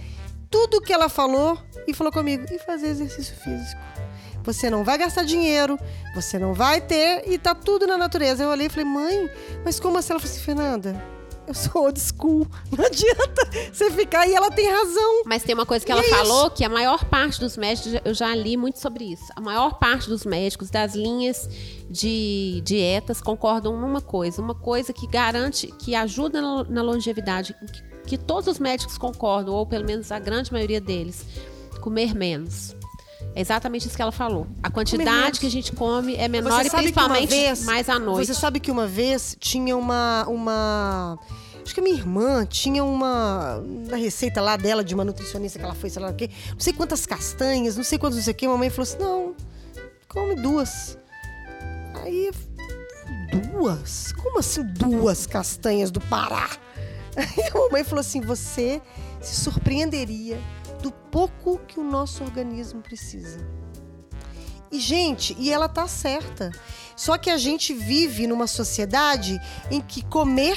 Tudo 0.51 0.81
que 0.81 0.93
ela 0.93 1.09
falou 1.09 1.59
e 1.87 1.95
falou 1.95 2.13
comigo. 2.13 2.45
E 2.51 2.59
fazer 2.59 2.89
exercício 2.89 3.35
físico. 3.37 3.81
Você 4.43 4.71
não 4.71 4.83
vai 4.85 4.97
gastar 4.97 5.23
dinheiro, 5.23 5.79
você 6.15 6.39
não 6.39 6.55
vai 6.55 6.81
ter 6.81 7.29
e 7.31 7.39
tá 7.39 7.55
tudo 7.55 7.87
na 7.87 7.99
natureza. 7.99 8.43
Eu 8.43 8.49
olhei 8.49 8.67
e 8.67 8.71
falei, 8.71 8.87
mãe, 8.87 9.31
mas 9.65 9.79
como 9.79 9.99
assim? 9.99 10.13
Ela 10.13 10.21
falou 10.21 10.33
assim, 10.35 10.43
Fernanda, 10.43 11.05
Eu 11.47 11.55
sou 11.55 11.83
old 11.85 12.01
school. 12.01 12.47
Não 12.77 12.85
adianta 12.87 13.51
você 13.73 13.91
ficar 13.91 14.27
e 14.27 14.35
ela 14.35 14.51
tem 14.53 14.71
razão. 14.71 15.23
Mas 15.27 15.43
tem 15.43 15.53
uma 15.55 15.67
coisa 15.67 15.85
que 15.85 15.91
E 15.91 15.93
ela 15.93 16.01
é 16.01 16.07
isso. 16.07 16.15
falou 16.15 16.51
que 16.51 16.65
a 16.65 16.69
maior 16.69 17.05
parte 17.05 17.41
dos 17.41 17.57
médicos, 17.57 18.01
eu 18.05 18.15
já 18.15 18.33
li 18.35 18.57
muito 18.57 18.79
sobre 18.79 19.05
isso. 19.13 19.25
A 19.35 19.41
maior 19.41 19.79
parte 19.79 20.09
dos 20.09 20.25
médicos 20.25 20.71
das 20.71 20.95
linhas 20.95 21.49
de 21.91 22.61
dietas 22.65 23.21
concordam 23.21 23.77
numa 23.81 24.01
coisa, 24.01 24.41
uma 24.41 24.55
coisa 24.55 24.93
que 24.93 25.07
garante, 25.09 25.67
que 25.79 25.95
ajuda 25.95 26.41
na, 26.41 26.65
na 26.65 26.83
longevidade, 26.83 27.55
que, 27.73 27.83
que 28.07 28.19
todos 28.19 28.47
os 28.49 28.59
médicos 28.59 28.99
concordam, 28.99 29.55
ou 29.55 29.67
pelo 29.67 29.85
menos 29.85 30.11
a 30.11 30.19
grande 30.19 30.53
maioria 30.53 30.81
deles, 30.81 31.25
comer 31.81 32.15
menos. 32.15 32.75
É 33.35 33.41
exatamente 33.41 33.87
isso 33.87 33.95
que 33.95 34.03
ela 34.03 34.11
falou. 34.11 34.47
A 34.63 34.71
quantidade 34.71 35.39
que 35.39 35.47
a 35.47 35.51
gente 35.51 35.73
come 35.73 36.17
é 36.17 36.27
menor 36.27 36.51
Você 36.63 36.67
e 36.67 36.71
sabe 36.71 36.93
que 36.93 36.99
uma 36.99 37.09
principalmente 37.09 37.29
vez- 37.29 37.65
mais 37.65 37.89
à 37.89 37.99
noite. 37.99 38.27
Você 38.27 38.35
sabe 38.35 38.59
que 38.59 38.71
uma 38.71 38.87
vez 38.87 39.37
tinha 39.39 39.77
uma. 39.77 40.25
uma 40.27 41.19
acho 41.63 41.73
que 41.73 41.79
a 41.81 41.83
minha 41.83 41.95
irmã 41.97 42.45
tinha 42.45 42.83
uma. 42.83 43.63
Na 43.89 43.97
receita 43.97 44.41
lá 44.41 44.57
dela 44.57 44.83
de 44.83 44.95
uma 44.95 45.05
nutricionista 45.05 45.59
que 45.61 45.65
ela 45.65 45.75
foi, 45.75 45.91
sei 45.91 46.03
lá 46.03 46.11
o 46.11 46.15
quê. 46.15 46.29
Não 46.53 46.59
sei 46.61 46.73
quantas 46.73 47.07
castanhas, 47.07 47.77
não 47.77 47.85
sei 47.85 47.99
quantos 47.99 48.17
não 48.17 48.25
sei 48.25 48.33
o 48.33 48.37
quê. 48.37 48.47
A 48.47 48.49
mamãe 48.49 48.69
falou 48.71 48.83
assim: 48.83 48.99
não, 48.99 49.35
come 50.09 50.35
duas. 50.35 50.99
Aí. 52.03 52.33
Duas? 53.53 54.11
Como 54.13 54.41
assim 54.41 54.65
duas 54.65 55.25
castanhas 55.27 55.93
do 55.93 56.01
Pará? 56.01 56.51
Aí 57.16 57.49
a 57.53 57.59
mamãe 57.59 57.85
falou 57.85 58.01
assim: 58.01 58.20
você 58.20 58.81
se 59.20 59.37
surpreenderia 59.37 60.40
do 60.83 60.90
pouco 60.90 61.59
que 61.66 61.79
o 61.79 61.85
nosso 61.85 62.23
organismo 62.25 62.81
precisa. 62.81 63.38
E, 64.73 64.79
gente, 64.79 65.37
e 65.38 65.53
ela 65.53 65.68
tá 65.68 65.88
certa. 65.88 66.51
Só 66.96 67.18
que 67.18 67.29
a 67.31 67.37
gente 67.37 67.75
vive 67.75 68.27
numa 68.27 68.46
sociedade 68.46 69.40
em 69.70 69.81
que 69.81 70.05
comer 70.05 70.57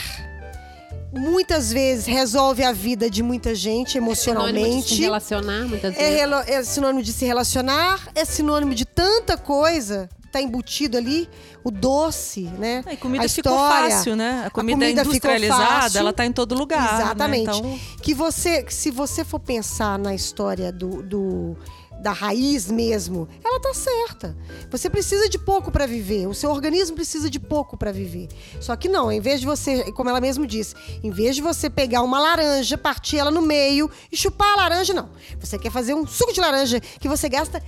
muitas 1.12 1.72
vezes 1.72 2.06
resolve 2.06 2.64
a 2.64 2.72
vida 2.72 3.10
de 3.10 3.22
muita 3.24 3.54
gente 3.54 3.94
Sinônimo 3.94 4.14
de 4.14 4.20
se 4.20 4.30
emocionalmente. 4.30 5.02
relacionar 5.02 5.68
muitas 5.68 5.96
É, 5.96 5.98
vezes. 5.98 6.16
relo- 6.20 6.44
é 6.48 6.64
sinônimo 6.64 7.04
de 7.04 7.14
se 7.14 7.26
relacionar, 7.26 8.08
é 8.16 8.26
sinônimo 8.26 8.74
de 8.74 8.86
tanta 8.86 9.38
coisa. 9.38 10.10
Tá 10.34 10.42
embutido 10.42 10.98
ali 10.98 11.30
o 11.64 11.70
doce, 11.70 12.42
né? 12.58 12.84
É, 12.88 12.94
E 12.94 12.98
comida 12.98 13.24
a 13.24 13.30
ficou 13.30 13.52
história. 13.54 13.90
fácil, 13.92 14.16
né? 14.16 14.44
A 14.48 14.50
comida, 14.50 14.80
comida 14.80 15.02
ficou 15.02 15.14
industrializada, 15.16 15.66
fácil. 15.82 16.00
ela 16.00 16.12
tá 16.12 16.26
em 16.26 16.32
todo 16.32 16.56
lugar. 16.56 16.98
né? 16.98 17.04
Exatamente. 17.04 17.44
Então, 17.56 17.80
Que 18.02 18.16
você, 18.16 18.66
se 18.68 18.90
você 18.90 19.24
for 19.24 19.40
pensar 19.40 20.00
na 20.00 20.16
história 20.16 20.72
do, 20.72 21.04
do- 21.04 21.56
da 22.02 22.12
raiz 22.12 22.70
mesmo, 22.70 23.30
ela 23.46 23.60
tá 23.62 23.74
certa. 23.76 24.36
Você 24.72 24.90
precisa 24.90 25.30
de 25.30 25.38
pouco 25.38 25.72
para 25.72 25.86
viver. 25.86 26.28
O 26.28 26.34
seu 26.34 26.50
organismo 26.50 26.96
precisa 26.96 27.30
de 27.30 27.40
pouco 27.40 27.78
para 27.78 27.92
viver. 27.92 28.28
Só 28.60 28.76
que 28.76 28.90
não, 28.90 29.12
em 29.12 29.22
vez 29.22 29.40
de 29.40 29.46
você, 29.46 29.90
como 29.94 30.10
ela 30.10 30.20
mesmo 30.20 30.48
disse, 30.48 30.74
em 31.04 31.12
vez 31.12 31.36
de 31.36 31.44
você 31.44 31.70
pegar 31.70 32.02
uma 32.02 32.20
laranja, 32.20 32.76
partir 32.78 33.20
ela 33.20 33.30
no 33.32 33.42
meio 33.44 33.88
e 34.12 34.18
chupar 34.18 34.52
a 34.54 34.56
laranja, 34.58 34.94
não. 34.96 35.10
Você 35.40 35.60
quer 35.60 35.72
fazer 35.72 35.94
um 35.94 36.06
suco 36.08 36.34
de 36.34 36.42
laranja 36.42 36.80
que 37.00 37.08
você 37.08 37.30
gasta 37.30 37.62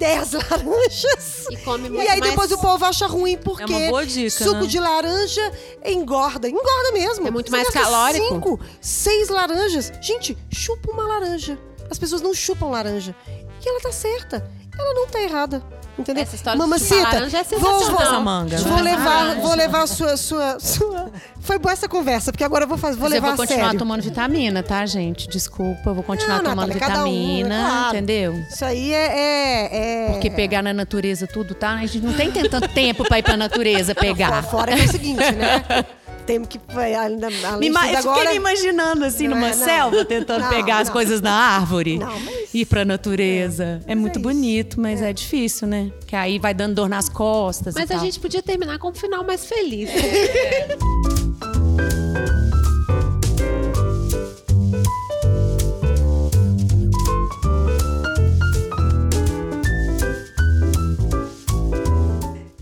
10 0.00 0.32
laranjas. 0.50 1.46
E 1.50 1.56
come 1.58 1.86
E 1.88 1.90
muito 1.90 2.00
aí 2.10 2.18
mais- 2.18 2.30
depois 2.30 2.50
o 2.52 2.58
povo 2.58 2.84
acha 2.86 3.06
ruim 3.06 3.36
porque 3.36 3.62
É 3.62 3.66
uma 3.66 3.78
boa 3.90 4.06
dica, 4.06 4.30
suco 4.30 4.62
né? 4.62 4.66
de 4.66 4.78
laranja 4.80 5.52
engorda. 5.84 6.48
Engorda 6.48 6.92
mesmo. 6.92 7.28
É 7.28 7.30
muito 7.30 7.50
Você 7.50 7.56
mais 7.56 7.68
calórico. 7.68 8.26
Cinco, 8.34 8.60
seis 8.80 9.28
laranjas. 9.28 9.92
Gente, 10.00 10.36
chupa 10.50 10.90
uma 10.90 11.06
laranja. 11.06 11.58
As 11.90 11.98
pessoas 11.98 12.22
não 12.22 12.32
chupam 12.32 12.70
laranja. 12.70 13.14
E 13.62 13.68
ela 13.68 13.80
tá 13.80 13.92
certa. 13.92 14.50
Ela 14.78 14.94
não 14.94 15.06
tá 15.06 15.20
errada. 15.20 15.62
Entendeu? 16.00 16.22
Essa 16.22 16.36
história 16.36 16.56
de 16.58 16.66
Mamacita, 16.66 17.02
laranja 17.02 17.38
é 17.38 17.44
vou, 17.44 17.60
vou, 17.90 18.00
Essa 18.00 18.20
manga, 18.20 18.56
vou 18.58 18.80
levar, 18.80 19.34
vou 19.36 19.54
levar 19.54 19.82
a 19.82 19.86
sua, 19.86 20.16
sua, 20.16 20.58
sua. 20.58 21.10
Foi 21.40 21.58
boa 21.58 21.72
essa 21.72 21.88
conversa, 21.88 22.32
porque 22.32 22.44
agora 22.44 22.64
eu 22.64 22.68
vou 22.68 22.78
fazer, 22.78 22.96
vou 22.96 23.08
Mas 23.08 23.12
eu 23.16 23.22
levar 23.22 23.34
vou 23.36 23.44
a 23.44 23.46
continuar 23.46 23.64
sério. 23.66 23.78
tomando 23.78 24.02
vitamina, 24.02 24.62
tá, 24.62 24.84
gente? 24.86 25.28
Desculpa, 25.28 25.90
eu 25.90 25.94
vou 25.94 26.02
continuar 26.02 26.42
Não, 26.42 26.50
tomando 26.50 26.68
Natália, 26.74 26.96
um, 27.00 27.04
vitamina, 27.04 27.54
é 27.54 27.60
claro. 27.62 27.88
entendeu? 27.96 28.34
Isso 28.50 28.64
aí 28.64 28.92
é, 28.92 29.06
é, 29.06 30.06
é- 30.06 30.12
Porque 30.12 30.30
pegar 30.30 30.62
na 30.62 30.72
natureza 30.72 31.26
tudo, 31.26 31.54
tá? 31.54 31.70
A 31.74 31.86
gente 31.86 32.00
não 32.00 32.12
tem 32.12 32.30
tanto 32.30 32.68
tempo 32.68 33.04
pra 33.04 33.18
ir 33.18 33.22
pra 33.22 33.36
natureza 33.36 33.94
pegar. 33.94 34.42
Fora 34.42 34.74
que 34.74 34.82
é 34.82 34.84
o 34.84 34.88
seguinte, 34.88 35.32
né? 35.32 35.84
Temos 36.30 36.46
que. 36.46 36.60
Além, 36.68 37.18
da- 37.18 37.26
além 37.48 37.70
Me 37.70 37.76
eu 37.76 37.98
agora, 37.98 38.18
fiquei 38.20 38.28
me 38.30 38.36
imaginando 38.36 39.04
assim 39.04 39.26
Não 39.26 39.34
numa 39.36 39.48
é, 39.48 39.52
selva, 39.52 40.04
tentando 40.04 40.42
Não, 40.42 40.48
pegar 40.48 40.78
as 40.78 40.86
não. 40.86 40.92
coisas 40.92 41.20
na 41.20 41.32
árvore. 41.32 41.98
Não, 41.98 42.20
mas- 42.20 42.54
Ir 42.54 42.66
pra 42.66 42.84
natureza. 42.84 43.80
É, 43.84 43.96
muito 43.96 44.20
isso. 44.20 44.22
bonito, 44.22 44.80
mas 44.80 45.02
é. 45.02 45.12
difícil, 45.12 45.66
né? 45.66 45.90
Que 46.06 46.14
aí 46.14 46.38
vai 46.38 46.54
dando 46.54 46.76
dor 46.76 46.88
nas 46.88 47.08
costas. 47.08 47.74
Mas 47.74 47.90
e 47.90 47.92
a 47.92 47.96
tal. 47.96 48.04
gente 48.04 48.20
podia 48.20 48.40
terminar 48.40 48.78
com 48.78 48.90
um 48.90 48.94
final 48.94 49.24
mais 49.24 49.44
feliz. 49.44 49.90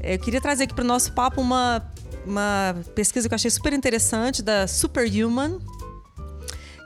eu 0.02 0.18
queria 0.18 0.40
trazer 0.40 0.64
aqui 0.64 0.74
para 0.74 0.84
o 0.84 0.86
nosso 0.86 1.12
papo 1.12 1.40
uma, 1.40 1.82
uma 2.26 2.76
pesquisa 2.94 3.28
que 3.28 3.34
eu 3.34 3.36
achei 3.36 3.50
super 3.50 3.72
interessante 3.72 4.42
da 4.42 4.66
Superhuman, 4.66 5.58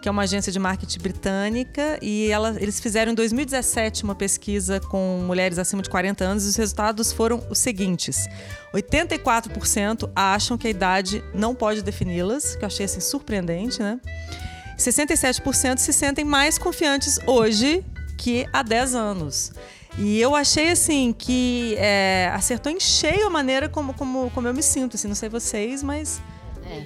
que 0.03 0.09
é 0.09 0.11
uma 0.11 0.23
agência 0.23 0.51
de 0.51 0.59
marketing 0.59 0.99
britânica, 0.99 1.99
e 2.03 2.29
ela, 2.29 2.57
eles 2.61 2.81
fizeram 2.81 3.13
em 3.13 3.15
2017 3.15 4.03
uma 4.03 4.17
pesquisa 4.17 4.81
com 4.81 5.23
mulheres 5.25 5.59
acima 5.59 5.81
de 5.81 5.89
40 5.89 6.25
anos 6.25 6.45
e 6.45 6.49
os 6.49 6.57
resultados 6.57 7.13
foram 7.13 7.47
os 7.49 7.59
seguintes: 7.59 8.27
84% 8.75 10.11
acham 10.15 10.59
que 10.59 10.67
a 10.67 10.71
idade 10.71 11.23
não 11.33 11.55
pode 11.55 11.83
defini-las, 11.83 12.57
que 12.57 12.65
eu 12.65 12.67
achei 12.67 12.85
assim 12.85 13.01
surpreendente, 13.01 13.81
né? 13.81 14.01
67% 14.77 15.79
se 15.79 15.93
sentem 15.93 16.25
mais 16.25 16.59
confiantes 16.59 17.21
hoje 17.27 17.85
que 18.19 18.47
há 18.53 18.63
10 18.63 18.95
anos. 18.95 19.53
E 19.99 20.21
eu 20.21 20.35
achei 20.35 20.71
assim 20.71 21.13
que 21.17 21.75
é, 21.79 22.31
acertou 22.35 22.73
em 22.73 22.81
cheio 22.81 23.27
a 23.27 23.31
maneira 23.31 23.69
como, 23.69 23.93
como, 23.95 24.31
como 24.31 24.49
eu 24.49 24.55
me 24.55 24.63
sinto. 24.63 24.97
Assim, 24.97 25.09
não 25.09 25.15
sei 25.15 25.29
vocês, 25.29 25.83
mas 25.83 26.21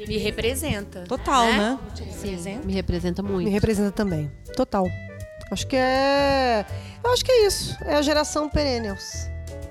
Me 0.07 0.19
representa. 0.19 1.05
total, 1.05 1.47
né? 1.47 1.79
Sim, 2.21 2.61
me 2.64 2.73
representa 2.73 3.23
muito. 3.23 3.45
Me 3.47 3.51
representa 3.51 3.92
também. 3.92 4.31
Total. 4.57 4.87
Acho 5.51 5.66
que 5.66 5.77
é. 5.77 6.66
Eu 7.05 7.12
acho 7.12 7.25
que 7.25 7.31
é 7.31 7.47
isso. 7.47 7.77
É 7.85 7.95
a 7.95 8.03
geração 8.03 8.49
Perennials. 8.49 9.29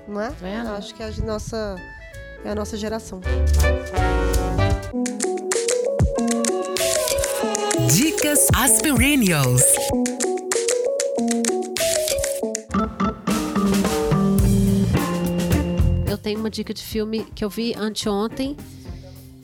Não 0.08 0.20
é? 0.20 0.30
vendo? 0.40 0.68
Eu 0.68 0.76
acho 0.76 0.94
que 0.94 1.02
é 1.02 1.06
a 1.06 1.10
nossa. 1.24 1.76
É 2.44 2.50
a 2.50 2.54
nossa 2.54 2.76
geração. 2.76 3.20
Dicas 7.92 8.46
Aspirinials. 8.54 9.62
Eu 9.92 10.25
tenho 16.26 16.40
uma 16.40 16.50
dica 16.50 16.74
de 16.74 16.82
filme 16.82 17.24
que 17.36 17.44
eu 17.44 17.48
vi 17.48 17.72
anteontem. 17.76 18.56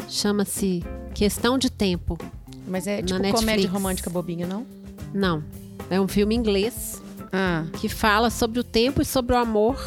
Chama-se 0.09 0.83
Questão 1.14 1.57
de 1.57 1.71
Tempo. 1.71 2.18
Mas 2.66 2.88
é 2.88 2.97
tipo 2.97 3.21
Netflix. 3.21 3.38
comédia 3.38 3.71
romântica 3.71 4.11
bobinha, 4.11 4.49
não? 4.49 4.66
Não. 5.14 5.45
É 5.88 6.01
um 6.01 6.09
filme 6.09 6.35
inglês 6.35 7.01
Ah. 7.33 7.66
que 7.81 7.88
fala 7.88 8.31
sobre 8.31 8.59
o 8.59 8.64
tempo 8.64 9.01
e 9.01 9.05
sobre 9.05 9.33
o 9.33 9.38
amor. 9.38 9.79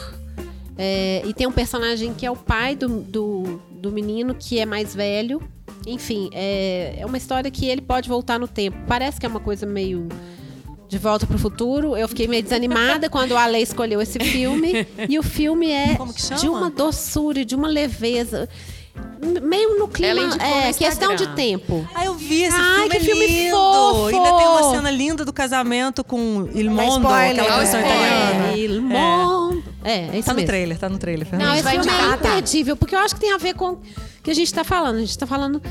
É, 0.77 1.21
e 1.25 1.33
tem 1.33 1.45
um 1.45 1.51
personagem 1.51 2.13
que 2.13 2.25
é 2.25 2.31
o 2.31 2.35
pai 2.37 2.77
do, 2.77 3.01
do, 3.01 3.59
do 3.71 3.91
menino, 3.91 4.33
que 4.33 4.57
é 4.57 4.65
mais 4.65 4.95
velho. 4.95 5.41
Enfim, 5.85 6.29
é, 6.31 6.95
é 6.97 7.05
uma 7.05 7.17
história 7.17 7.51
que 7.51 7.65
ele 7.65 7.81
pode 7.81 8.07
voltar 8.07 8.39
no 8.39 8.47
tempo. 8.47 8.77
Parece 8.87 9.19
que 9.19 9.25
é 9.25 9.29
uma 9.29 9.41
coisa 9.41 9.65
meio 9.65 10.07
de 10.95 11.03
volta 11.03 11.27
pro 11.27 11.37
futuro. 11.37 11.97
Eu 11.97 12.07
fiquei 12.07 12.25
meio 12.27 12.41
desanimada 12.41 13.09
quando 13.09 13.35
a 13.35 13.43
Ale 13.43 13.61
escolheu 13.61 14.01
esse 14.01 14.17
filme. 14.19 14.87
E 15.09 15.19
o 15.19 15.23
filme 15.23 15.69
é 15.69 15.97
de 16.39 16.47
uma 16.49 16.69
doçura, 16.69 17.41
e 17.41 17.45
de 17.45 17.53
uma 17.55 17.67
leveza. 17.67 18.47
Meio 19.43 19.77
no 19.77 19.87
clima. 19.89 20.21
No 20.27 20.41
É, 20.41 20.71
questão 20.71 21.15
de 21.15 21.27
tempo. 21.35 21.85
Ah, 21.93 22.05
eu 22.05 22.13
vi 22.15 22.43
esse 22.43 22.55
Ai, 22.55 22.75
filme, 22.75 22.89
que 22.89 22.97
é 22.97 22.99
filme 23.01 23.27
lindo. 23.27 23.55
fofo! 23.57 24.05
Ainda 24.07 24.37
tem 24.37 24.47
uma 24.47 24.71
cena 24.71 24.91
linda 24.91 25.25
do 25.25 25.33
casamento 25.33 26.01
com 26.03 26.47
Il 26.53 26.71
Mondo, 26.71 27.07
aquela 27.07 27.57
versão 27.57 27.79
É. 27.79 27.83
italiana. 27.85 28.47
É, 28.53 28.57
Il 28.57 28.81
Mondo. 28.81 29.63
É, 29.83 29.93
é 30.15 30.17
isso 30.17 30.25
Tá 30.27 30.31
no 30.31 30.37
mesmo. 30.37 30.47
trailer, 30.47 30.77
tá 30.79 30.89
no 30.89 30.97
trailer. 30.97 31.27
Fernanda. 31.27 31.51
Não, 31.51 31.59
esse 31.59 31.69
filme 31.69 31.87
é 31.87 32.17
tá? 32.17 32.29
imperdível, 32.29 32.77
porque 32.77 32.95
eu 32.95 32.99
acho 32.99 33.13
que 33.15 33.21
tem 33.21 33.33
a 33.33 33.37
ver 33.37 33.53
com 33.53 33.71
o 33.73 33.79
que 34.23 34.31
a 34.31 34.33
gente 34.33 34.53
tá 34.53 34.63
falando. 34.63 34.95
A 34.95 34.99
gente 35.01 35.17
tá 35.17 35.27
falando 35.27 35.61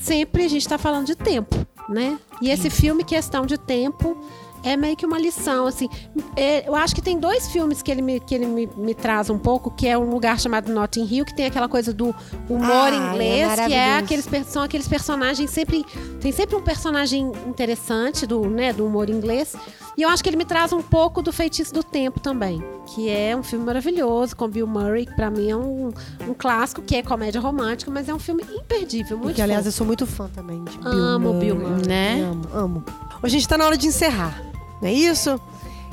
sempre, 0.00 0.44
a 0.44 0.48
gente 0.48 0.68
tá 0.68 0.76
falando 0.76 1.06
de 1.06 1.14
tempo, 1.16 1.56
né? 1.88 2.18
E 2.42 2.50
esse 2.50 2.68
filme, 2.68 3.02
Questão 3.02 3.46
de 3.46 3.56
Tempo, 3.56 4.16
é 4.64 4.76
meio 4.76 4.96
que 4.96 5.04
uma 5.04 5.18
lição, 5.18 5.66
assim. 5.66 5.88
É, 6.34 6.66
eu 6.68 6.74
acho 6.74 6.94
que 6.94 7.02
tem 7.02 7.18
dois 7.18 7.48
filmes 7.48 7.82
que 7.82 7.90
ele, 7.90 8.02
me, 8.02 8.18
que 8.18 8.34
ele 8.34 8.46
me, 8.46 8.68
me 8.76 8.94
traz 8.94 9.28
um 9.28 9.38
pouco, 9.38 9.70
que 9.70 9.86
é 9.86 9.96
um 9.96 10.10
lugar 10.10 10.40
chamado 10.40 10.72
Notting 10.72 11.06
Hill, 11.08 11.24
que 11.24 11.34
tem 11.34 11.46
aquela 11.46 11.68
coisa 11.68 11.92
do 11.92 12.14
humor 12.48 12.88
Ah, 12.90 12.90
é 12.90 12.96
inglês, 12.96 13.54
que 13.66 13.72
é 13.74 13.98
aqueles, 13.98 14.28
são 14.46 14.62
aqueles 14.62 14.88
personagens 14.88 15.50
sempre... 15.50 15.84
Tem 16.20 16.32
sempre 16.32 16.56
um 16.56 16.62
personagem 16.62 17.30
interessante 17.46 18.26
do, 18.26 18.48
né, 18.48 18.72
do 18.72 18.86
humor 18.86 19.10
inglês. 19.10 19.54
E 19.96 20.02
eu 20.02 20.08
acho 20.08 20.24
que 20.24 20.28
ele 20.28 20.36
me 20.36 20.44
traz 20.44 20.72
um 20.72 20.82
pouco 20.82 21.22
do 21.22 21.32
Feitiço 21.32 21.72
do 21.72 21.82
Tempo 21.82 22.18
também, 22.18 22.64
que 22.86 23.08
é 23.08 23.36
um 23.36 23.44
filme 23.44 23.64
maravilhoso 23.64 24.34
com 24.34 24.48
Bill 24.48 24.66
Murray, 24.66 25.06
que 25.06 25.14
pra 25.14 25.30
mim 25.30 25.50
é 25.50 25.56
um, 25.56 25.92
um 26.26 26.34
clássico, 26.36 26.82
que 26.82 26.96
é 26.96 27.02
comédia 27.02 27.40
romântica, 27.40 27.90
mas 27.92 28.08
é 28.08 28.14
um 28.14 28.18
filme 28.18 28.44
imperdível, 28.52 29.16
muito 29.16 29.36
Que, 29.36 29.42
aliás, 29.42 29.66
eu 29.66 29.72
sou 29.72 29.86
muito 29.86 30.04
fã 30.04 30.28
também 30.28 30.64
de 30.64 30.76
Bill 30.78 30.90
Amo 30.90 31.32
Murray. 31.34 31.40
Bill 31.40 31.56
Murray. 31.56 31.86
Né? 31.86 32.22
Amo, 32.24 32.48
amo. 32.52 32.84
A 33.22 33.28
gente 33.28 33.46
tá 33.46 33.56
na 33.56 33.66
hora 33.66 33.76
de 33.76 33.86
encerrar, 33.86 34.36
não 34.84 34.90
é 34.90 34.92
isso? 34.92 35.40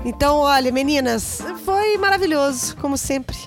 Então, 0.04 0.40
olha, 0.40 0.70
meninas, 0.70 1.42
foi 1.64 1.98
maravilhoso, 1.98 2.76
como 2.76 2.98
sempre. 2.98 3.38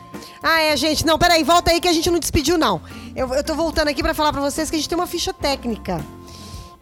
Ah, 0.42 0.62
é, 0.62 0.74
gente. 0.74 1.04
Não, 1.04 1.18
peraí, 1.18 1.44
volta 1.44 1.70
aí 1.70 1.82
que 1.82 1.88
a 1.88 1.92
gente 1.92 2.10
não 2.10 2.18
despediu, 2.18 2.56
não. 2.56 2.80
Eu, 3.14 3.32
eu 3.34 3.44
tô 3.44 3.54
voltando 3.54 3.88
aqui 3.88 4.02
pra 4.02 4.14
falar 4.14 4.32
pra 4.32 4.40
vocês 4.40 4.70
que 4.70 4.76
a 4.76 4.78
gente 4.78 4.88
tem 4.88 4.96
uma 4.96 5.06
ficha 5.06 5.34
técnica. 5.34 6.02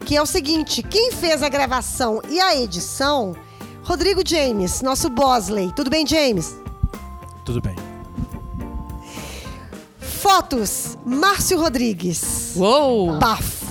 Que 0.05 0.15
é 0.15 0.21
o 0.21 0.25
seguinte: 0.25 0.81
quem 0.81 1.11
fez 1.11 1.43
a 1.43 1.49
gravação 1.49 2.21
e 2.29 2.39
a 2.39 2.55
edição? 2.55 3.35
Rodrigo 3.83 4.21
James, 4.25 4.81
nosso 4.81 5.09
Bosley. 5.09 5.73
Tudo 5.75 5.89
bem, 5.89 6.07
James? 6.07 6.55
Tudo 7.43 7.61
bem. 7.61 7.75
Fotos, 9.99 10.97
Márcio 11.05 11.59
Rodrigues. 11.59 12.53
Uou! 12.55 13.19
Bafo. 13.19 13.65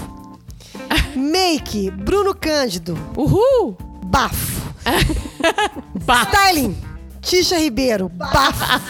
Make, 1.16 1.90
Bruno 1.90 2.34
Cândido. 2.34 2.99
Uhul! 3.16 3.74
Bafo. 4.05 4.51
Styling, 6.28 6.76
Tisha 7.20 7.56
Ribeiro. 7.58 8.10
Passa. 8.18 8.80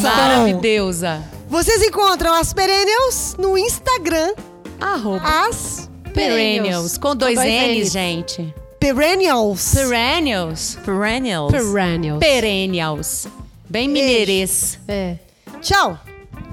Maravilhosa! 0.00 1.22
Vocês 1.48 1.82
encontram 1.82 2.34
as 2.34 2.52
Perennials 2.52 3.36
no 3.38 3.56
Instagram. 3.56 4.34
Arroba. 4.80 5.22
As 5.48 5.88
Perennials. 6.12 6.98
Com 6.98 7.14
dois, 7.14 7.36
dois 7.36 7.48
N's, 7.48 7.78
N's. 7.86 7.92
gente. 7.92 8.54
Perennials. 8.80 9.74
Perennials. 9.74 10.78
Perennials. 10.84 11.52
Perennials. 11.52 12.18
Perennials. 12.20 13.28
Bem 13.68 13.88
mineirês. 13.88 14.78
É. 14.86 15.16
Tchau. 15.60 15.98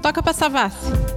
Toca 0.00 0.22
pra 0.22 0.32
Savassi. 0.32 1.11